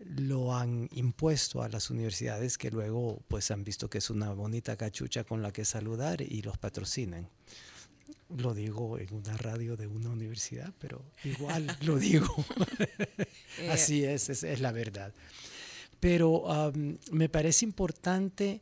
lo 0.00 0.56
han 0.56 0.88
impuesto 0.90 1.62
a 1.62 1.68
las 1.68 1.90
universidades 1.90 2.58
que 2.58 2.72
luego 2.72 3.22
pues 3.28 3.52
han 3.52 3.62
visto 3.62 3.88
que 3.88 3.98
es 3.98 4.10
una 4.10 4.32
bonita 4.32 4.76
cachucha 4.76 5.22
con 5.22 5.42
la 5.42 5.52
que 5.52 5.64
saludar 5.64 6.22
y 6.22 6.42
los 6.42 6.58
patrocinan. 6.58 7.28
Lo 8.36 8.52
digo 8.52 8.98
en 8.98 9.14
una 9.14 9.36
radio 9.36 9.76
de 9.76 9.86
una 9.86 10.10
universidad, 10.10 10.74
pero 10.80 11.04
igual 11.22 11.68
lo 11.82 12.00
digo. 12.00 12.34
Así 13.70 14.02
es, 14.02 14.28
es, 14.28 14.42
es, 14.42 14.58
la 14.58 14.72
verdad. 14.72 15.14
Pero 16.06 16.42
um, 16.42 16.96
me 17.10 17.28
parece 17.28 17.64
importante 17.64 18.60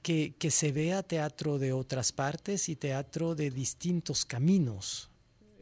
que, 0.00 0.34
que, 0.38 0.50
se 0.52 0.70
vea 0.70 1.02
teatro 1.02 1.58
de 1.58 1.72
otras 1.72 2.12
partes 2.12 2.68
y 2.68 2.76
teatro 2.76 3.34
de 3.34 3.50
distintos 3.50 4.24
caminos. 4.24 5.10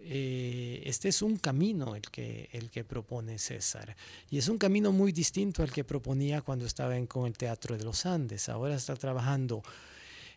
Eh, 0.03 0.83
este 0.85 1.09
es 1.09 1.23
un 1.23 1.39
camino 1.39 1.97
el 1.97 2.03
que, 2.03 2.51
el 2.53 2.69
que 2.69 2.85
propone 2.85 3.39
César. 3.39 3.97
Y 4.29 4.37
es 4.37 4.49
un 4.51 4.59
camino 4.59 4.93
muy 4.93 5.11
distinto 5.11 5.63
al 5.63 5.73
que 5.73 5.85
proponía 5.85 6.43
cuando 6.43 6.67
estaba 6.67 6.95
en, 6.99 7.07
con 7.07 7.27
el 7.27 7.39
Teatro 7.39 7.79
de 7.79 7.85
los 7.85 8.05
Andes. 8.05 8.51
Ahora 8.51 8.75
está 8.75 8.95
trabajando 8.95 9.63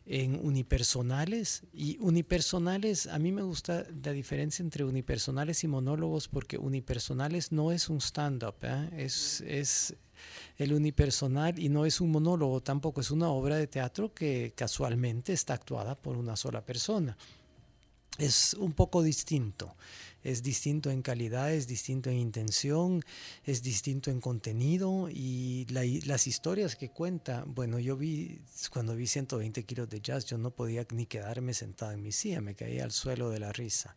en 0.05 0.39
unipersonales 0.45 1.63
y 1.73 1.97
unipersonales, 1.99 3.07
a 3.07 3.19
mí 3.19 3.31
me 3.31 3.41
gusta 3.41 3.85
la 4.03 4.11
diferencia 4.11 4.61
entre 4.61 4.83
unipersonales 4.83 5.63
y 5.63 5.67
monólogos 5.67 6.27
porque 6.27 6.57
unipersonales 6.57 7.51
no 7.51 7.71
es 7.71 7.89
un 7.89 8.01
stand-up, 8.01 8.55
¿eh? 8.63 8.89
es, 8.97 9.41
es, 9.47 9.95
el 10.57 10.73
unipersonal 10.73 11.59
y 11.59 11.69
no 11.69 11.85
es 11.85 12.01
un 12.01 12.11
monólogo 12.11 12.61
tampoco, 12.61 13.01
es 13.01 13.11
una 13.11 13.29
obra 13.29 13.57
de 13.57 13.67
teatro 13.67 14.13
que 14.13 14.53
casualmente 14.55 15.33
está 15.33 15.53
actuada 15.53 15.95
por 15.95 16.17
una 16.17 16.35
sola 16.35 16.65
persona. 16.65 17.17
Es 18.17 18.53
un 18.53 18.73
poco 18.73 19.01
distinto 19.01 19.75
es 20.23 20.41
distinto 20.41 20.89
en 20.89 21.01
calidad, 21.01 21.51
es 21.53 21.67
distinto 21.67 22.09
en 22.09 22.17
intención, 22.17 23.03
es 23.43 23.61
distinto 23.61 24.09
en 24.09 24.21
contenido 24.21 25.09
y 25.11 25.65
las 25.69 26.27
historias 26.27 26.75
que 26.75 26.89
cuenta, 26.89 27.43
bueno, 27.45 27.77
yo 27.79 27.97
vi, 27.97 28.41
cuando 28.71 28.95
vi 28.95 29.07
120 29.07 29.63
kilos 29.63 29.89
de 29.89 29.99
jazz, 29.99 30.25
yo 30.25 30.37
no 30.37 30.51
podía 30.51 30.85
ni 30.91 31.05
quedarme 31.05 31.53
sentado 31.53 31.91
en 31.91 32.01
mi 32.01 32.11
silla, 32.11 32.41
me 32.41 32.55
caía 32.55 32.85
al 32.85 32.91
suelo 32.91 33.29
de 33.29 33.39
la 33.39 33.51
risa. 33.51 33.95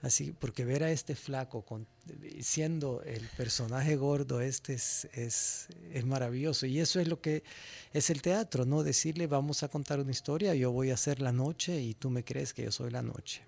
Así, 0.00 0.32
porque 0.32 0.64
ver 0.64 0.84
a 0.84 0.92
este 0.92 1.16
flaco 1.16 1.64
siendo 2.40 3.02
el 3.02 3.26
personaje 3.36 3.96
gordo, 3.96 4.40
este 4.40 4.74
es, 4.74 5.08
es, 5.12 5.68
es, 5.92 6.04
maravilloso. 6.06 6.66
Y 6.66 6.78
eso 6.78 7.00
es 7.00 7.08
lo 7.08 7.20
que 7.20 7.42
es 7.92 8.08
el 8.10 8.22
teatro, 8.22 8.64
¿no? 8.64 8.84
Decirle, 8.84 9.26
vamos 9.26 9.64
a 9.64 9.68
contar 9.68 9.98
una 9.98 10.12
historia, 10.12 10.54
yo 10.54 10.70
voy 10.70 10.90
a 10.90 10.94
hacer 10.94 11.20
la 11.20 11.32
noche 11.32 11.80
y 11.80 11.94
tú 11.94 12.10
me 12.10 12.24
crees 12.24 12.54
que 12.54 12.62
yo 12.62 12.70
soy 12.70 12.90
la 12.90 13.02
noche. 13.02 13.42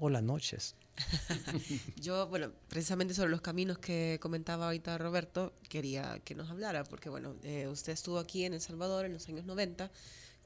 O 0.00 0.08
las 0.08 0.22
noches. 0.22 0.74
Yo, 1.96 2.26
bueno, 2.28 2.52
precisamente 2.68 3.14
sobre 3.14 3.30
los 3.30 3.40
caminos 3.40 3.78
que 3.78 4.18
comentaba 4.20 4.66
ahorita 4.66 4.96
Roberto, 4.98 5.52
quería 5.68 6.20
que 6.24 6.34
nos 6.34 6.50
hablara, 6.50 6.84
porque 6.84 7.08
bueno, 7.08 7.34
eh, 7.42 7.68
usted 7.68 7.92
estuvo 7.92 8.18
aquí 8.18 8.44
en 8.44 8.54
El 8.54 8.60
Salvador 8.60 9.06
en 9.06 9.14
los 9.14 9.28
años 9.28 9.44
90 9.44 9.90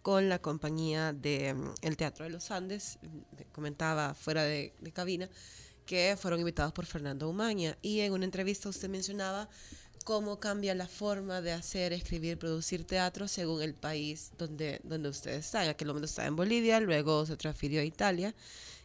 con 0.07 0.29
la 0.29 0.39
compañía 0.39 1.13
de 1.13 1.53
mm, 1.53 1.95
Teatro 1.97 2.27
de 2.27 2.31
los 2.31 2.53
Andes, 2.53 3.01
comentaba 3.51 4.15
fuera 4.15 4.45
de, 4.45 4.73
cabina, 4.93 5.29
que 5.85 6.17
fueron 6.17 6.39
invitados 6.39 6.73
por 6.73 6.87
Fernando 6.87 7.29
Umaña. 7.29 7.77
Y 7.83 7.99
en 7.99 8.13
una 8.13 8.25
entrevista 8.25 8.69
usted 8.69 8.89
mencionaba 8.89 9.49
cómo 10.05 10.39
cambia 10.39 10.77
la 10.77 10.87
forma 10.87 11.41
de 11.41 11.51
hacer, 11.51 11.93
escribir, 11.93 12.39
producir 12.39 12.87
teatro 12.87 13.27
según 13.27 13.63
el 13.63 13.75
país 13.75 14.31
donde, 14.39 14.81
donde 14.85 15.09
usted 15.09 15.33
está. 15.33 15.65
En 15.65 15.71
aquel 15.71 15.89
momento 15.89 16.05
estaba 16.05 16.29
en 16.29 16.37
Bolivia, 16.37 16.79
luego 16.79 17.27
se 17.27 17.37
transfirió 17.37 17.81
a 17.81 17.85
Italia 17.85 18.33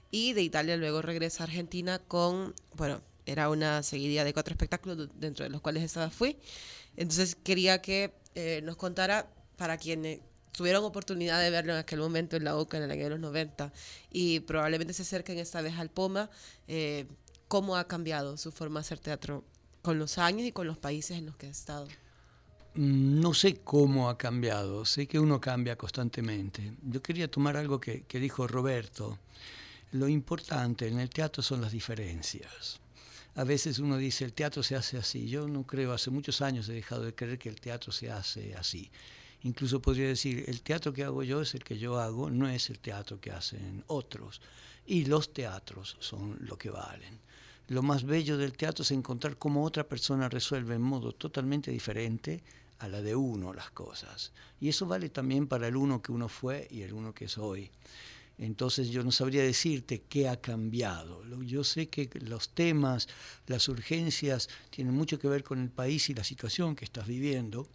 y 0.10 0.34
de 0.34 0.42
Italia 0.42 0.76
luego 0.76 1.04
regresa 1.04 1.44
a 1.44 1.46
Argentina 1.46 2.00
con, 2.00 2.56
bueno, 2.74 3.00
era 3.28 3.52
una 3.52 3.84
seguidilla 3.84 4.24
de 4.24 4.34
cuatro 4.34 4.54
espectáculos 4.54 5.08
dentro 5.14 5.44
de 5.44 5.52
los 5.52 5.62
cuales 5.62 5.84
estaba 5.84 6.10
fui. 6.10 6.40
Entonces 6.98 7.36
quería 7.36 7.80
que 7.80 8.12
eh, 8.34 8.62
nos 8.64 8.76
contara 8.76 9.32
para 9.56 9.78
quienes 9.78 10.22
tuvieron 10.52 10.84
oportunidad 10.84 11.41
de 11.41 11.49
verlo 11.49 11.74
en 11.74 11.80
aquel 11.80 11.99
momento 11.99 12.36
en 12.36 12.43
la 12.43 12.58
UCA 12.58 12.78
en 12.78 12.84
el 12.84 12.91
año 12.91 13.04
de 13.04 13.10
los 13.12 13.20
90 13.20 13.72
y 14.12 14.41
probablemente 14.41 14.93
se 14.93 15.04
acerquen 15.04 15.39
esta 15.39 15.62
vez 15.62 15.78
al 15.78 15.89
POMA, 15.89 16.30
eh, 16.68 17.06
cómo 17.47 17.76
ha 17.76 17.88
cambiado 17.88 18.38
su 18.38 18.52
forma 18.52 18.80
de 18.80 18.82
hacer 18.82 18.99
teatro 18.99 19.43
con 19.82 19.97
los 19.97 20.18
años 20.18 20.47
y 20.47 20.52
con 20.52 20.68
los 20.68 20.78
países 20.78 21.18
en 21.18 21.26
los 21.26 21.36
que 21.36 21.47
ha 21.47 21.49
estado. 21.49 21.88
Mm, 22.76 23.20
no 23.20 23.34
sé 23.34 23.58
cómo 23.58 24.10
ha 24.10 24.18
cambiado, 24.18 24.86
sé 24.86 25.08
que 25.08 25.20
uno 25.20 25.41
cambia 25.41 25.76
constantemente. 25.76 26.74
Yo 26.84 27.02
quería 27.02 27.30
tomar 27.30 27.58
algo 27.58 27.80
que, 27.80 28.04
que 28.04 28.20
dijo 28.20 28.47
Roberto. 28.47 29.20
Lo 29.91 30.08
importante 30.08 30.88
en 30.88 30.99
el 30.99 31.10
teatro 31.10 31.43
son 31.43 31.62
las 31.62 31.72
diferencias. 31.72 32.80
A 33.36 33.43
veces 33.43 33.80
uno 33.80 33.97
dice, 33.97 34.26
el 34.26 34.34
teatro 34.34 34.62
se 34.64 34.76
hace 34.76 34.97
así. 34.97 35.28
Yo 35.28 35.47
no 35.47 35.66
creo, 35.66 35.93
hace 35.93 36.12
muchos 36.12 36.41
años 36.41 36.68
he 36.70 36.74
dejado 36.74 37.04
de 37.04 37.16
creer 37.16 37.39
que 37.39 37.49
el 37.49 37.60
teatro 37.60 37.91
se 37.91 38.12
hace 38.12 38.56
así. 38.56 38.89
Incluso 39.44 39.82
podría 39.82 40.08
decir, 40.08 40.46
el 40.48 40.62
teatro 40.62 40.94
que 40.94 41.04
hago 41.04 41.24
yo 41.24 41.42
es 41.42 41.56
el 41.56 41.64
que 41.64 41.78
yo 41.78 42.00
hago, 42.00 42.30
no 42.30 42.48
es 42.48 42.70
el 42.70 42.80
teatro 42.80 43.20
que 43.20 43.32
hacen 43.32 43.84
otros. 43.88 44.42
Y 44.86 45.06
los 45.06 45.34
teatros 45.34 45.98
son 46.00 46.38
lo 46.42 46.58
que 46.58 46.70
valen. 46.70 47.20
Lo 47.68 47.82
más 47.82 48.04
bello 48.04 48.38
del 48.38 48.58
teatro 48.58 48.84
es 48.84 48.92
encontrar 48.92 49.38
cómo 49.38 49.64
otra 49.64 49.88
persona 49.88 50.28
resuelve 50.30 50.76
en 50.76 50.82
modo 50.82 51.14
totalmente 51.14 51.72
diferente 51.72 52.44
a 52.80 52.88
la 52.88 53.02
de 53.02 53.16
uno 53.16 53.54
las 53.54 53.72
cosas. 53.72 54.32
Y 54.60 54.70
eso 54.70 54.86
vale 54.86 55.10
también 55.10 55.48
para 55.48 55.68
el 55.68 55.76
uno 55.76 56.02
que 56.02 56.12
uno 56.12 56.28
fue 56.28 56.68
y 56.70 56.82
el 56.82 56.94
uno 56.94 57.14
que 57.14 57.26
es 57.26 57.38
hoy. 57.38 57.72
Entonces 58.38 58.89
yo 58.89 59.04
no 59.04 59.12
sabría 59.12 59.44
decirte 59.44 60.02
qué 60.10 60.28
ha 60.28 60.42
cambiado. 60.42 61.24
Yo 61.44 61.64
sé 61.64 61.89
que 61.89 62.10
los 62.22 62.50
temas, 62.50 63.08
las 63.46 63.70
urgencias 63.70 64.50
tienen 64.72 64.96
mucho 64.96 65.20
que 65.20 65.28
ver 65.28 65.44
con 65.44 65.62
el 65.62 65.70
país 65.70 66.10
y 66.10 66.16
la 66.16 66.24
situación 66.24 66.76
que 66.76 66.86
estás 66.86 67.08
viviendo. 67.08 67.68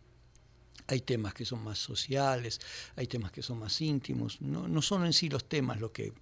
Hay 0.88 1.00
temas 1.00 1.34
que 1.34 1.44
son 1.44 1.62
más 1.64 1.78
sociales, 1.78 2.60
hay 2.94 3.06
temas 3.06 3.32
que 3.32 3.42
son 3.42 3.58
más 3.58 3.80
íntimos. 3.80 4.40
No, 4.40 4.68
no 4.68 4.82
son 4.82 5.04
en 5.04 5.12
sí 5.12 5.28
los 5.28 5.48
temas 5.48 5.80
lo 5.80 5.92
que, 5.92 6.12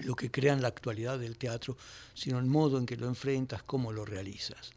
lo 0.00 0.16
que 0.16 0.30
crean 0.30 0.62
la 0.62 0.68
actualidad 0.68 1.18
del 1.18 1.36
teatro, 1.36 1.76
sino 2.14 2.38
el 2.38 2.46
modo 2.46 2.78
en 2.78 2.86
que 2.86 2.96
lo 2.96 3.06
enfrentas, 3.06 3.62
cómo 3.62 3.92
lo 3.92 4.04
realizas. 4.04 4.72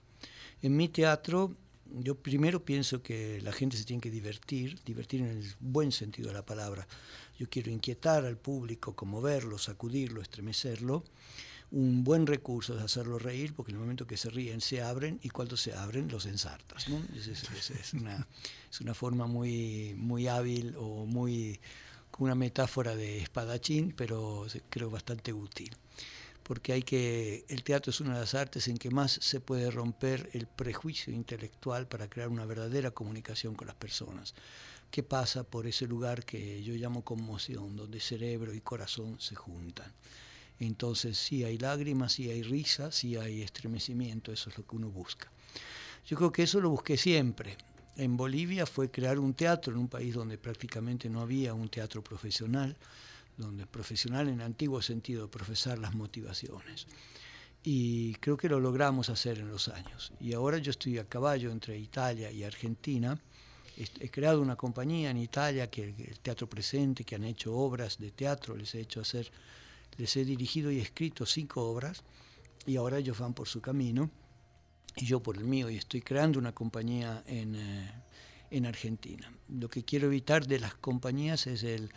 En 0.62 0.76
mi 0.76 0.90
teatro 0.90 1.56
yo 1.92 2.16
primero 2.16 2.64
pienso 2.64 3.02
que 3.02 3.40
la 3.42 3.52
gente 3.52 3.78
se 3.78 3.86
tiene 3.86 4.02
que 4.02 4.10
divertir, 4.10 4.80
divertir 4.84 5.22
en 5.22 5.28
el 5.28 5.54
buen 5.60 5.92
sentido 5.92 6.30
de 6.30 6.34
la 6.34 6.46
palabra. 6.46 6.88
Yo 7.38 7.48
quiero 7.50 7.72
inquietar 7.72 8.26
al 8.26 8.38
público, 8.38 8.96
conmoverlo, 8.96 9.58
sacudirlo, 9.58 10.22
estremecerlo. 10.22 11.04
Un 11.76 12.06
buen 12.06 12.26
recurso 12.26 12.78
es 12.78 12.82
hacerlo 12.82 13.20
reír, 13.20 13.54
porque 13.54 13.72
en 13.74 13.76
el 13.76 13.82
momento 13.82 14.08
que 14.08 14.16
se 14.16 14.30
ríen 14.30 14.62
se 14.62 14.82
abren 14.82 15.20
y 15.24 15.30
cuando 15.30 15.58
se 15.58 15.74
abren 15.74 16.08
los 16.08 16.26
ensartas. 16.26 16.88
Es, 17.82 17.94
una, 17.94 18.26
es 18.72 18.80
una 18.80 18.94
forma 18.94 19.28
muy, 19.28 19.94
muy 19.98 20.30
hábil 20.30 20.74
o 20.78 21.06
muy 21.06 21.60
una 22.18 22.34
metáfora 22.34 22.96
de 22.96 23.22
espadachín, 23.22 23.94
pero 23.94 24.48
creo 24.70 24.90
bastante 24.90 25.34
útil 25.34 25.76
porque 26.44 26.74
hay 26.74 26.84
que 26.84 27.44
el 27.50 27.64
teatro 27.64 27.90
es 27.90 28.00
una 28.00 28.14
de 28.14 28.20
las 28.20 28.36
artes 28.36 28.68
en 28.68 28.78
que 28.78 28.92
más 28.92 29.12
se 29.12 29.42
puede 29.42 29.72
romper 29.72 30.30
el 30.34 30.46
prejuicio 30.46 31.12
intelectual 31.12 31.88
para 31.88 32.08
crear 32.08 32.30
una 32.30 32.46
verdadera 32.46 32.92
comunicación 32.92 33.56
con 33.56 33.66
las 33.66 33.76
personas. 33.76 34.36
¿Qué 34.92 35.02
pasa 35.02 35.44
por 35.44 35.66
ese 35.66 35.88
lugar 35.88 36.24
que 36.24 36.64
yo 36.64 36.76
llamo 36.76 37.04
conmoción, 37.04 37.76
donde 37.76 38.00
cerebro 38.00 38.54
y 38.54 38.62
corazón 38.62 39.20
se 39.20 39.34
juntan? 39.34 39.92
Entonces 40.60 41.18
sí 41.18 41.44
hay 41.44 41.58
lágrimas, 41.58 42.14
sí 42.14 42.30
hay 42.30 42.44
risa, 42.44 42.92
sí 42.92 43.18
hay 43.18 43.42
estremecimiento, 43.42 44.32
eso 44.32 44.50
es 44.50 44.58
lo 44.58 44.66
que 44.66 44.76
uno 44.76 44.90
busca. 44.90 45.32
Yo 46.08 46.18
creo 46.18 46.32
que 46.32 46.44
eso 46.44 46.62
lo 46.62 46.70
busqué 46.70 46.98
siempre. 46.98 47.58
En 47.98 48.18
Bolivia 48.18 48.66
fue 48.66 48.92
crear 48.92 49.20
un 49.20 49.34
teatro 49.34 49.74
en 49.74 49.80
un 49.80 49.88
país 49.88 50.14
donde 50.14 50.38
prácticamente 50.38 51.10
no 51.10 51.22
había 51.22 51.54
un 51.54 51.70
teatro 51.70 52.04
profesional 52.04 52.76
donde 53.38 53.66
profesional 53.66 54.30
en 54.30 54.42
antiguo 54.42 54.82
sentido, 54.82 55.30
profesar 55.30 55.78
las 55.78 55.94
motivaciones. 55.94 56.88
Y 57.64 58.14
creo 58.16 58.38
que 58.38 58.48
lo 58.48 58.60
logramos 58.60 59.10
hacer 59.10 59.40
en 59.40 59.50
los 59.50 59.68
años. 59.68 60.14
Y 60.20 60.34
ahora 60.34 60.58
yo 60.60 60.72
estoy 60.72 61.00
a 61.00 61.06
caballo 61.06 61.52
entre 61.52 61.78
Italia 61.78 62.32
y 62.32 62.44
Argentina. 62.44 63.20
He 63.76 64.10
creado 64.10 64.42
una 64.42 64.56
compañía 64.56 65.10
en 65.10 65.18
Italia, 65.18 65.70
que 65.70 65.84
el 65.84 66.20
Teatro 66.20 66.48
Presente, 66.48 67.04
que 67.04 67.16
han 67.16 67.24
hecho 67.24 67.54
obras 67.54 67.98
de 67.98 68.12
teatro, 68.12 68.56
les 68.56 68.74
he 68.76 68.82
hecho 68.82 69.02
hacer, 69.02 69.30
les 69.98 70.16
he 70.18 70.26
dirigido 70.26 70.72
y 70.72 70.80
escrito 70.80 71.26
cinco 71.26 71.70
obras, 71.70 72.04
y 72.66 72.78
ahora 72.78 72.98
ellos 72.98 73.20
van 73.20 73.34
por 73.34 73.48
su 73.48 73.62
camino, 73.62 74.10
y 74.96 75.06
yo 75.06 75.22
por 75.22 75.38
el 75.38 75.44
mío, 75.44 75.70
y 75.70 75.78
estoy 75.78 76.02
creando 76.02 76.40
una 76.40 76.54
compañía 76.54 77.24
en, 77.28 77.56
eh, 77.56 77.92
en 78.52 78.66
Argentina. 78.66 79.32
Lo 79.50 79.70
que 79.70 79.84
quiero 79.84 80.08
evitar 80.08 80.48
de 80.48 80.60
las 80.60 80.76
compañías 80.76 81.48
es 81.48 81.64
el, 81.64 81.92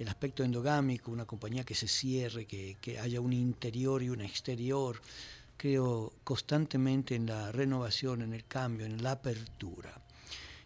el 0.00 0.08
aspecto 0.08 0.42
endogámico, 0.42 1.10
una 1.10 1.26
compañía 1.26 1.62
que 1.62 1.74
se 1.74 1.86
cierre, 1.86 2.46
que, 2.46 2.98
haya 2.98 3.20
un 3.20 3.34
interior 3.34 4.02
y 4.02 4.08
un 4.08 4.22
exterior. 4.22 4.98
Creo 5.58 6.14
constantemente 6.24 7.14
en 7.14 7.26
la 7.26 7.52
renovación, 7.52 8.22
en 8.22 8.32
el 8.32 8.46
cambio, 8.46 8.86
en 8.86 9.02
la 9.02 9.12
apertura. 9.12 10.00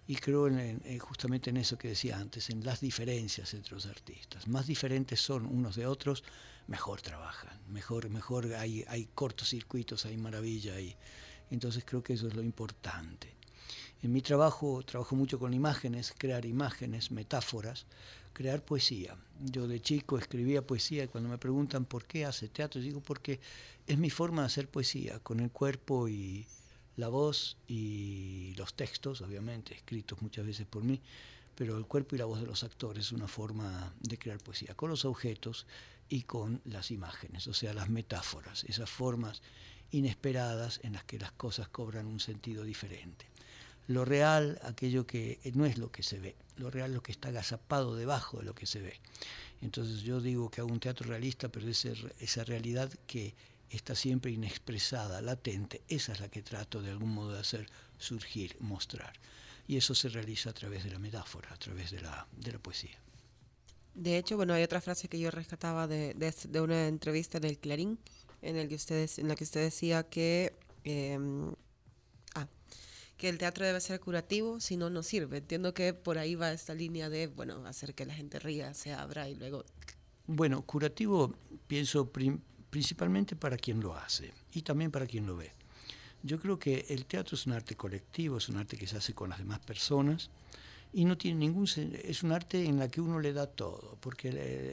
Y 0.07 0.15
creo 0.15 0.47
en, 0.47 0.99
justamente 1.01 1.51
en 1.51 1.57
eso 1.57 1.77
que 1.77 1.89
decía 1.89 2.17
antes, 2.17 2.49
en 2.49 2.65
las 2.65 2.81
diferencias 2.81 3.53
entre 3.55 3.75
los 3.75 3.87
artistas. 3.87 4.47
Más 4.47 4.69
diferentes 4.69 5.19
son 5.19 5.47
unos 5.47 5.75
de 5.75 5.87
otros, 5.87 6.23
mejor 6.67 7.03
trabajan, 7.03 7.59
mejor, 7.69 8.09
mejor 8.09 8.55
hay, 8.55 8.85
hay 8.89 9.07
cortocircuitos, 9.15 10.07
hay 10.07 10.17
maravilla 10.17 10.75
ahí. 10.75 10.97
Entonces 11.51 11.85
creo 11.85 12.03
que 12.03 12.15
eso 12.15 12.29
es 12.29 12.35
lo 12.35 12.43
importante. 12.43 13.35
En 14.03 14.13
mi 14.13 14.21
trabajo 14.21 14.83
trabajo 14.83 15.17
mucho 15.17 15.39
con 15.39 15.55
imágenes, 15.55 16.15
crear 16.17 16.45
imágenes, 16.45 17.11
metáforas, 17.11 17.87
crear 18.35 18.63
poesía. 18.63 19.17
Yo 19.41 19.67
de 19.67 19.81
chico 19.81 20.19
escribía 20.19 20.67
poesía 20.67 21.05
y 21.05 21.09
cuando 21.09 21.31
me 21.31 21.39
preguntan 21.39 21.87
por 21.87 22.05
qué 22.05 22.27
hace 22.27 22.49
teatro, 22.49 22.81
digo 22.81 23.01
porque 23.01 23.41
es 23.87 23.97
mi 23.97 24.11
forma 24.11 24.43
de 24.43 24.47
hacer 24.47 24.69
poesía, 24.69 25.21
con 25.21 25.41
el 25.41 25.51
cuerpo 25.51 26.09
y 26.09 26.47
la 26.97 27.09
voz 27.09 27.57
y 27.67 28.55
los 28.57 28.75
textos, 28.75 29.23
obviamente, 29.23 29.75
escritos 29.75 30.21
muchas 30.21 30.47
veces 30.47 30.67
por 30.67 30.85
mí, 30.85 31.01
pero 31.55 31.79
el 31.79 31.87
cuerpo 31.87 32.15
y 32.15 32.19
la 32.19 32.25
voz 32.25 32.41
de 32.41 32.47
los 32.47 32.65
actores 32.65 33.07
es 33.07 33.13
una 33.13 33.29
forma 33.29 33.95
de 34.01 34.19
crear 34.19 34.39
poesía, 34.39 34.75
con 34.75 34.91
los 34.91 35.05
objetos 35.05 35.67
y 36.09 36.23
con 36.23 36.61
las 36.65 36.91
imágenes, 36.91 37.47
o 37.47 37.55
sea, 37.55 37.75
las 37.75 37.89
metáforas, 37.89 38.65
esas 38.65 38.91
formas 38.91 39.43
inesperadas 39.91 40.81
en 40.83 40.95
las 40.95 41.05
que 41.05 41.19
las 41.19 41.33
cosas 41.33 41.69
cobran 41.69 42.07
un 42.07 42.21
sentido 42.21 42.65
diferente 42.65 43.27
lo 43.87 44.05
real, 44.05 44.59
aquello 44.63 45.07
que 45.07 45.39
no 45.55 45.67
es 45.67 45.79
lo 45.79 45.91
que 45.91 46.03
se 46.03 46.19
ve, 46.19 46.37
lo 46.57 46.71
real 46.71 46.91
es 46.91 46.97
lo 46.97 47.03
que 47.03 47.13
está 47.13 47.29
agazapado 47.29 47.97
debajo 47.97 48.39
de 48.39 48.45
lo 48.45 48.55
que 48.55 48.67
se 48.67 48.81
ve. 48.81 49.01
Entonces 49.61 50.03
yo 50.03 50.21
digo 50.21 50.51
que 50.51 50.61
hago 50.61 50.73
un 50.73 50.81
teatro 50.81 51.09
realista, 51.09 51.49
pero 51.49 51.69
esa, 51.69 51.91
esa 52.19 52.45
realidad 52.45 52.93
que 53.07 53.35
está 53.71 53.95
siempre 53.95 54.31
inexpresada, 54.31 55.21
latente, 55.21 55.83
esa 55.89 56.13
es 56.13 56.21
la 56.21 56.29
que 56.29 56.43
trato 56.43 56.81
de 56.81 56.91
algún 56.91 57.13
modo 57.13 57.33
de 57.33 57.41
hacer 57.41 57.67
surgir, 57.99 58.57
mostrar. 58.61 59.13
y 59.67 59.79
eso 59.79 59.95
se 59.95 60.11
realiza 60.11 60.51
a 60.51 60.53
través 60.53 60.85
de 60.85 60.91
la 60.91 60.99
metáfora, 60.99 61.51
a 61.53 61.57
través 61.57 61.91
de 61.91 62.03
la, 62.03 62.27
de 62.37 62.53
la 62.53 62.59
poesía. 62.59 62.99
De 63.95 64.19
hecho, 64.19 64.37
bueno, 64.37 64.55
hay 64.55 64.63
otra 64.63 64.81
frase 64.81 65.09
que 65.09 65.21
yo 65.21 65.31
rescataba 65.31 65.87
de, 65.87 66.15
una 66.61 66.89
entrevista 66.89 67.39
en 67.39 67.45
el 67.45 67.59
Clarín, 67.59 67.99
en, 68.43 68.57
el 68.57 68.69
que 68.69 68.77
la 69.19 69.37
que 69.37 69.45
usted 69.45 69.63
decía 69.63 70.03
que, 70.03 70.53
em, 70.83 71.53
ah, 72.35 72.49
que 73.17 73.29
el 73.29 73.39
teatro 73.39 73.65
debe 73.65 73.81
ser 73.81 74.01
curativo, 74.01 74.59
si 74.59 74.77
no, 74.77 74.91
no 74.91 75.05
sirve. 75.05 75.39
Entiendo 75.39 75.75
que 75.75 75.95
por 75.95 76.19
ahí 76.19 76.35
va 76.35 76.53
esta 76.53 76.75
línea 76.75 77.09
de, 77.09 77.29
bueno, 77.29 77.65
hacer 77.67 77.95
que 77.95 78.05
la 78.05 78.15
gente 78.15 78.41
ría, 78.41 78.75
se 78.75 78.93
abra 78.93 79.29
y 79.29 79.37
luego... 79.37 79.65
Bueno, 80.27 80.63
curativo 80.63 81.33
pienso 81.69 82.11
principalmente 82.71 83.37
para 83.37 83.57
quien 83.57 83.81
lo 83.81 83.95
hace 83.95 84.33
y 84.53 84.63
también 84.63 84.91
para 84.91 85.07
quien 85.07 85.27
lo 85.27 85.37
ve. 85.37 85.53
Yo 86.25 86.41
creo 86.41 86.59
que 86.59 86.87
el 86.89 87.05
teatro 87.05 87.37
es 87.37 87.47
un 87.47 87.53
arte 87.53 87.77
colectivo, 87.77 88.39
es 88.39 88.49
un 88.49 88.57
arte 88.57 88.77
que 88.77 88.87
se 88.87 88.97
hace 88.97 89.15
con 89.15 89.29
las 89.31 89.39
demás 89.39 89.61
personas 89.61 90.31
y 90.95 91.05
no 91.05 91.19
tiene 91.19 91.41
ningún 91.41 91.65
es 91.65 92.23
un 92.23 92.31
arte 92.31 92.65
en 92.65 92.79
la 92.79 92.87
que 92.89 93.01
uno 93.01 93.19
le 93.19 93.33
da 93.33 93.49
todo, 93.49 93.99
porque 94.01 94.29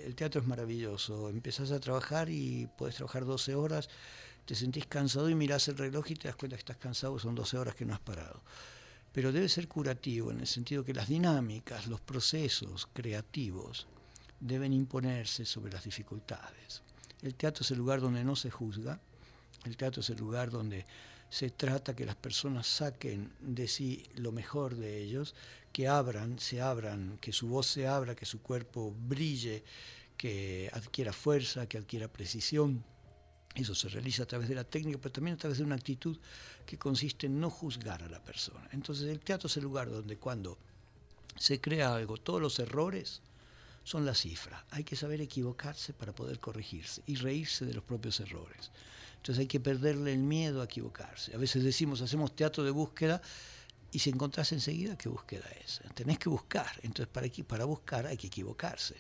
el, 0.05 0.13
teatro 0.13 0.39
es 0.39 0.47
maravilloso. 0.47 1.29
Empezás 1.29 1.71
a 1.71 1.79
trabajar 1.79 2.29
y 2.29 2.69
puedes 2.77 2.95
trabajar 2.95 3.25
12 3.25 3.55
horas, 3.55 3.89
te 4.45 4.53
sentís 4.53 4.85
cansado 4.85 5.29
y 5.29 5.35
mirás 5.35 5.67
el 5.67 5.79
reloj 5.79 6.11
y 6.11 6.15
te 6.15 6.27
das 6.27 6.37
cuenta 6.37 6.55
que 6.55 6.61
estás 6.61 6.77
cansado, 6.77 7.17
son 7.17 7.33
12 7.33 7.57
horas 7.57 7.73
que 7.75 7.85
no 7.85 7.95
has 7.95 7.99
parado. 8.01 8.43
Pero 9.11 9.31
debe 9.31 9.49
ser 9.49 9.67
curativo 9.67 10.31
en 10.31 10.41
el 10.41 10.47
sentido 10.47 10.85
que 10.85 10.93
las 10.93 11.09
dinámicas, 11.09 11.87
los 11.87 12.01
procesos 12.01 12.87
creativos 12.93 13.87
deben 14.39 14.73
imponerse 14.73 15.43
sobre 15.43 15.73
las 15.73 15.83
dificultades. 15.83 16.83
El 17.23 17.33
teatro 17.33 17.63
es 17.63 17.71
el 17.71 17.79
lugar 17.79 17.99
donde 17.99 18.23
no 18.23 18.35
se 18.35 18.51
juzga, 18.51 18.99
el 19.65 19.75
teatro 19.75 20.01
es 20.01 20.09
el 20.11 20.17
lugar 20.17 20.51
donde 20.51 20.85
se 21.31 21.49
trata 21.49 21.95
que 21.95 22.05
las 22.05 22.17
personas 22.17 22.67
saquen 22.67 23.31
de 23.39 23.67
sí 23.69 24.05
lo 24.15 24.33
mejor 24.33 24.75
de 24.75 25.01
ellos, 25.01 25.33
que 25.71 25.87
abran, 25.87 26.39
se 26.39 26.61
abran, 26.61 27.17
que 27.19 27.31
su 27.31 27.47
voz 27.47 27.67
se 27.67 27.87
abra, 27.87 28.15
que 28.15 28.25
su 28.25 28.41
cuerpo 28.41 28.93
brille, 29.07 29.63
que 30.17 30.69
adquiera 30.73 31.13
fuerza, 31.13 31.67
que 31.67 31.77
adquiera 31.77 32.07
precisión. 32.07 32.83
Eso 33.55 33.75
se 33.75 33.89
realiza 33.89 34.23
a 34.23 34.25
través 34.25 34.47
de 34.47 34.55
la 34.55 34.63
técnica, 34.63 34.99
pero 35.01 35.11
también 35.11 35.35
a 35.35 35.39
través 35.39 35.57
de 35.57 35.63
una 35.63 35.75
actitud 35.75 36.17
que 36.65 36.77
consiste 36.77 37.27
en 37.27 37.39
no 37.39 37.49
juzgar 37.49 38.03
a 38.03 38.09
la 38.09 38.23
persona. 38.23 38.67
Entonces 38.71 39.09
el 39.09 39.19
teatro 39.19 39.47
es 39.47 39.57
el 39.57 39.63
lugar 39.63 39.89
donde 39.89 40.17
cuando 40.17 40.57
se 41.37 41.59
crea 41.59 41.95
algo, 41.95 42.17
todos 42.17 42.41
los 42.41 42.59
errores 42.59 43.21
son 43.83 44.05
la 44.05 44.13
cifra. 44.13 44.65
Hay 44.69 44.83
que 44.83 44.95
saber 44.95 45.21
equivocarse 45.21 45.93
para 45.93 46.13
poder 46.13 46.39
corregirse 46.39 47.01
y 47.07 47.15
reírse 47.15 47.65
de 47.65 47.73
los 47.73 47.83
propios 47.83 48.19
errores. 48.19 48.71
Entonces 49.17 49.41
hay 49.41 49.47
que 49.47 49.59
perderle 49.59 50.13
el 50.13 50.19
miedo 50.19 50.61
a 50.61 50.65
equivocarse. 50.65 51.33
A 51.35 51.37
veces 51.37 51.63
decimos, 51.63 52.01
hacemos 52.01 52.35
teatro 52.35 52.63
de 52.63 52.71
búsqueda 52.71 53.21
y 53.91 53.99
si 53.99 54.09
encontrás 54.09 54.51
enseguida 54.51 54.97
qué 54.97 55.09
búsqueda 55.09 55.45
es. 55.63 55.81
Tenés 55.93 56.17
que 56.17 56.29
buscar. 56.29 56.71
Entonces 56.83 57.07
para, 57.07 57.27
para 57.47 57.65
buscar 57.65 58.07
hay 58.07 58.17
que 58.17 58.27
equivocarse. 58.27 58.95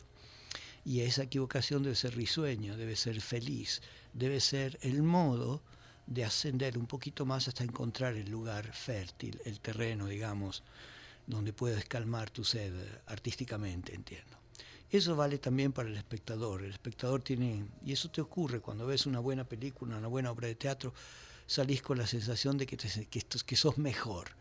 Y 0.83 1.01
esa 1.01 1.23
equivocación 1.23 1.83
debe 1.83 1.95
ser 1.95 2.15
risueño, 2.15 2.75
debe 2.75 2.95
ser 2.95 3.21
feliz, 3.21 3.81
debe 4.13 4.39
ser 4.39 4.79
el 4.81 5.03
modo 5.03 5.61
de 6.07 6.25
ascender 6.25 6.77
un 6.77 6.87
poquito 6.87 7.25
más 7.25 7.47
hasta 7.47 7.63
encontrar 7.63 8.15
el 8.15 8.29
lugar 8.29 8.73
fértil, 8.73 9.39
el 9.45 9.59
terreno, 9.59 10.07
digamos, 10.07 10.63
donde 11.27 11.53
puedes 11.53 11.85
calmar 11.85 12.29
tu 12.31 12.43
sed 12.43 12.73
artísticamente, 13.05 13.93
entiendo. 13.93 14.37
Eso 14.89 15.15
vale 15.15 15.37
también 15.37 15.71
para 15.71 15.87
el 15.87 15.95
espectador. 15.95 16.63
El 16.63 16.71
espectador 16.71 17.21
tiene, 17.21 17.65
y 17.85 17.93
eso 17.93 18.09
te 18.09 18.19
ocurre 18.19 18.59
cuando 18.59 18.85
ves 18.85 19.05
una 19.05 19.19
buena 19.19 19.45
película, 19.45 19.97
una 19.97 20.07
buena 20.07 20.31
obra 20.31 20.49
de 20.49 20.55
teatro, 20.55 20.93
salís 21.47 21.81
con 21.81 21.97
la 21.97 22.07
sensación 22.07 22.57
de 22.57 22.65
que, 22.65 22.75
te, 22.75 23.05
que, 23.05 23.21
que 23.21 23.55
sos 23.55 23.77
mejor. 23.77 24.31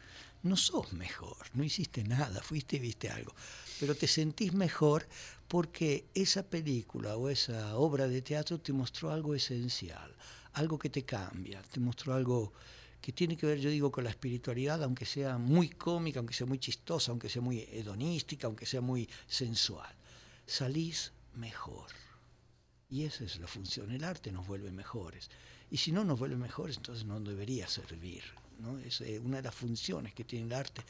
No 0.43 0.57
sos 0.57 0.93
mejor, 0.93 1.37
no 1.55 1.65
hiciste 1.65 2.03
nada, 2.05 2.43
fuiste 2.43 2.77
y 2.77 2.81
viste 2.81 3.11
algo, 3.11 3.35
pero 3.79 3.95
te 3.95 4.07
sentís 4.07 4.53
mejor 4.53 5.07
porque 5.49 6.07
esa 6.15 6.43
película 6.43 7.17
o 7.17 7.29
esa 7.29 7.77
obra 7.77 8.09
de 8.09 8.23
teatro 8.23 8.59
te 8.59 8.73
mostró 8.73 9.11
algo 9.11 9.35
esencial, 9.35 10.15
algo 10.55 10.79
que 10.79 10.91
te 10.91 11.05
cambia, 11.05 11.61
te 11.63 11.81
mostró 11.81 12.15
algo 12.15 12.53
que 13.01 13.13
tiene 13.13 13.37
que 13.37 13.47
ver, 13.47 13.59
yo 13.59 13.71
digo, 13.71 13.91
con 13.91 14.05
la 14.05 14.11
espiritualidad, 14.11 14.83
aunque 14.83 15.07
sea 15.07 15.39
muy 15.39 15.71
cómica, 15.71 16.21
aunque 16.21 16.35
sea 16.35 16.47
muy 16.47 16.59
chistosa, 16.59 17.11
aunque 17.11 17.29
sea 17.29 17.43
muy 17.43 17.61
hedonística, 17.61 18.47
aunque 18.47 18.67
sea 18.67 18.81
muy 18.81 19.09
sensual 19.27 19.95
salís 20.51 21.13
mejor. 21.35 21.91
Y 22.89 23.05
esa 23.05 23.25
es 23.25 23.39
la 23.39 23.47
función, 23.47 23.93
el 23.93 24.03
arte 24.03 24.33
nos 24.33 24.47
vuelve 24.47 24.73
mejores. 24.73 25.31
Y 25.71 25.77
si 25.77 25.93
no 25.93 26.05
nos 26.05 26.19
vuelve 26.19 26.37
mejores, 26.37 26.77
entonces 26.77 27.05
no 27.05 27.21
debería 27.21 27.69
servir. 27.69 28.25
Es, 28.85 29.01
eh, 29.01 29.19
una 29.19 29.39
de 29.39 29.43
las 29.45 29.55
funciones 29.55 30.15
que 30.15 30.25
tiene 30.25 30.47
el 30.47 30.53
arte 30.53 30.83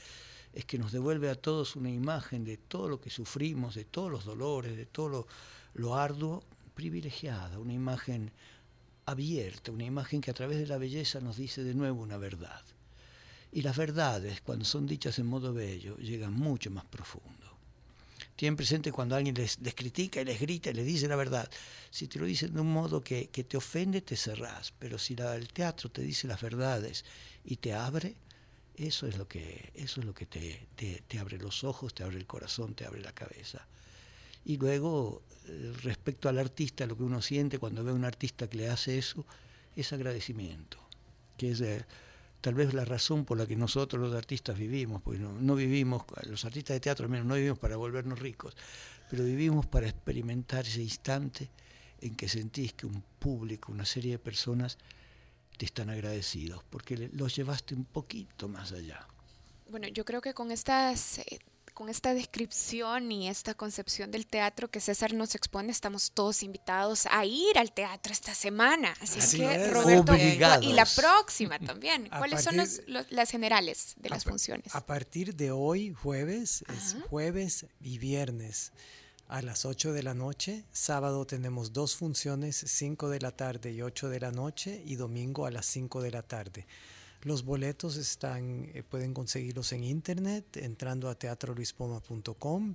es 0.53 0.65
que 0.65 0.79
nos 0.79 0.93
devuelve 0.93 1.31
a 1.31 1.35
todos 1.35 1.77
una 1.77 1.91
imagen 1.91 2.45
de 2.45 2.57
todo 2.57 2.89
lo 2.89 3.01
que 3.01 3.11
sufrimos, 3.11 3.75
de 3.75 3.85
todos 3.85 4.11
los 4.11 4.25
dolores, 4.25 4.77
de 4.77 4.87
todo 4.87 5.09
lo, 5.09 5.27
lo 5.75 5.95
arduo, 5.95 6.43
privilegiada, 6.75 7.59
una 7.59 7.73
imagen 7.73 8.33
abierta, 9.07 9.71
una 9.71 9.85
imagen 9.85 10.21
que 10.21 10.31
a 10.31 10.35
través 10.35 10.59
de 10.59 10.67
la 10.67 10.79
belleza 10.79 11.21
nos 11.21 11.37
dice 11.37 11.63
de 11.63 11.75
nuevo 11.75 12.03
una 12.03 12.17
verdad. 12.17 12.63
Y 13.53 13.63
las 13.63 13.77
verdades, 13.77 14.41
cuando 14.41 14.65
son 14.65 14.87
dichas 14.87 15.19
en 15.19 15.27
modo 15.27 15.53
bello, 15.53 15.97
llegan 15.99 16.33
mucho 16.33 16.71
más 16.71 16.85
profundo. 16.85 17.40
Tienen 18.41 18.57
presente 18.57 18.91
cuando 18.91 19.17
alguien 19.17 19.35
les, 19.35 19.59
critica 19.75 20.23
y 20.23 20.25
les 20.25 20.41
grita 20.41 20.71
y 20.71 20.73
les 20.73 20.87
dice 20.87 21.07
la 21.07 21.15
verdad. 21.15 21.51
Si 21.91 22.09
te 22.09 22.19
lo 22.19 22.25
dicen 22.25 22.55
de 22.55 22.61
un 22.63 22.73
modo 22.73 23.05
que, 23.05 23.27
te 23.27 23.57
ofende, 23.59 24.01
te 24.01 24.17
cerrás. 24.17 24.73
Pero 24.79 24.99
si 24.99 25.15
el 25.15 25.49
teatro 25.49 25.91
te 25.91 26.01
dice 26.01 26.27
las 26.27 26.41
verdades 26.41 27.05
y 27.45 27.57
te 27.57 27.75
abre, 27.75 28.15
eso 28.77 29.07
es 29.07 29.19
lo 29.19 29.29
que, 29.29 29.71
eso 29.75 30.01
es 30.01 30.07
lo 30.07 30.15
que 30.15 30.25
te, 30.25 30.69
te, 30.75 31.19
abre 31.19 31.37
los 31.37 31.65
ojos, 31.65 31.93
te 31.93 32.03
abre 32.03 32.17
el 32.17 32.27
corazón, 32.27 32.73
te 32.73 32.87
abre 32.87 33.03
la 33.03 33.13
cabeza. 33.13 33.67
Y 34.47 34.57
luego, 34.57 35.21
eh, 35.45 35.75
respecto 35.83 36.31
al 36.31 36.39
artista, 36.39 36.87
lo 36.87 36.97
que 36.97 37.03
uno 37.03 37.21
siente 37.21 37.59
cuando 37.59 37.85
ve 37.85 37.91
a 37.91 37.95
un 37.95 38.07
artista 38.07 38.49
que 38.49 38.57
le 38.57 38.71
hace 38.71 38.97
eso, 38.97 39.27
es 39.77 39.93
agradecimiento, 39.93 40.79
que 41.37 41.51
es 41.51 41.63
tal 42.41 42.55
vez 42.55 42.73
la 42.75 42.85
razón 42.85 43.25
por 43.25 43.39
la 43.39 43.47
que 43.47 43.57
nosotros 43.57 44.01
los 44.01 44.15
artistas 44.15 44.59
vivimos, 44.59 45.03
porque 45.03 45.21
no, 45.21 45.55
vivimos, 45.55 46.05
los 46.25 46.45
artistas 46.45 46.75
de 46.75 46.81
teatro 46.81 47.05
al 47.05 47.11
menos 47.11 47.27
no 47.27 47.35
vivimos 47.35 47.59
para 47.59 47.77
volvernos 47.77 48.19
ricos, 48.19 48.57
pero 49.11 49.25
vivimos 49.25 49.67
para 49.67 49.89
experimentar 49.89 50.67
ese 50.67 50.83
instante 50.83 51.51
en 52.01 52.15
que 52.15 52.29
sentís 52.29 52.73
que 52.73 52.87
un 52.87 53.03
público, 53.19 53.73
una 53.73 53.85
serie 53.85 54.13
de 54.13 54.19
personas 54.19 54.79
te 55.59 55.67
están 55.67 55.91
agradecidos, 55.91 56.65
porque 56.71 57.11
los 57.13 57.37
llevaste 57.37 57.75
un 57.75 57.85
poquito 57.85 58.49
más 58.49 58.73
allá. 58.73 59.07
Bueno, 59.69 59.89
yo 59.89 60.05
creo 60.05 60.21
que 60.21 60.33
con 60.33 60.51
estas 60.51 61.19
eh, 61.19 61.39
con 61.81 61.89
esta 61.89 62.13
descripción 62.13 63.11
y 63.11 63.31
esta 63.31 63.55
concepción 63.55 64.11
del 64.11 64.27
teatro 64.27 64.71
que 64.71 64.81
César 64.81 65.15
nos 65.15 65.35
expone, 65.35 65.73
estamos 65.73 66.11
todos 66.13 66.43
invitados 66.43 67.07
a 67.11 67.25
ir 67.25 67.57
al 67.57 67.73
teatro 67.73 68.13
esta 68.13 68.35
semana. 68.35 68.95
Así, 69.01 69.39
que, 69.39 69.71
Roberto, 69.71 70.15
y 70.15 70.75
la 70.75 70.85
próxima 70.85 71.59
también. 71.59 72.11
¿Cuáles 72.11 72.45
son 72.45 72.57
las 72.59 73.31
generales 73.31 73.95
de 73.97 74.11
las 74.11 74.25
funciones? 74.25 74.75
A 74.75 74.85
partir 74.85 75.35
de 75.35 75.53
hoy, 75.53 75.95
jueves, 75.95 76.67
es 76.69 76.99
jueves 77.09 77.65
y 77.81 77.97
viernes 77.97 78.73
a 79.29 79.41
las 79.41 79.65
8 79.65 79.95
de 79.95 80.03
la 80.03 80.13
noche. 80.13 80.67
Sábado 80.73 81.27
tenemos 81.27 81.73
dos 81.73 81.97
funciones, 81.97 82.63
5 82.63 83.09
de 83.09 83.21
la 83.21 83.31
tarde 83.31 83.73
y 83.73 83.81
8 83.81 84.11
de 84.11 84.21
la 84.21 84.33
noche, 84.33 84.83
y 84.85 84.97
domingo 84.97 85.47
a 85.47 85.51
las 85.51 85.65
5 85.65 86.03
de 86.03 86.11
la 86.11 86.21
tarde. 86.21 86.67
Los 87.23 87.45
boletos 87.45 87.97
están, 87.97 88.71
eh, 88.75 88.83
pueden 88.83 89.13
conseguirlos 89.13 89.73
en 89.73 89.85
internet 89.85 90.57
entrando 90.57 91.09
a 91.09 91.15
teatroluispoma.com 91.15 92.75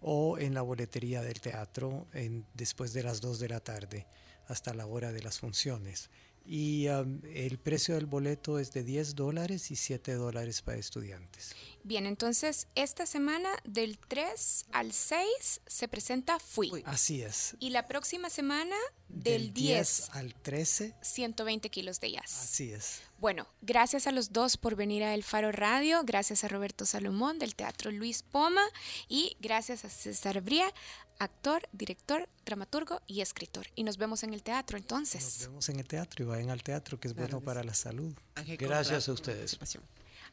o 0.00 0.38
en 0.38 0.54
la 0.54 0.62
boletería 0.62 1.22
del 1.22 1.40
teatro 1.40 2.06
después 2.54 2.92
de 2.92 3.02
las 3.02 3.20
2 3.20 3.38
de 3.38 3.48
la 3.48 3.60
tarde 3.60 4.06
hasta 4.48 4.74
la 4.74 4.86
hora 4.86 5.12
de 5.12 5.22
las 5.22 5.38
funciones. 5.38 6.10
Y 6.44 6.86
el 6.86 7.58
precio 7.58 7.94
del 7.94 8.06
boleto 8.06 8.58
es 8.58 8.72
de 8.72 8.82
10 8.82 9.14
dólares 9.14 9.70
y 9.70 9.76
7 9.76 10.14
dólares 10.14 10.60
para 10.62 10.78
estudiantes. 10.78 11.54
Bien, 11.84 12.06
entonces 12.06 12.68
esta 12.74 13.06
semana 13.06 13.48
del 13.64 13.98
3 13.98 14.66
al 14.72 14.92
6 14.92 15.60
se 15.66 15.88
presenta 15.88 16.38
Fui. 16.38 16.82
Así 16.86 17.22
es. 17.22 17.56
Y 17.58 17.70
la 17.70 17.88
próxima 17.88 18.30
semana 18.30 18.76
del, 19.08 19.52
10, 19.52 20.10
al 20.12 20.34
13. 20.34 20.94
120 21.00 21.70
kilos 21.70 22.00
de 22.00 22.12
jazz. 22.12 22.44
Así 22.44 22.72
es. 22.72 23.00
Bueno, 23.18 23.46
gracias 23.60 24.06
a 24.06 24.12
los 24.12 24.32
dos 24.32 24.56
por 24.56 24.76
venir 24.76 25.02
a 25.02 25.14
El 25.14 25.22
Faro 25.22 25.52
Radio, 25.52 26.02
gracias 26.04 26.44
a 26.44 26.48
Roberto 26.48 26.86
Salomón 26.86 27.38
del 27.38 27.54
Teatro 27.54 27.90
Luis 27.90 28.22
Poma 28.22 28.64
y 29.08 29.36
gracias 29.40 29.84
a 29.84 29.90
César 29.90 30.40
Bría, 30.40 30.72
actor, 31.18 31.68
director, 31.72 32.28
dramaturgo 32.44 33.00
y 33.06 33.20
escritor. 33.20 33.66
Y 33.74 33.84
nos 33.84 33.96
vemos 33.96 34.22
en 34.22 34.34
el 34.34 34.42
teatro 34.42 34.78
entonces. 34.78 35.22
Nos 35.22 35.48
vemos 35.48 35.68
en 35.68 35.80
el 35.80 35.86
teatro 35.86 36.24
y 36.24 36.28
vayan 36.28 36.50
al 36.50 36.62
teatro 36.62 36.98
que 36.98 37.08
es 37.08 37.14
bueno 37.14 37.40
para 37.40 37.62
la 37.62 37.74
salud. 37.74 38.14
Gracias 38.58 39.08
a 39.08 39.12
ustedes. 39.12 39.58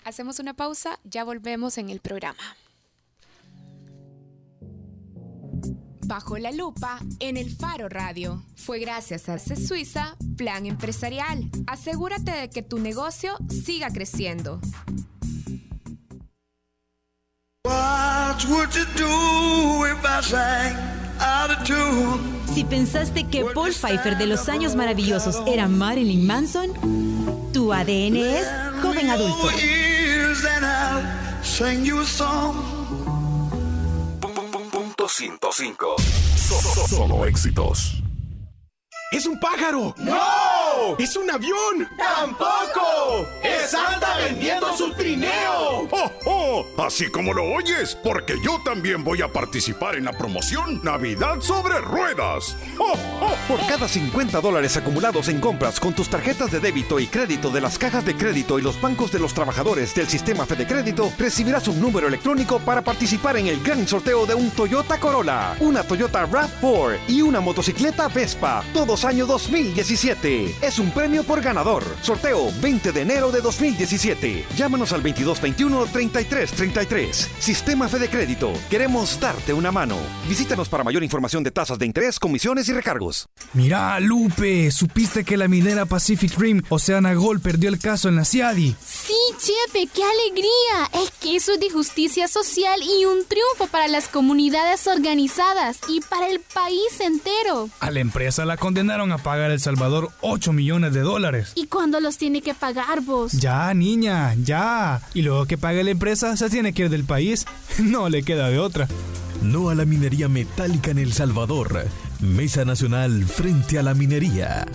Hacemos 0.03 0.39
una 0.39 0.53
pausa, 0.53 0.99
ya 1.03 1.23
volvemos 1.23 1.77
en 1.77 1.89
el 1.89 1.99
programa. 1.99 2.39
Bajo 6.05 6.39
la 6.39 6.51
lupa 6.51 6.99
en 7.19 7.37
el 7.37 7.55
Faro 7.55 7.87
Radio. 7.87 8.43
Fue 8.55 8.79
gracias 8.79 9.29
a 9.29 9.37
C 9.37 9.55
Suiza 9.55 10.17
Plan 10.37 10.65
Empresarial. 10.65 11.47
Asegúrate 11.67 12.31
de 12.31 12.49
que 12.49 12.63
tu 12.63 12.79
negocio 12.79 13.37
siga 13.47 13.91
creciendo. 13.91 14.59
Si 22.55 22.63
pensaste 22.63 23.27
que 23.27 23.45
Paul 23.53 23.71
Pfeiffer 23.71 24.17
de 24.17 24.25
los 24.25 24.49
años 24.49 24.75
maravillosos 24.75 25.43
era 25.45 25.67
Marilyn 25.67 26.25
Manson, 26.25 26.71
tu 27.53 27.71
ADN 27.71 28.15
es 28.15 28.47
joven 28.81 29.09
adulto. 29.09 29.49
Punto 34.71 35.09
105. 35.09 35.95
Solo 36.87 37.25
éxitos. 37.25 38.01
¡Es 39.11 39.25
un 39.25 39.37
pájaro! 39.41 39.93
¡No! 39.97 40.95
¡Es 40.97 41.17
un 41.17 41.29
avión! 41.29 41.85
¡Tampoco! 41.97 43.27
¡Es 43.43 43.58
Santa 43.69 44.17
vendiendo 44.17 44.75
su 44.75 44.91
trineo! 44.93 45.87
¡Oh, 45.91 46.11
oh! 46.25 46.65
Así 46.83 47.07
como 47.11 47.35
lo 47.35 47.43
oyes, 47.53 47.95
porque 48.03 48.33
yo 48.43 48.59
también 48.65 49.03
voy 49.03 49.21
a 49.21 49.31
participar 49.31 49.95
en 49.95 50.05
la 50.05 50.11
promoción 50.11 50.81
Navidad 50.83 51.39
sobre 51.39 51.79
Ruedas. 51.79 52.55
¡Oh, 52.79 52.95
oh! 53.21 53.35
Por 53.47 53.59
cada 53.67 53.87
50 53.87 54.41
dólares 54.41 54.75
acumulados 54.75 55.27
en 55.27 55.39
compras 55.39 55.79
con 55.79 55.93
tus 55.93 56.09
tarjetas 56.09 56.49
de 56.49 56.59
débito 56.59 56.99
y 56.99 57.05
crédito 57.05 57.51
de 57.51 57.61
las 57.61 57.77
cajas 57.77 58.03
de 58.05 58.15
crédito 58.15 58.57
y 58.57 58.63
los 58.63 58.81
bancos 58.81 59.11
de 59.11 59.19
los 59.19 59.35
trabajadores 59.35 59.93
del 59.93 60.07
sistema 60.07 60.47
Fede 60.47 60.65
Crédito, 60.65 61.13
recibirás 61.19 61.67
un 61.67 61.79
número 61.79 62.07
electrónico 62.07 62.57
para 62.57 62.81
participar 62.81 63.37
en 63.37 63.47
el 63.47 63.61
gran 63.61 63.87
sorteo 63.87 64.25
de 64.25 64.33
un 64.33 64.49
Toyota 64.49 64.99
Corolla, 64.99 65.55
una 65.59 65.83
Toyota 65.83 66.25
RAV4 66.25 66.97
y 67.07 67.21
una 67.21 67.39
motocicleta 67.39 68.07
Vespa. 68.07 68.63
Todos 68.73 69.05
año 69.05 69.27
2017. 69.27 70.55
Es 70.59 70.79
un 70.79 70.89
premio 70.89 71.23
por 71.23 71.41
ganador. 71.41 71.83
Sorteo 72.01 72.51
20 72.61 72.91
de 72.91 73.01
enero 73.01 73.31
de 73.31 73.41
2017. 73.41 73.58
Llámanos 74.55 74.93
al 74.93 75.03
2221-3333. 75.03 77.27
Sistema 77.39 77.89
Fede 77.89 78.09
Crédito. 78.09 78.53
Queremos 78.69 79.19
darte 79.19 79.53
una 79.53 79.71
mano. 79.71 79.97
Visítanos 80.27 80.69
para 80.69 80.83
mayor 80.83 81.03
información 81.03 81.43
de 81.43 81.51
tasas 81.51 81.77
de 81.77 81.85
interés, 81.85 82.19
comisiones 82.19 82.69
y 82.69 82.73
recargos. 82.73 83.27
Mira, 83.53 83.99
Lupe, 83.99 84.71
¿supiste 84.71 85.25
que 85.25 85.35
la 85.35 85.47
minera 85.47 85.85
Pacific 85.85 86.37
Rim, 86.37 86.61
Oceana 86.69 87.13
Gold, 87.13 87.41
perdió 87.41 87.69
el 87.69 87.79
caso 87.79 88.07
en 88.07 88.15
la 88.15 88.25
CIADI? 88.25 88.75
Sí, 88.85 89.15
Chepe, 89.39 89.89
qué 89.93 90.03
alegría. 90.03 91.03
Es 91.03 91.11
que 91.19 91.35
eso 91.35 91.53
es 91.53 91.59
de 91.59 91.69
justicia 91.69 92.27
social 92.27 92.79
y 92.81 93.05
un 93.05 93.25
triunfo 93.25 93.67
para 93.71 93.87
las 93.87 94.07
comunidades 94.07 94.87
organizadas 94.87 95.79
y 95.87 96.01
para 96.01 96.29
el 96.29 96.39
país 96.39 96.99
entero. 96.99 97.69
A 97.79 97.91
la 97.91 97.99
empresa 97.99 98.45
la 98.45 98.57
condenaron 98.57 99.11
a 99.11 99.17
pagar 99.17 99.51
El 99.51 99.59
Salvador 99.59 100.11
8 100.21 100.53
millones 100.53 100.93
de 100.93 101.01
dólares. 101.01 101.51
¿Y 101.55 101.67
cuándo 101.67 101.99
los 101.99 102.17
tiene 102.17 102.41
que 102.41 102.53
pagar 102.53 103.01
vos? 103.01 103.33
Ya, 103.33 103.48
niña, 103.73 104.35
ya. 104.35 105.01
Y 105.13 105.21
luego 105.21 105.45
que 105.45 105.57
pague 105.57 105.83
la 105.83 105.91
empresa, 105.91 106.35
se 106.37 106.49
tiene 106.49 106.73
que 106.73 106.83
ir 106.83 106.89
del 106.89 107.03
país. 107.03 107.45
No 107.79 108.09
le 108.09 108.23
queda 108.23 108.49
de 108.49 108.59
otra. 108.59 108.87
No 109.41 109.69
a 109.69 109.75
la 109.75 109.85
minería 109.85 110.27
metálica 110.27 110.91
en 110.91 110.99
El 110.99 111.13
Salvador. 111.13 111.87
Mesa 112.19 112.65
Nacional 112.65 113.25
frente 113.25 113.79
a 113.79 113.83
la 113.83 113.93
minería. 113.93 114.65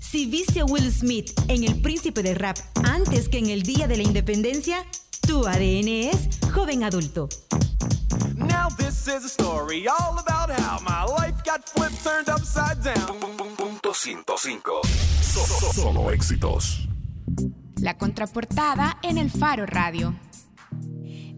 Si 0.00 0.26
viste 0.26 0.60
a 0.60 0.64
Will 0.64 0.92
Smith 0.92 1.30
en 1.48 1.64
El 1.64 1.80
Príncipe 1.80 2.22
del 2.22 2.36
Rap 2.36 2.58
antes 2.84 3.28
que 3.28 3.38
en 3.38 3.50
el 3.50 3.62
Día 3.62 3.86
de 3.86 3.96
la 3.96 4.02
Independencia, 4.02 4.84
tu 5.26 5.46
ADN 5.46 5.88
es 5.88 6.28
joven 6.52 6.84
adulto. 6.84 7.28
Now 8.36 8.68
this 8.76 9.06
is 9.06 9.24
a 9.24 9.28
story 9.28 9.86
all 9.86 10.18
about 10.18 10.50
how 10.50 10.78
my 10.80 11.04
life 11.04 11.42
got 11.44 11.68
flipped, 11.68 12.02
turned 12.02 12.28
upside 12.28 12.82
down. 12.82 13.18
Punto 13.56 13.92
105. 13.92 14.82
Solo 15.74 16.10
éxitos. 16.10 16.88
La 17.80 17.96
contraportada 17.98 18.98
en 19.02 19.18
el 19.18 19.30
Faro 19.30 19.66
Radio. 19.66 20.14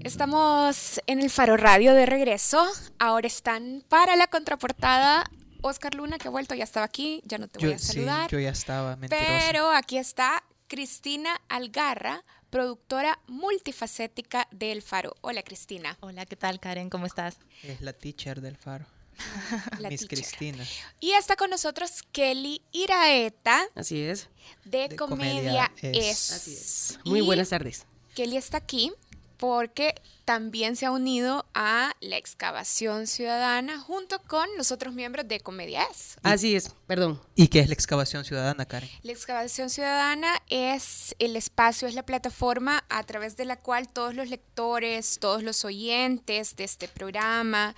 Estamos 0.03 1.01
en 1.07 1.21
el 1.21 1.31
Faro 1.31 1.57
Radio 1.57 1.93
de 1.95 2.07
regreso. 2.07 2.65
Ahora 2.99 3.27
están 3.27 3.85
para 3.89 4.17
la 4.17 4.27
contraportada 4.29 5.25
Oscar 5.63 5.95
Luna, 5.95 6.19
que 6.19 6.29
ha 6.29 6.31
vuelto, 6.31 6.55
ya 6.55 6.65
estaba 6.65 6.87
aquí, 6.87 7.23
ya 7.25 7.39
no 7.39 7.49
te 7.49 7.59
voy 7.59 7.71
Yo, 7.71 7.75
a 7.75 7.79
sí, 7.79 7.87
saludar. 7.95 8.31
yo 8.31 8.39
ya 8.39 8.51
estaba 8.51 8.95
mentirosa. 8.97 9.27
pero 9.51 9.71
aquí 9.73 9.99
está 9.99 10.45
Cristina 10.69 11.41
Algarra, 11.49 12.25
productora 12.51 13.19
multifacética 13.27 14.47
del 14.53 14.83
Faro. 14.83 15.15
Hola 15.23 15.43
Cristina. 15.43 15.97
Hola, 16.01 16.25
¿qué 16.27 16.37
tal 16.37 16.61
Karen? 16.61 16.89
¿Cómo 16.89 17.07
estás? 17.07 17.39
Es 17.65 17.81
la 17.81 17.93
teacher 17.93 18.41
del 18.41 18.57
faro. 18.57 18.87
La 19.79 19.89
Miss 19.89 20.01
teacher. 20.01 20.19
Cristina. 20.19 20.65
Y 21.01 21.13
está 21.13 21.37
con 21.37 21.51
nosotros 21.51 22.03
Kelly 22.13 22.63
Iraeta. 22.73 23.65
Así 23.75 24.03
es. 24.03 24.29
De, 24.65 24.89
De 24.89 24.97
Comedia, 24.97 25.71
Comedia 25.71 25.73
es. 25.83 26.07
Es. 26.07 26.33
Así 26.33 26.53
es. 26.53 26.99
Muy 27.05 27.21
Y 27.21 27.23
buenas 27.23 27.49
tardes. 27.49 27.87
Kelly 28.15 28.37
está 28.37 28.59
aquí 28.59 28.93
porque 29.37 29.95
también 30.27 30.75
se 30.75 30.87
ha 30.87 30.91
unido 30.91 31.47
a 31.55 31.95
la 32.01 32.17
excavación 32.17 33.07
ciudadana 33.07 33.79
junto 33.79 34.21
con 34.23 34.49
los 34.59 34.73
otros 34.73 34.93
miembros 34.93 35.29
de 35.29 35.39
Comedia 35.39 35.85
es. 35.85 36.17
Así 36.25 36.57
es, 36.57 36.75
perdón. 36.89 37.21
¿Y 37.37 37.47
qué 37.47 37.61
es 37.61 37.69
la 37.69 37.75
excavación 37.75 38.25
ciudadana, 38.25 38.67
Karen? 38.67 38.91
La 39.03 39.13
excavación 39.13 39.71
ciudadana 39.71 40.43
es 40.49 41.15
el 41.21 41.37
espacio, 41.37 41.87
es 41.87 41.95
la 41.95 42.03
plataforma 42.03 42.85
a 42.89 43.05
través 43.05 43.37
de 43.37 43.45
la 43.45 43.55
cual 43.55 43.89
todos 43.89 44.17
los 44.17 44.29
lectores, 44.29 45.19
todos 45.21 45.45
los 45.45 45.65
oyentes 45.65 46.57
de 46.57 46.65
este 46.65 46.89
programa, 46.89 47.77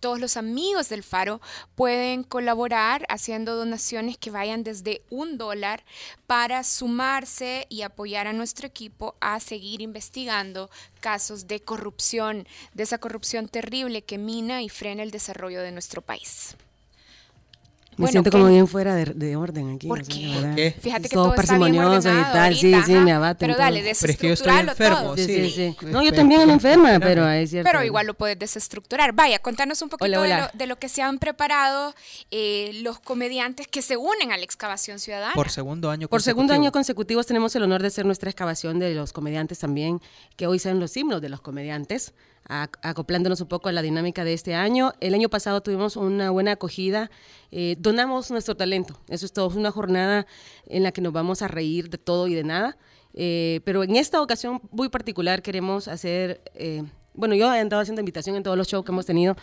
todos 0.00 0.18
los 0.18 0.38
amigos 0.38 0.88
del 0.88 1.02
Faro 1.02 1.42
pueden 1.74 2.22
colaborar 2.22 3.04
haciendo 3.10 3.56
donaciones 3.56 4.16
que 4.16 4.30
vayan 4.30 4.64
desde 4.64 5.02
un 5.10 5.36
dólar 5.36 5.84
para 6.26 6.64
sumarse 6.64 7.66
y 7.68 7.82
apoyar 7.82 8.26
a 8.26 8.32
nuestro 8.32 8.66
equipo 8.66 9.16
a 9.20 9.38
seguir 9.40 9.82
investigando 9.82 10.70
casos 11.00 11.46
de 11.46 11.60
corrupción, 11.60 11.89
de 12.74 12.82
esa 12.82 12.98
corrupción 12.98 13.48
terrible 13.48 14.02
que 14.02 14.18
mina 14.18 14.62
y 14.62 14.68
frena 14.68 15.02
el 15.02 15.10
desarrollo 15.10 15.62
de 15.62 15.72
nuestro 15.72 16.02
país. 16.02 16.56
Me 17.90 18.04
Bueno, 18.04 18.12
siento 18.12 18.30
como 18.30 18.46
bien 18.46 18.66
fuera 18.66 18.94
de, 18.94 19.04
de 19.06 19.36
orden 19.36 19.74
aquí. 19.74 19.86
¿Por 19.88 20.02
qué? 20.02 20.74
Fíjate 20.80 21.08
que 21.08 21.14
Todos 21.14 21.34
todo 21.34 21.40
está 21.42 21.58
bien 21.58 21.74
y 21.74 21.78
tal. 21.78 22.54
Sí, 22.56 22.72
ahorita, 22.72 22.86
sí, 22.86 22.94
ajá. 22.94 23.04
me 23.04 23.12
abaten. 23.12 23.38
Pero 23.46 23.54
todo. 23.54 23.62
dale, 23.64 23.80
Pero 24.00 24.12
es 24.12 24.18
que 24.18 24.28
yo 24.28 24.32
estoy 24.34 24.52
desestructuralo 24.52 24.70
enfermo, 24.70 25.02
todo. 25.02 25.16
Sí, 25.16 25.50
sí, 25.50 25.76
Sí. 25.80 25.86
No, 25.86 26.02
yo 26.02 26.12
también 26.12 26.40
ando 26.40 26.54
enferma, 26.54 26.98
pero 27.00 27.28
es 27.28 27.50
cierto. 27.50 27.68
Pero 27.70 27.84
igual 27.84 28.06
lo 28.06 28.14
puedes 28.14 28.38
desestructurar. 28.38 29.12
Vaya, 29.12 29.38
contanos 29.40 29.82
un 29.82 29.88
poquito 29.90 30.04
Hola, 30.06 30.20
hola. 30.20 30.36
De, 30.36 30.42
lo, 30.42 30.48
de 30.54 30.66
lo 30.66 30.76
que 30.78 30.88
se 30.88 31.02
han 31.02 31.18
preparado 31.18 31.94
eh, 32.30 32.70
los 32.82 33.00
comediantes 33.00 33.68
que 33.68 33.82
se 33.82 33.96
unen 33.96 34.32
a 34.32 34.36
la 34.38 34.44
excavación 34.44 34.98
ciudadana. 34.98 35.34
Por 35.34 35.50
segundo 35.50 35.90
año 35.90 36.08
Por 36.08 36.22
segundo 36.22 36.52
consecutivo. 36.52 36.64
año 36.64 36.72
consecutivos 36.72 37.26
tenemos 37.26 37.54
el 37.56 37.64
honor 37.64 37.82
de 37.82 37.90
ser 37.90 38.06
nuestra 38.06 38.30
excavación 38.30 38.78
de 38.78 38.94
los 38.94 39.12
comediantes 39.12 39.58
también, 39.58 40.00
que 40.36 40.46
hoy 40.46 40.58
son 40.58 40.80
los 40.80 40.96
himnos 40.96 41.20
de 41.20 41.28
los 41.28 41.40
comediantes, 41.40 42.14
acoplándonos 42.50 43.40
un 43.40 43.48
poco 43.48 43.68
a 43.68 43.72
la 43.72 43.82
dinámica 43.82 44.24
de 44.24 44.32
este 44.32 44.54
año. 44.54 44.92
El 45.00 45.14
año 45.14 45.28
pasado 45.28 45.60
tuvimos 45.60 45.96
una 45.96 46.30
buena 46.30 46.52
acogida, 46.52 47.10
eh, 47.50 47.76
donamos 47.78 48.30
nuestro 48.30 48.56
talento, 48.56 48.98
eso 49.08 49.24
es 49.24 49.32
todo, 49.32 49.48
es 49.48 49.56
una 49.56 49.70
jornada 49.70 50.26
en 50.66 50.82
la 50.82 50.92
que 50.92 51.00
nos 51.00 51.12
vamos 51.12 51.42
a 51.42 51.48
reír 51.48 51.88
de 51.88 51.98
todo 51.98 52.26
y 52.28 52.34
de 52.34 52.44
nada, 52.44 52.76
Eh, 53.12 53.60
pero 53.64 53.82
en 53.82 53.96
esta 53.96 54.22
ocasión 54.22 54.60
muy 54.70 54.88
particular 54.88 55.42
queremos 55.42 55.88
hacer... 55.88 56.40
eh, 56.54 56.84
bueno, 57.12 57.34
yo 57.34 57.52
he 57.52 57.58
andado 57.58 57.82
haciendo 57.82 58.00
invitación 58.00 58.36
en 58.36 58.44
todos 58.44 58.56
los 58.56 58.68
shows 58.68 58.84
que 58.84 58.92
hemos 58.92 59.04
tenido, 59.04 59.34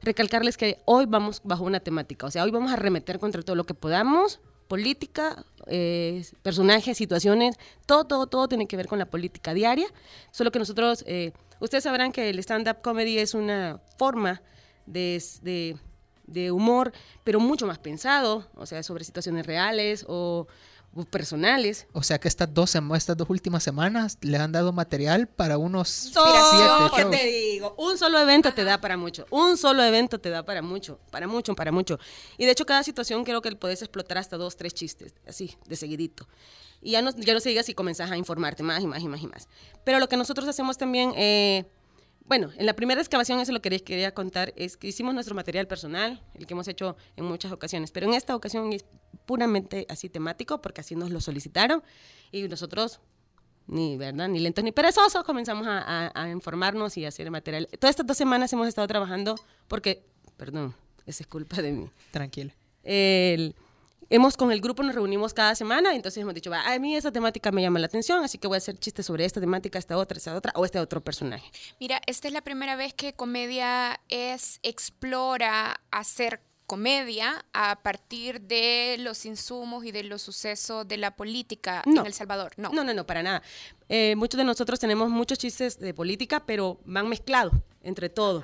recalcarles 0.00 0.56
que 0.56 0.78
hoy 0.84 1.06
vamos 1.06 1.40
bajo 1.42 1.64
una 1.64 1.80
temática, 1.80 2.26
o 2.26 2.30
sea, 2.30 2.44
hoy 2.44 2.52
vamos 2.52 2.70
a 2.70 2.74
arremeter 2.74 3.18
contra 3.18 3.42
todo 3.42 3.56
lo 3.56 3.64
que 3.64 3.74
podamos, 3.74 4.38
política, 4.68 5.44
eh, 5.66 6.24
personajes, 6.42 6.96
situaciones, 6.96 7.56
todo, 7.84 8.04
todo, 8.04 8.26
todo 8.28 8.46
tiene 8.46 8.66
que 8.66 8.76
ver 8.76 8.86
con 8.86 8.98
la 9.00 9.06
política 9.06 9.54
diaria, 9.54 9.88
solo 10.30 10.50
que 10.52 10.60
nosotros, 10.60 11.02
eh, 11.08 11.32
ustedes 11.60 11.84
sabrán 11.84 12.12
que 12.12 12.30
el 12.30 12.38
stand-up 12.38 12.82
comedy 12.82 13.18
es 13.18 13.34
una 13.34 13.80
forma 13.96 14.42
de, 14.86 15.22
de, 15.42 15.76
de 16.26 16.50
humor, 16.50 16.92
pero 17.24 17.40
mucho 17.40 17.66
más 17.66 17.78
pensado, 17.78 18.48
o 18.54 18.66
sea, 18.66 18.82
sobre 18.82 19.04
situaciones 19.04 19.46
reales 19.46 20.04
o, 20.08 20.46
personales. 21.10 21.86
O 21.92 22.02
sea 22.02 22.18
que 22.18 22.26
estas 22.26 22.54
dos, 22.54 22.74
estas 22.74 23.16
dos 23.18 23.28
últimas 23.28 23.62
semanas 23.62 24.16
le 24.22 24.38
han 24.38 24.50
dado 24.50 24.72
material 24.72 25.28
para 25.28 25.58
unos 25.58 25.90
Solo 25.90 26.90
siete 26.90 27.10
te 27.10 27.26
digo, 27.26 27.74
un 27.76 27.98
solo 27.98 28.18
evento 28.18 28.54
te 28.54 28.64
da 28.64 28.80
para 28.80 28.96
mucho, 28.96 29.26
un 29.30 29.58
solo 29.58 29.82
evento 29.82 30.18
te 30.18 30.30
da 30.30 30.42
para 30.42 30.62
mucho, 30.62 30.98
para 31.10 31.26
mucho, 31.26 31.54
para 31.54 31.70
mucho. 31.70 31.98
Y 32.38 32.46
de 32.46 32.52
hecho 32.52 32.64
cada 32.64 32.82
situación 32.82 33.24
creo 33.24 33.42
que 33.42 33.54
puedes 33.56 33.82
explotar 33.82 34.16
hasta 34.16 34.38
dos, 34.38 34.56
tres 34.56 34.72
chistes, 34.72 35.14
así, 35.26 35.54
de 35.66 35.76
seguidito. 35.76 36.26
Y 36.82 36.92
ya 36.92 37.02
no, 37.02 37.10
ya 37.16 37.34
no 37.34 37.40
se 37.40 37.48
diga 37.48 37.62
si 37.62 37.74
comenzás 37.74 38.10
a 38.10 38.16
informarte 38.16 38.62
más 38.62 38.82
y 38.82 38.86
más 38.86 39.02
y 39.02 39.08
más 39.08 39.22
y 39.22 39.26
más. 39.26 39.48
Pero 39.84 39.98
lo 39.98 40.08
que 40.08 40.16
nosotros 40.16 40.46
hacemos 40.48 40.78
también, 40.78 41.12
eh, 41.16 41.64
bueno, 42.24 42.50
en 42.56 42.66
la 42.66 42.74
primera 42.74 43.00
excavación, 43.00 43.40
eso 43.40 43.52
lo 43.52 43.62
que 43.62 43.70
quería 43.80 44.12
contar, 44.14 44.52
es 44.56 44.76
que 44.76 44.88
hicimos 44.88 45.14
nuestro 45.14 45.34
material 45.34 45.66
personal, 45.66 46.22
el 46.34 46.46
que 46.46 46.54
hemos 46.54 46.68
hecho 46.68 46.96
en 47.16 47.24
muchas 47.24 47.52
ocasiones, 47.52 47.90
pero 47.92 48.06
en 48.06 48.14
esta 48.14 48.34
ocasión 48.36 48.72
es 48.72 48.84
puramente 49.26 49.86
así 49.88 50.08
temático, 50.08 50.60
porque 50.60 50.80
así 50.80 50.94
nos 50.96 51.10
lo 51.10 51.20
solicitaron. 51.20 51.82
Y 52.32 52.42
nosotros 52.48 53.00
ni 53.68 53.96
verdad 53.96 54.28
ni 54.28 54.38
lentos 54.38 54.62
ni 54.62 54.70
perezosos 54.70 55.24
comenzamos 55.24 55.66
a, 55.66 55.78
a- 56.06 56.12
a 56.22 56.30
informarnos 56.30 56.96
y 56.96 57.04
a 57.04 57.08
hacer 57.08 57.30
material. 57.32 57.66
Todas 57.80 57.90
estas 57.94 58.06
dos 58.06 58.16
semanas 58.16 58.52
hemos 58.52 58.68
estado 58.68 58.86
trabajando 58.86 59.34
porque 59.66 60.04
perdón 60.36 60.72
esa 61.06 61.22
es 61.24 61.26
culpa 61.26 61.62
de 61.62 61.72
mí. 61.72 61.90
Tranquila. 62.12 62.54
el- 62.84 63.54
hemos 64.10 64.36
con 64.36 64.52
el 64.52 64.60
grupo 64.60 64.82
nos 64.82 64.94
reunimos 64.94 65.34
cada 65.34 65.54
semana, 65.54 65.94
entonces 65.94 66.20
hemos 66.20 66.34
dicho, 66.34 66.52
a 66.52 66.78
mí 66.78 66.96
esa 66.96 67.12
temática 67.12 67.50
me 67.52 67.62
llama 67.62 67.78
la 67.78 67.86
atención, 67.86 68.22
así 68.22 68.38
que 68.38 68.46
voy 68.46 68.56
a 68.56 68.58
hacer 68.58 68.78
chistes 68.78 69.06
sobre 69.06 69.24
esta 69.24 69.40
temática, 69.40 69.78
esta 69.78 69.96
otra, 69.96 70.18
esta 70.18 70.34
otra, 70.34 70.52
o 70.54 70.64
este 70.64 70.78
otro 70.78 71.02
personaje. 71.02 71.50
Mira, 71.80 72.00
esta 72.06 72.28
es 72.28 72.34
la 72.34 72.42
primera 72.42 72.76
vez 72.76 72.94
que 72.94 73.14
Comedia 73.14 74.00
es 74.08 74.60
explora 74.62 75.80
hacer 75.90 76.40
comedia 76.66 77.44
a 77.52 77.80
partir 77.82 78.40
de 78.40 78.96
los 78.98 79.24
insumos 79.24 79.84
y 79.84 79.92
de 79.92 80.02
los 80.02 80.22
sucesos 80.22 80.86
de 80.86 80.96
la 80.96 81.14
política 81.14 81.82
en 81.86 82.04
El 82.04 82.12
Salvador. 82.12 82.52
No, 82.56 82.70
no, 82.70 82.82
no, 82.82 82.92
no 82.92 83.06
para 83.06 83.22
nada. 83.22 83.42
Eh, 83.88 84.16
muchos 84.16 84.36
de 84.36 84.44
nosotros 84.44 84.80
tenemos 84.80 85.08
muchos 85.08 85.38
chistes 85.38 85.78
de 85.78 85.94
política, 85.94 86.44
pero 86.44 86.80
van 86.84 87.08
mezclados 87.08 87.54
entre 87.82 88.08
todo. 88.08 88.42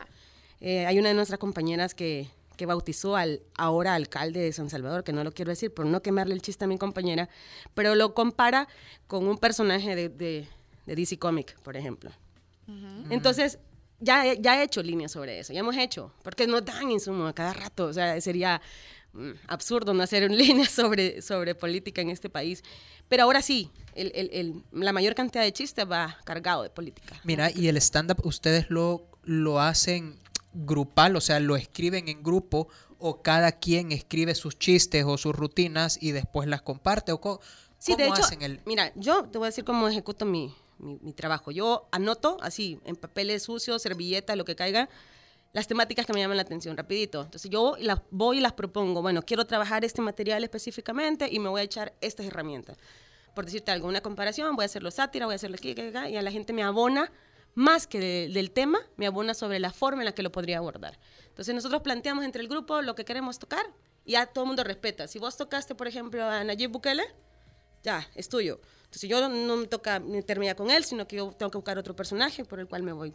Eh, 0.61 0.87
hay 0.87 0.99
una 1.01 1.09
de 1.09 1.15
nuestras 1.15 1.41
compañeras 1.41 1.95
que 1.95 2.29
que 2.57 2.67
bautizó 2.67 3.17
al 3.17 3.43
ahora 3.57 3.95
alcalde 3.95 4.41
de 4.41 4.53
San 4.53 4.71
Salvador, 4.71 5.05
que 5.05 5.13
no 5.13 5.25
lo 5.25 5.33
quiero 5.33 5.51
decir 5.51 5.73
por 5.73 5.87
no 5.87 6.03
quemarle 6.03 6.35
el 6.35 6.43
chiste 6.43 6.65
a 6.65 6.69
mi 6.69 6.79
compañera, 6.79 7.29
pero 7.75 7.95
lo 7.95 8.15
compara 8.15 8.69
con 9.07 9.27
un 9.27 9.39
personaje 9.39 9.95
de, 9.97 10.09
de, 10.09 10.49
DC 10.87 11.19
Comic, 11.19 11.59
por 11.61 11.77
ejemplo. 11.77 12.11
Entonces, 13.11 13.59
ya, 14.01 14.35
ya 14.35 14.61
he 14.61 14.65
hecho 14.65 14.83
líneas 14.83 15.13
sobre 15.13 15.39
eso, 15.39 15.53
ya 15.53 15.61
hemos 15.61 15.77
hecho, 15.77 16.13
porque 16.23 16.47
no 16.47 16.61
dan 16.61 16.91
insumo 16.91 17.27
a 17.27 17.35
cada 17.35 17.53
rato, 17.53 17.87
o 17.87 17.93
sea, 17.93 18.21
sería 18.21 18.61
mm, 19.13 19.31
absurdo 19.47 19.95
no 19.95 20.03
hacer 20.03 20.31
líneas 20.31 20.71
sobre, 20.71 21.23
sobre 21.23 21.55
política 21.55 22.01
en 22.01 22.11
este 22.11 22.29
país. 22.29 22.63
Pero 23.09 23.25
ahora 23.25 23.43
sí, 23.43 23.71
el, 23.95 24.11
el, 24.15 24.63
la 24.73 24.93
mayor 24.93 25.15
cantidad 25.15 25.45
de 25.45 25.53
chistes 25.53 25.85
va 25.91 26.19
cargado 26.25 26.63
de 26.63 26.71
política. 26.71 27.21
Mira, 27.25 27.51
y 27.55 27.69
el 27.69 27.77
stand-up, 27.77 28.25
¿ustedes 28.25 28.71
lo, 28.71 29.07
lo 29.23 29.61
hacen 29.61 30.19
grupal, 30.55 31.17
o 31.17 31.21
sea, 31.21 31.41
lo 31.41 31.57
escriben 31.57 32.09
en 32.09 32.23
grupo 32.23 32.69
o 32.99 33.23
cada 33.23 33.53
quien 33.53 33.93
escribe 33.93 34.35
sus 34.35 34.59
chistes 34.59 35.05
o 35.07 35.19
sus 35.19 35.35
rutinas 35.35 35.99
y 36.01 36.13
después 36.13 36.49
las 36.49 36.63
comparte 36.63 37.13
o 37.13 37.21
cómo, 37.21 37.41
sí, 37.79 37.97
de 37.97 38.09
hecho, 38.09 38.23
mira, 38.65 38.93
yo 38.95 39.25
te 39.25 39.39
voy 39.39 39.47
a 39.47 39.49
decir 39.49 39.65
cómo 39.65 39.89
ejecuto 39.89 40.25
mi, 40.25 40.55
mi, 40.79 41.13
trabajo. 41.13 41.51
Yo 41.51 41.89
anoto 41.91 42.37
así 42.43 42.79
en 42.85 42.97
papeles 42.97 43.45
sucios, 43.45 43.83
servilleta, 43.83 44.37
lo 44.37 44.45
que 44.45 44.55
caiga, 44.55 44.89
las 45.53 45.67
temáticas 45.67 46.07
que 46.07 46.13
me 46.13 46.21
llaman 46.21 46.37
la 46.37 46.43
atención, 46.43 46.77
rapidito. 46.77 47.23
Entonces 47.23 47.51
yo 47.51 47.77
las 47.79 48.01
voy 48.11 48.39
y 48.39 48.41
las 48.41 48.53
propongo. 48.53 49.03
Bueno, 49.03 49.23
quiero 49.23 49.47
trabajar 49.47 49.85
este 49.85 50.01
material 50.01 50.45
específicamente 50.45 51.29
y 51.31 51.39
me 51.39 51.49
voy 51.49 51.61
a 51.61 51.65
echar 51.65 51.95
estas 52.01 52.27
herramientas. 52.27 52.77
Por 53.35 53.47
decirte 53.47 53.71
algo, 53.71 53.89
una 53.89 54.01
comparación, 54.01 54.55
voy 54.57 54.65
a 54.65 54.67
hacerlo 54.67 54.91
sátira, 54.91 55.27
voy 55.27 55.35
a 55.35 55.37
hacerlo 55.37 55.57
aquí, 55.57 55.75
y 55.75 56.17
a 56.17 56.23
la 56.23 56.31
gente 56.31 56.53
me 56.53 56.63
abona 56.63 57.11
más 57.55 57.87
que 57.87 58.29
del 58.29 58.51
tema, 58.51 58.81
me 58.97 59.07
abona 59.07 59.35
sobre 59.35 59.59
la 59.59 59.73
forma 59.73 60.03
en 60.03 60.07
la 60.07 60.13
que 60.13 60.23
lo 60.23 60.33
podría 60.33 60.59
abordar. 60.59 60.99
Entonces 61.29 61.55
nosotros 61.55 61.83
planteamos 61.83 62.25
entre 62.25 62.43
el 62.43 62.49
grupo 62.49 62.83
lo 62.83 62.95
que 62.95 63.05
queremos 63.05 63.39
tocar 63.39 63.65
y 64.05 64.13
ya 64.13 64.27
todo 64.27 64.45
el 64.45 64.49
mundo 64.49 64.65
respeta. 64.65 65.07
Si 65.07 65.19
vos 65.19 65.37
tocaste, 65.37 65.75
por 65.75 65.87
ejemplo, 65.87 66.25
a 66.25 66.45
Nayib 66.45 66.71
Bukele, 66.71 67.05
ya, 67.83 68.07
es 68.15 68.29
tuyo. 68.29 68.61
Entonces 68.85 69.09
yo 69.09 69.29
no 69.29 69.57
me 69.57 69.67
toca 69.67 70.01
meterme 70.01 70.55
con 70.55 70.71
él, 70.71 70.85
sino 70.85 71.07
que 71.07 71.17
yo 71.17 71.33
tengo 71.33 71.51
que 71.51 71.59
buscar 71.59 71.79
otro 71.79 71.97
personaje 71.97 72.45
por 72.45 72.61
el 72.61 72.69
cual 72.69 72.83
me 72.83 72.93
voy. 72.93 73.15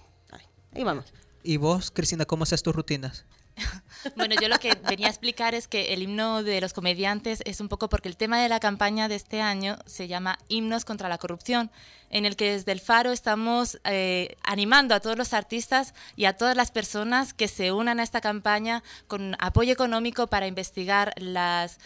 ahí 0.73 0.83
vamos. 0.83 1.05
¿Y 1.43 1.57
vos, 1.57 1.91
Cristina, 1.91 2.25
cómo 2.25 2.43
haces 2.43 2.61
tus 2.63 2.75
rutinas? 2.75 3.25
Bueno, 4.15 4.35
yo 4.39 4.47
lo 4.47 4.59
que 4.59 4.73
venía 4.87 5.07
a 5.07 5.09
explicar 5.09 5.55
es 5.55 5.67
que 5.67 5.93
el 5.93 6.03
himno 6.03 6.43
de 6.43 6.61
los 6.61 6.73
comediantes 6.73 7.41
es 7.45 7.59
un 7.59 7.67
poco 7.67 7.89
porque 7.89 8.07
el 8.07 8.15
tema 8.15 8.39
de 8.41 8.47
la 8.47 8.59
campaña 8.59 9.07
de 9.07 9.15
este 9.15 9.41
año 9.41 9.77
se 9.85 10.07
llama 10.07 10.37
Himnos 10.47 10.85
contra 10.85 11.09
la 11.09 11.17
Corrupción 11.17 11.71
en 12.09 12.25
el 12.25 12.35
que 12.35 12.51
desde 12.53 12.71
el 12.71 12.79
Faro 12.79 13.11
estamos 13.11 13.79
eh, 13.83 14.37
animando 14.43 14.95
a 14.95 14.99
todos 14.99 15.17
los 15.17 15.33
artistas 15.33 15.93
y 16.15 16.25
a 16.25 16.37
todas 16.37 16.55
las 16.55 16.71
personas 16.71 17.33
que 17.33 17.47
se 17.47 17.71
unan 17.71 17.99
a 17.99 18.03
esta 18.03 18.21
campaña 18.21 18.83
con 19.07 19.35
apoyo 19.39 19.73
económico 19.73 20.27
para 20.27 20.47
investigar 20.47 21.13
las, 21.17 21.79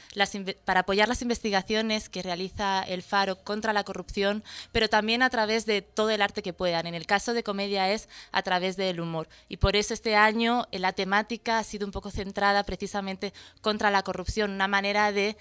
para 0.65 0.81
apoyar 0.81 1.07
las 1.07 1.21
investigaciones 1.21 2.09
que 2.09 2.21
realiza 2.21 2.83
el 2.83 3.01
Faro 3.01 3.37
contra 3.37 3.73
la 3.73 3.83
corrupción, 3.83 4.43
pero 4.71 4.89
también 4.89 5.23
a 5.23 5.29
través 5.29 5.65
de 5.65 5.81
todo 5.81 6.09
el 6.09 6.21
arte 6.21 6.41
que 6.41 6.53
puedan. 6.53 6.87
En 6.87 6.95
el 6.95 7.05
caso 7.05 7.33
de 7.33 7.43
comedia 7.43 7.91
es 7.91 8.09
a 8.31 8.41
través 8.43 8.77
del 8.77 8.99
humor 8.99 9.27
y 9.49 9.57
por 9.57 9.75
eso 9.75 9.93
este 9.93 10.15
año 10.15 10.67
eh, 10.71 10.79
la 10.79 10.93
temática 10.93 11.59
ha 11.59 11.63
sido 11.63 11.85
un 11.85 11.91
poco 11.91 12.11
centrada 12.11 12.63
precisamente 12.63 13.33
contra 13.61 13.91
la 13.91 14.03
corrupción, 14.03 14.51
una 14.51 14.67
manera 14.67 15.11
de 15.11 15.37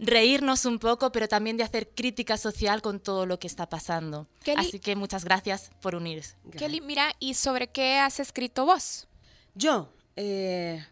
reírnos 0.00 0.64
un 0.64 0.78
poco, 0.78 1.12
pero 1.12 1.28
también 1.28 1.56
de 1.56 1.62
hacer 1.62 1.90
crítica 1.94 2.36
social 2.36 2.80
con 2.82 3.00
todo 3.00 3.26
lo 3.26 3.38
que 3.38 3.46
está 3.46 3.68
pasando. 3.68 4.26
Así 4.56 4.80
que 4.80 4.96
muchas 4.96 5.24
gracias 5.24 5.70
por 5.80 5.94
unirse. 5.94 6.36
Kelly, 6.56 6.80
mira, 6.80 7.12
¿y 7.20 7.34
sobre 7.34 7.68
qué 7.68 7.98
has 7.98 8.18
escrito 8.18 8.64
vos? 8.64 9.06
Yo, 9.54 9.92
eh, 10.16 10.84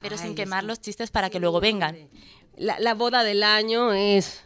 pero 0.00 0.18
sin 0.18 0.34
quemar 0.34 0.64
los 0.64 0.80
chistes 0.80 1.10
para 1.10 1.30
que 1.30 1.38
luego 1.38 1.60
vengan. 1.60 1.96
La, 2.56 2.94
boda 2.94 3.22
del 3.22 3.42
año 3.42 3.92
es, 3.92 4.42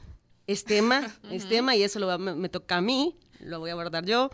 es 0.46 0.64
tema, 0.64 1.16
es 1.30 1.48
tema 1.48 1.74
y 1.74 1.82
eso 1.82 1.98
lo, 1.98 2.18
me, 2.18 2.48
toca 2.48 2.76
a 2.76 2.80
mí, 2.80 3.18
lo 3.40 3.58
voy 3.58 3.70
a 3.70 3.72
abordar 3.72 4.04
yo. 4.04 4.30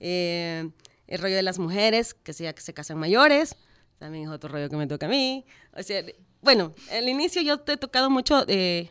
Eh, 0.00 0.70
el 1.06 1.20
rollo 1.20 1.36
de 1.36 1.42
las 1.42 1.58
mujeres, 1.58 2.14
que 2.14 2.32
sea 2.32 2.54
que 2.54 2.62
se 2.62 2.74
casan 2.74 2.98
mayores, 2.98 3.56
también 3.98 4.24
es 4.24 4.30
otro 4.30 4.50
rollo 4.50 4.68
que 4.68 4.76
me 4.76 4.86
toca 4.86 5.06
a 5.06 5.08
mí. 5.08 5.46
O 5.72 5.82
sea, 5.82 6.02
bueno, 6.42 6.74
al 6.90 7.08
inicio 7.08 7.42
yo 7.42 7.58
te 7.58 7.72
he 7.72 7.76
tocado 7.76 8.10
mucho 8.10 8.44
de 8.44 8.90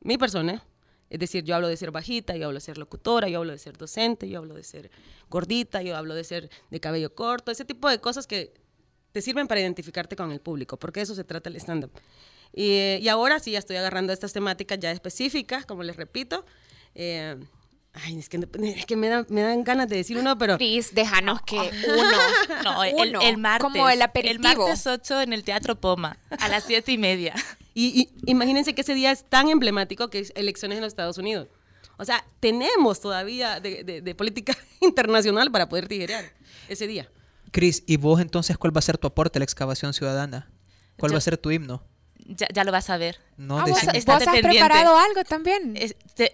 mi 0.00 0.18
persona. 0.18 0.64
Es 1.10 1.18
decir, 1.18 1.44
yo 1.44 1.54
hablo 1.54 1.68
de 1.68 1.76
ser 1.76 1.90
bajita, 1.90 2.34
yo 2.36 2.46
hablo 2.46 2.56
de 2.56 2.62
ser 2.62 2.78
locutora, 2.78 3.28
yo 3.28 3.40
hablo 3.40 3.52
de 3.52 3.58
ser 3.58 3.76
docente, 3.76 4.28
yo 4.30 4.38
hablo 4.38 4.54
de 4.54 4.64
ser 4.64 4.90
gordita, 5.28 5.82
yo 5.82 5.94
hablo 5.94 6.14
de 6.14 6.24
ser 6.24 6.48
de 6.70 6.80
cabello 6.80 7.14
corto, 7.14 7.50
ese 7.50 7.66
tipo 7.66 7.90
de 7.90 8.00
cosas 8.00 8.26
que 8.26 8.54
te 9.12 9.20
sirven 9.20 9.46
para 9.46 9.60
identificarte 9.60 10.16
con 10.16 10.32
el 10.32 10.40
público, 10.40 10.78
porque 10.78 11.02
eso 11.02 11.14
se 11.14 11.22
trata 11.22 11.50
el 11.50 11.56
stand-up. 11.56 11.92
Y, 12.54 12.96
y, 13.00 13.08
ahora 13.08 13.40
sí 13.40 13.50
ya 13.50 13.58
estoy 13.58 13.76
agarrando 13.76 14.12
estas 14.12 14.32
temáticas 14.32 14.78
ya 14.78 14.90
específicas, 14.90 15.66
como 15.66 15.82
les 15.82 15.96
repito. 15.96 16.46
Eh, 16.94 17.36
Ay, 17.94 18.18
es 18.18 18.28
que, 18.28 18.38
es 18.62 18.86
que 18.86 18.96
me, 18.96 19.08
dan, 19.08 19.26
me, 19.28 19.42
dan, 19.42 19.64
ganas 19.64 19.88
de 19.88 19.96
decir 19.96 20.16
uno, 20.16 20.38
pero... 20.38 20.56
Cris, 20.56 20.94
déjanos 20.94 21.42
que 21.42 21.56
uno. 21.56 22.16
No, 22.64 22.84
el, 22.84 23.38
martes. 23.38 23.62
Como 23.62 23.88
el 23.88 24.00
aperitivo. 24.00 24.48
El 24.48 24.58
martes 24.58 24.86
8 24.86 25.22
en 25.22 25.32
el 25.32 25.44
Teatro 25.44 25.80
Poma, 25.80 26.16
a 26.30 26.48
las 26.48 26.64
7 26.64 26.90
y 26.92 26.98
media. 26.98 27.34
Y, 27.74 28.10
imagínense 28.26 28.74
que 28.74 28.82
ese 28.82 28.92
día 28.92 29.12
es 29.12 29.24
tan 29.24 29.48
emblemático 29.48 30.10
que 30.10 30.18
es 30.18 30.32
elecciones 30.36 30.76
en 30.76 30.82
los 30.82 30.92
Estados 30.92 31.16
Unidos. 31.16 31.48
O 31.96 32.04
sea, 32.04 32.22
tenemos 32.38 33.00
todavía 33.00 33.60
de, 33.60 33.82
de, 33.82 34.14
política 34.14 34.54
internacional 34.82 35.50
para 35.50 35.70
poder 35.70 35.88
tijerear 35.88 36.34
ese 36.68 36.86
día. 36.86 37.08
Cris, 37.50 37.82
¿y 37.86 37.96
vos 37.96 38.20
entonces 38.20 38.58
cuál 38.58 38.76
va 38.76 38.80
a 38.80 38.82
ser 38.82 38.98
tu 38.98 39.06
aporte 39.06 39.38
a 39.38 39.40
la 39.40 39.44
excavación 39.44 39.94
ciudadana? 39.94 40.50
¿Cuál 40.98 41.14
va 41.14 41.16
a 41.16 41.22
ser 41.22 41.38
tu 41.38 41.50
himno? 41.50 41.82
Ya, 42.26 42.64
lo 42.64 42.72
vas 42.72 42.90
a 42.90 42.96
ver. 42.96 43.20
No, 43.36 43.58
ah, 43.58 43.64
¿Vos, 43.66 43.78
has 43.82 44.04
preparado 44.40 44.96
algo 44.96 45.24
también? 45.24 45.76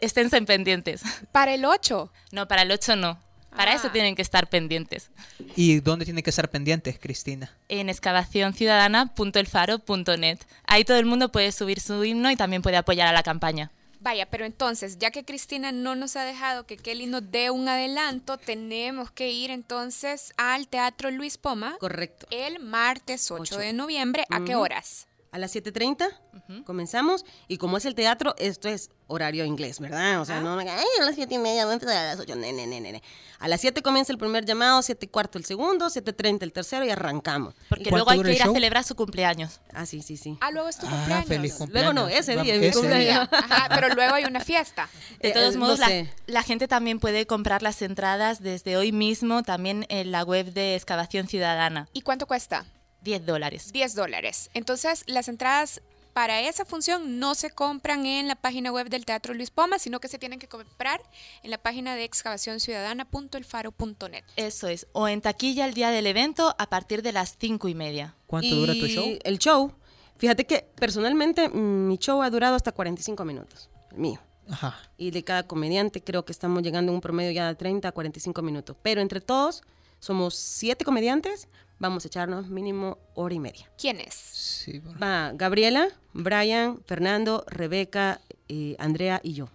esténse 0.00 0.42
pendientes. 0.42 1.02
¿Para 1.32 1.54
el 1.54 1.64
8? 1.64 2.12
No, 2.32 2.48
para 2.48 2.62
el 2.62 2.70
8 2.70 2.96
no. 2.96 3.18
Para 3.56 3.72
eso 3.72 3.86
ah. 3.88 3.92
tienen 3.92 4.14
que 4.14 4.20
estar 4.22 4.48
pendientes. 4.48 5.10
¿Y 5.56 5.80
dónde 5.80 6.04
tienen 6.04 6.22
que 6.22 6.30
estar 6.30 6.50
pendientes, 6.50 6.98
Cristina? 6.98 7.50
En 7.68 7.88
excavacionciudadana.elfaro.net. 7.88 10.38
Ahí 10.64 10.84
todo 10.84 10.98
el 10.98 11.06
mundo 11.06 11.32
puede 11.32 11.50
subir 11.52 11.80
su 11.80 12.04
himno 12.04 12.30
y 12.30 12.36
también 12.36 12.60
puede 12.62 12.76
apoyar 12.76 13.08
a 13.08 13.12
la 13.12 13.22
campaña. 13.22 13.72
Vaya, 14.00 14.26
pero 14.30 14.44
entonces, 14.44 14.98
ya 14.98 15.10
que 15.10 15.24
Cristina 15.24 15.72
no 15.72 15.96
nos 15.96 16.14
ha 16.14 16.24
dejado 16.24 16.66
que 16.66 16.76
Kelly 16.76 17.06
nos 17.06 17.32
dé 17.32 17.50
un 17.50 17.68
adelanto, 17.68 18.38
tenemos 18.38 19.10
que 19.10 19.30
ir 19.30 19.50
entonces 19.50 20.32
al 20.36 20.68
Teatro 20.68 21.10
Luis 21.10 21.36
Poma. 21.36 21.76
Correcto. 21.80 22.28
El 22.30 22.60
martes 22.60 23.28
8, 23.30 23.58
de 23.58 23.72
noviembre. 23.72 24.24
¿A 24.30 24.44
qué 24.44 24.54
horas? 24.54 25.07
A 25.30 25.38
las 25.38 25.54
7.30 25.54 26.64
comenzamos 26.64 27.24
y 27.46 27.58
como 27.58 27.76
es 27.76 27.84
el 27.84 27.94
teatro, 27.94 28.34
esto 28.38 28.68
es 28.68 28.90
horario 29.06 29.44
inglés, 29.44 29.80
¿verdad? 29.80 30.20
O 30.20 30.24
sea, 30.24 30.40
no 30.40 30.56
me 30.56 30.68
ay, 30.68 30.84
a 31.00 31.04
las 31.04 31.14
7 31.14 31.34
y 31.34 31.38
media, 31.38 31.64
voy 31.64 31.72
a 31.72 31.74
empezar 31.74 31.96
a 31.96 32.04
las 32.14 32.20
8, 32.20 32.36
ne, 32.36 32.52
ne, 32.52 32.66
ne, 32.66 33.02
A 33.38 33.48
las 33.48 33.60
7 33.60 33.82
comienza 33.82 34.12
el 34.12 34.18
primer 34.18 34.44
llamado, 34.44 34.80
7 34.82 35.06
y 35.06 35.08
cuarto 35.08 35.38
el 35.38 35.44
segundo, 35.44 35.86
7.30 35.86 36.42
el 36.42 36.52
tercero 36.52 36.84
y 36.84 36.90
arrancamos. 36.90 37.54
Porque 37.68 37.90
luego 37.90 38.10
hay 38.10 38.22
que 38.22 38.34
ir 38.34 38.42
a 38.42 38.52
celebrar 38.52 38.84
su 38.84 38.94
cumpleaños. 38.94 39.60
Ah, 39.72 39.86
sí, 39.86 40.02
sí, 40.02 40.16
sí. 40.16 40.38
Ah, 40.40 40.50
luego 40.50 40.68
es 40.68 40.78
tu 40.78 40.86
ah, 40.86 40.90
cumpleaños. 40.90 41.28
Feliz 41.28 41.54
cumpleaños. 41.54 41.94
Luego 41.94 42.08
no, 42.08 42.14
ese 42.14 42.36
día 42.36 42.54
es 42.54 42.60
mi 42.60 42.70
cumpleaños. 42.70 43.28
Ajá, 43.32 43.68
pero 43.74 43.94
luego 43.94 44.14
hay 44.14 44.24
una 44.24 44.40
fiesta. 44.40 44.88
De 45.20 45.32
todos 45.32 45.54
eh, 45.54 45.58
modos, 45.58 45.78
la, 45.78 46.06
la, 46.26 46.42
gente 46.42 46.68
también 46.68 47.00
puede 47.00 47.26
comprar 47.26 47.62
las 47.62 47.82
entradas 47.82 48.42
desde 48.42 48.76
hoy 48.76 48.92
mismo 48.92 49.42
también 49.42 49.86
en 49.88 50.12
la 50.12 50.22
web 50.22 50.52
de 50.52 50.76
Excavación 50.76 51.28
Ciudadana. 51.28 51.88
¿Y 51.92 52.02
cuánto 52.02 52.26
cuesta? 52.26 52.66
10 53.02 53.26
dólares. 53.26 53.72
10 53.72 53.94
dólares. 53.94 54.50
Entonces, 54.54 55.04
las 55.06 55.28
entradas 55.28 55.82
para 56.18 56.40
esa 56.40 56.64
función 56.64 57.20
no 57.20 57.36
se 57.36 57.50
compran 57.50 58.04
en 58.04 58.26
la 58.26 58.34
página 58.34 58.72
web 58.72 58.88
del 58.88 59.04
Teatro 59.04 59.34
Luis 59.34 59.50
Poma, 59.50 59.78
sino 59.78 60.00
que 60.00 60.08
se 60.08 60.18
tienen 60.18 60.40
que 60.40 60.48
comprar 60.48 61.00
en 61.44 61.52
la 61.52 61.58
página 61.58 61.94
de 61.94 62.02
excavacionciudadana.elfaro.net. 62.02 64.24
Eso 64.34 64.66
es, 64.66 64.88
o 64.92 65.06
en 65.06 65.20
taquilla 65.20 65.64
el 65.64 65.74
día 65.74 65.90
del 65.90 66.08
evento 66.08 66.56
a 66.58 66.68
partir 66.68 67.02
de 67.02 67.12
las 67.12 67.36
cinco 67.38 67.68
y 67.68 67.76
media. 67.76 68.16
¿Cuánto 68.26 68.52
dura 68.56 68.72
tu 68.72 68.88
show? 68.88 69.16
El 69.22 69.38
show, 69.38 69.72
fíjate 70.16 70.44
que 70.44 70.68
personalmente 70.74 71.48
mm, 71.48 71.86
mi 71.86 71.98
show 71.98 72.20
ha 72.20 72.30
durado 72.30 72.56
hasta 72.56 72.72
45 72.72 73.24
minutos, 73.24 73.70
el 73.92 73.98
mío. 73.98 74.18
Ajá. 74.50 74.76
Y 74.96 75.12
de 75.12 75.22
cada 75.22 75.46
comediante 75.46 76.02
creo 76.02 76.24
que 76.24 76.32
estamos 76.32 76.64
llegando 76.64 76.90
a 76.90 76.96
un 76.96 77.00
promedio 77.00 77.30
ya 77.30 77.46
de 77.46 77.54
30 77.54 77.86
a 77.86 77.92
45 77.92 78.42
minutos. 78.42 78.76
Pero 78.82 79.00
entre 79.00 79.20
todos 79.20 79.62
somos 79.98 80.34
siete 80.34 80.84
comediantes, 80.84 81.48
vamos 81.78 82.04
a 82.04 82.08
echarnos 82.08 82.48
mínimo 82.48 82.98
hora 83.14 83.34
y 83.34 83.40
media. 83.40 83.70
¿Quién 83.78 84.00
es? 84.00 84.64
Va 85.02 85.32
Gabriela, 85.34 85.88
Brian, 86.12 86.80
Fernando, 86.86 87.44
Rebeca, 87.48 88.20
eh, 88.48 88.76
Andrea 88.78 89.20
y 89.22 89.34
yo. 89.34 89.48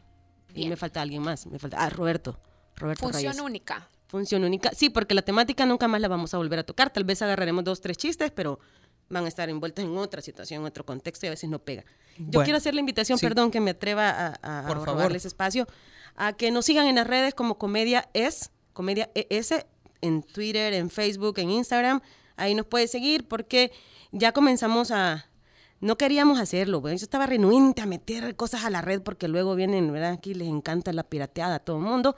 Y 0.56 0.68
me 0.70 0.76
falta 0.76 1.02
alguien 1.02 1.22
más, 1.24 1.46
me 1.48 1.58
falta, 1.60 1.78
ah, 1.84 1.90
Roberto. 1.90 2.40
Roberto 2.76 3.02
Función 3.06 3.34
Reyes. 3.34 3.44
única. 3.46 3.90
Función 4.08 4.44
única. 4.44 4.72
Sí, 4.76 4.90
porque 4.90 5.16
la 5.16 5.24
temática 5.24 5.66
nunca 5.66 5.88
más 5.88 6.00
la 6.00 6.08
vamos 6.08 6.34
a 6.34 6.38
volver 6.38 6.60
a 6.60 6.64
tocar. 6.64 6.92
Tal 6.92 7.04
vez 7.04 7.22
agarraremos 7.24 7.64
dos, 7.64 7.82
tres 7.82 7.98
chistes, 7.98 8.32
pero 8.32 8.60
van 9.10 9.26
a 9.26 9.28
estar 9.28 9.50
envueltos 9.50 9.84
en 9.84 9.98
otra 9.98 10.22
situación, 10.22 10.62
en 10.62 10.68
otro 10.68 10.86
contexto 10.86 11.26
y 11.26 11.28
a 11.28 11.32
veces 11.32 11.50
no 11.50 11.60
pega. 11.60 11.84
Yo 12.18 12.26
Bueno, 12.26 12.44
quiero 12.44 12.58
hacer 12.58 12.74
la 12.76 12.80
invitación, 12.80 13.18
sí. 13.18 13.26
perdón, 13.26 13.50
que 13.50 13.60
me 13.60 13.72
atreva 13.72 14.10
a, 14.10 14.28
a, 14.28 14.68
Por 14.68 14.78
a 14.78 14.80
favor. 14.82 14.88
robarles 14.88 15.26
espacio, 15.26 15.68
a 16.16 16.34
que 16.34 16.52
nos 16.52 16.66
sigan 16.66 16.86
en 16.88 16.96
las 16.96 17.08
redes 17.08 17.34
como 17.34 17.58
Comedia 17.58 18.10
Es, 18.14 18.52
Comedia 18.74 19.10
ES, 19.16 19.66
en 20.04 20.22
Twitter, 20.22 20.74
en 20.74 20.90
Facebook, 20.90 21.40
en 21.40 21.50
Instagram. 21.50 22.02
Ahí 22.36 22.54
nos 22.54 22.66
puede 22.66 22.88
seguir 22.88 23.28
porque 23.28 23.72
ya 24.12 24.32
comenzamos 24.32 24.92
a... 24.92 25.26
No 25.80 25.98
queríamos 25.98 26.40
hacerlo, 26.40 26.80
bueno, 26.80 26.98
yo 26.98 27.04
estaba 27.04 27.26
renuente 27.26 27.82
a 27.82 27.86
meter 27.86 28.38
cosas 28.38 28.64
a 28.64 28.70
la 28.70 28.82
red 28.82 29.02
porque 29.02 29.28
luego 29.28 29.54
vienen, 29.54 29.92
¿verdad? 29.92 30.14
Aquí 30.14 30.34
les 30.34 30.48
encanta 30.48 30.94
la 30.94 31.04
pirateada 31.04 31.56
a 31.56 31.60
todo 31.60 31.76
el 31.76 31.84
mundo. 31.84 32.16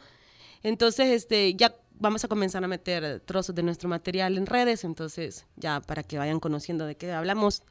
Entonces, 0.61 1.07
este, 1.09 1.55
ya 1.55 1.75
vamos 1.97 2.23
a 2.23 2.27
comenzar 2.27 2.63
a 2.63 2.67
meter 2.67 3.21
trozos 3.21 3.55
de 3.55 3.63
nuestro 3.63 3.89
material 3.89 4.37
en 4.37 4.45
redes, 4.45 4.83
entonces 4.83 5.47
ya 5.55 5.81
para 5.81 6.03
que 6.03 6.19
vayan 6.19 6.39
conociendo 6.39 6.85
de 6.85 6.95
qué 6.95 7.11
hablamos. 7.11 7.63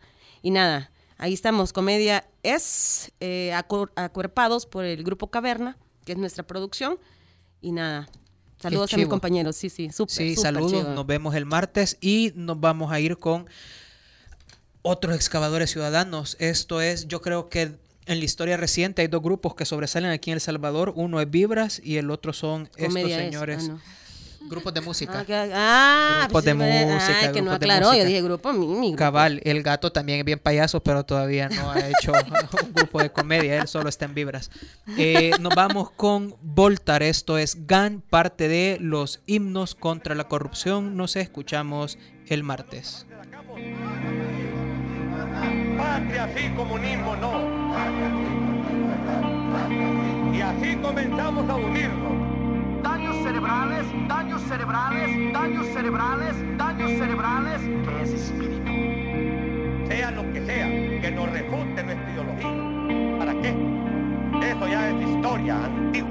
Y 0.43 0.51
nada, 0.51 0.91
ahí 1.17 1.33
estamos, 1.33 1.73
comedia 1.73 2.27
es 2.43 3.13
eh, 3.21 3.53
acuer- 3.55 3.93
acuerpados 3.95 4.67
por 4.67 4.85
el 4.85 5.05
grupo 5.05 5.31
Caverna, 5.31 5.77
que 6.05 6.13
es 6.13 6.19
nuestra 6.19 6.45
producción. 6.45 6.99
Y 7.61 7.71
nada, 7.71 8.09
saludos 8.65 8.95
a 8.95 8.97
mis 8.97 9.07
compañeros, 9.07 9.57
sí, 9.57 9.71
sí, 9.71 9.91
súper. 9.91 10.15
Sí, 10.15 10.37
saludos. 10.37 10.73
chido. 10.73 10.95
Nos 10.95 11.07
vemos 11.07 11.35
el 11.35 11.47
martes 11.47 11.97
y 12.01 12.33
nos 12.35 12.59
vamos 12.61 12.93
a 12.93 13.01
ir 13.01 13.19
con 13.19 13.47
otros 14.83 15.15
excavadores 15.15 15.71
ciudadanos. 15.71 16.37
Esto 16.41 16.81
es, 16.81 17.09
yo 17.09 17.21
creo 17.21 17.49
que 17.49 17.63
en 18.07 18.19
la 18.19 18.25
historia 18.25 18.57
reciente 18.57 19.03
hay 19.03 19.09
dos 19.09 19.23
grupos 19.23 19.55
que 19.55 19.65
sobresalen 19.65 20.11
aquí 20.11 20.31
en 20.31 20.35
El 20.35 20.41
Salvador. 20.41 20.93
Uno 20.95 21.21
es 21.21 21.31
Vibras 21.31 21.81
y 21.83 21.97
el 21.97 22.11
otro 22.11 22.33
son 22.33 22.69
estos 22.77 22.97
es, 22.97 23.17
señores. 23.17 23.65
ah, 23.65 23.73
no. 23.73 23.81
Grupos 24.49 24.75
de 24.75 24.81
música. 24.83 25.21
Ah, 25.21 25.25
que- 25.25 25.53
ah, 25.55 26.19
grupos 26.25 26.45
de 26.45 26.55
pues, 26.55 26.71
ay, 26.71 26.87
música. 26.87 27.33
que 27.33 27.43
no 27.43 27.53
aclaró, 27.53 27.95
yo 27.95 28.05
dije 28.05 28.23
grupo, 28.23 28.53
mi, 28.53 28.67
mi 28.67 28.87
grupo. 28.89 28.97
Cabal, 28.97 29.41
el 29.45 29.63
gato 29.63 29.91
también 29.91 30.19
es 30.21 30.25
bien 30.25 30.39
payaso, 30.39 30.83
pero 30.83 31.05
todavía 31.05 31.49
no 31.49 31.71
ha 31.73 31.79
hecho 31.81 32.13
un 32.65 32.73
grupo 32.75 33.01
de 33.03 33.11
comedia, 33.11 33.57
él 33.61 33.67
solo 33.69 33.89
está 33.89 34.05
en 34.05 34.15
vibras. 34.15 34.51
Eh, 34.99 35.33
nos 35.41 35.55
vamos 35.55 35.91
con 35.93 36.37
Voltar, 36.43 37.03
esto 37.03 37.39
es 37.39 37.67
GAN, 37.67 38.03
parte 38.09 38.49
de 38.49 38.77
los 38.81 39.21
himnos 39.27 39.75
contra 39.75 40.15
la 40.15 40.25
corrupción. 40.25 40.97
Nos 40.97 41.17
escuchamos 41.17 41.99
el 42.27 42.43
martes. 42.43 43.07
Patria 45.79 46.29
sí, 46.37 46.51
comunismo 46.55 47.17
no. 47.17 47.65
Y 50.35 50.41
así 50.41 50.77
comenzamos 50.77 51.49
a 51.49 51.55
unirnos. 51.57 52.24
Cerebrales, 53.25 53.87
daños 54.07 54.43
cerebrales, 54.43 55.33
daños 55.33 55.67
cerebrales, 55.69 56.59
daños 56.59 56.91
cerebrales, 56.91 57.61
que 57.63 58.03
es 58.03 58.13
espíritu. 58.13 58.71
Sea 59.89 60.11
lo 60.11 60.31
que 60.31 60.45
sea, 60.45 60.69
que 61.01 61.11
nos 61.11 61.31
refute 61.31 61.83
nuestra 61.85 62.13
ideología. 62.13 63.19
¿Para 63.19 63.33
qué? 63.41 63.55
Eso 64.47 64.69
ya 64.69 64.91
es 64.91 65.09
historia 65.09 65.65
antigua. 65.65 66.11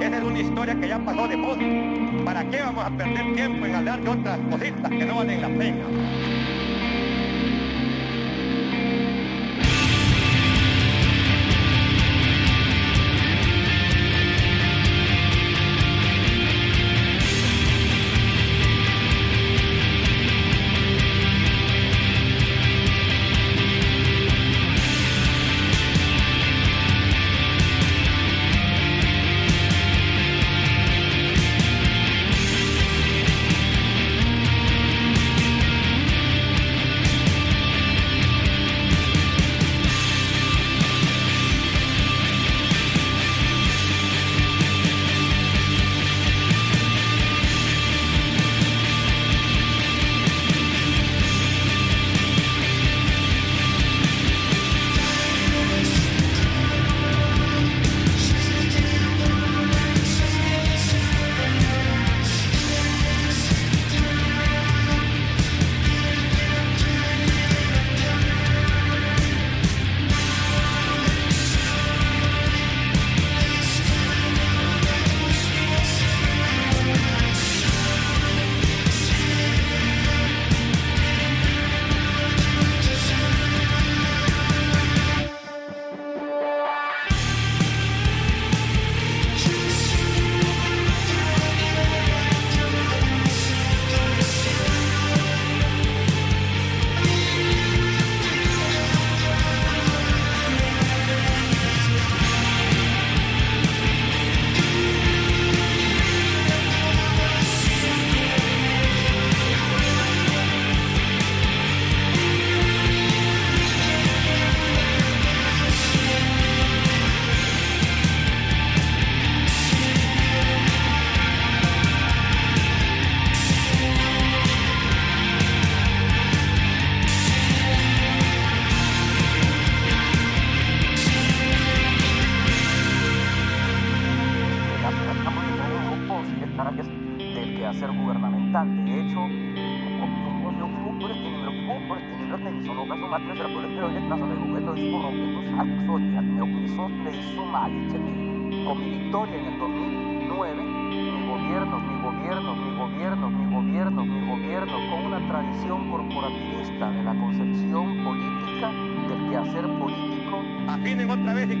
Esa 0.00 0.18
es 0.18 0.24
una 0.24 0.38
historia 0.40 0.74
que 0.74 0.88
ya 0.88 0.98
pasó 0.98 1.28
de 1.28 1.36
moda. 1.36 2.24
¿Para 2.24 2.44
qué 2.50 2.60
vamos 2.60 2.84
a 2.84 2.90
perder 2.90 3.34
tiempo 3.36 3.66
en 3.66 3.74
hablar 3.76 4.00
de 4.02 4.10
otras 4.10 4.38
cositas 4.50 4.90
que 4.90 5.04
no 5.06 5.14
valen 5.14 5.42
la 5.42 5.48
pena? 5.48 6.45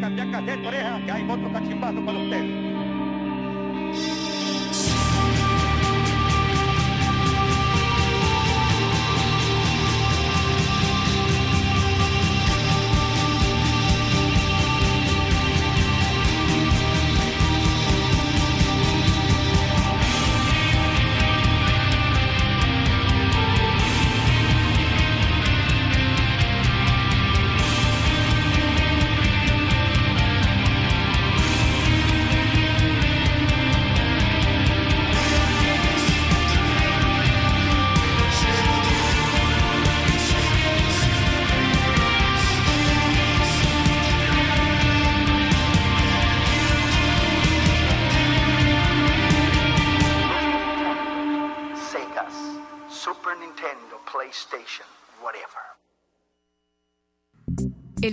Otra 0.06 0.24
vez 0.24 0.28
y 0.28 0.30
cambiar 0.30 0.30
cassette, 0.30 0.66
oreja, 0.66 1.00
que 1.04 1.12
hay 1.12 1.28
otro 1.28 1.52
cachimbazo 1.52 2.04
para 2.04 2.18
ustedes. 2.18 2.65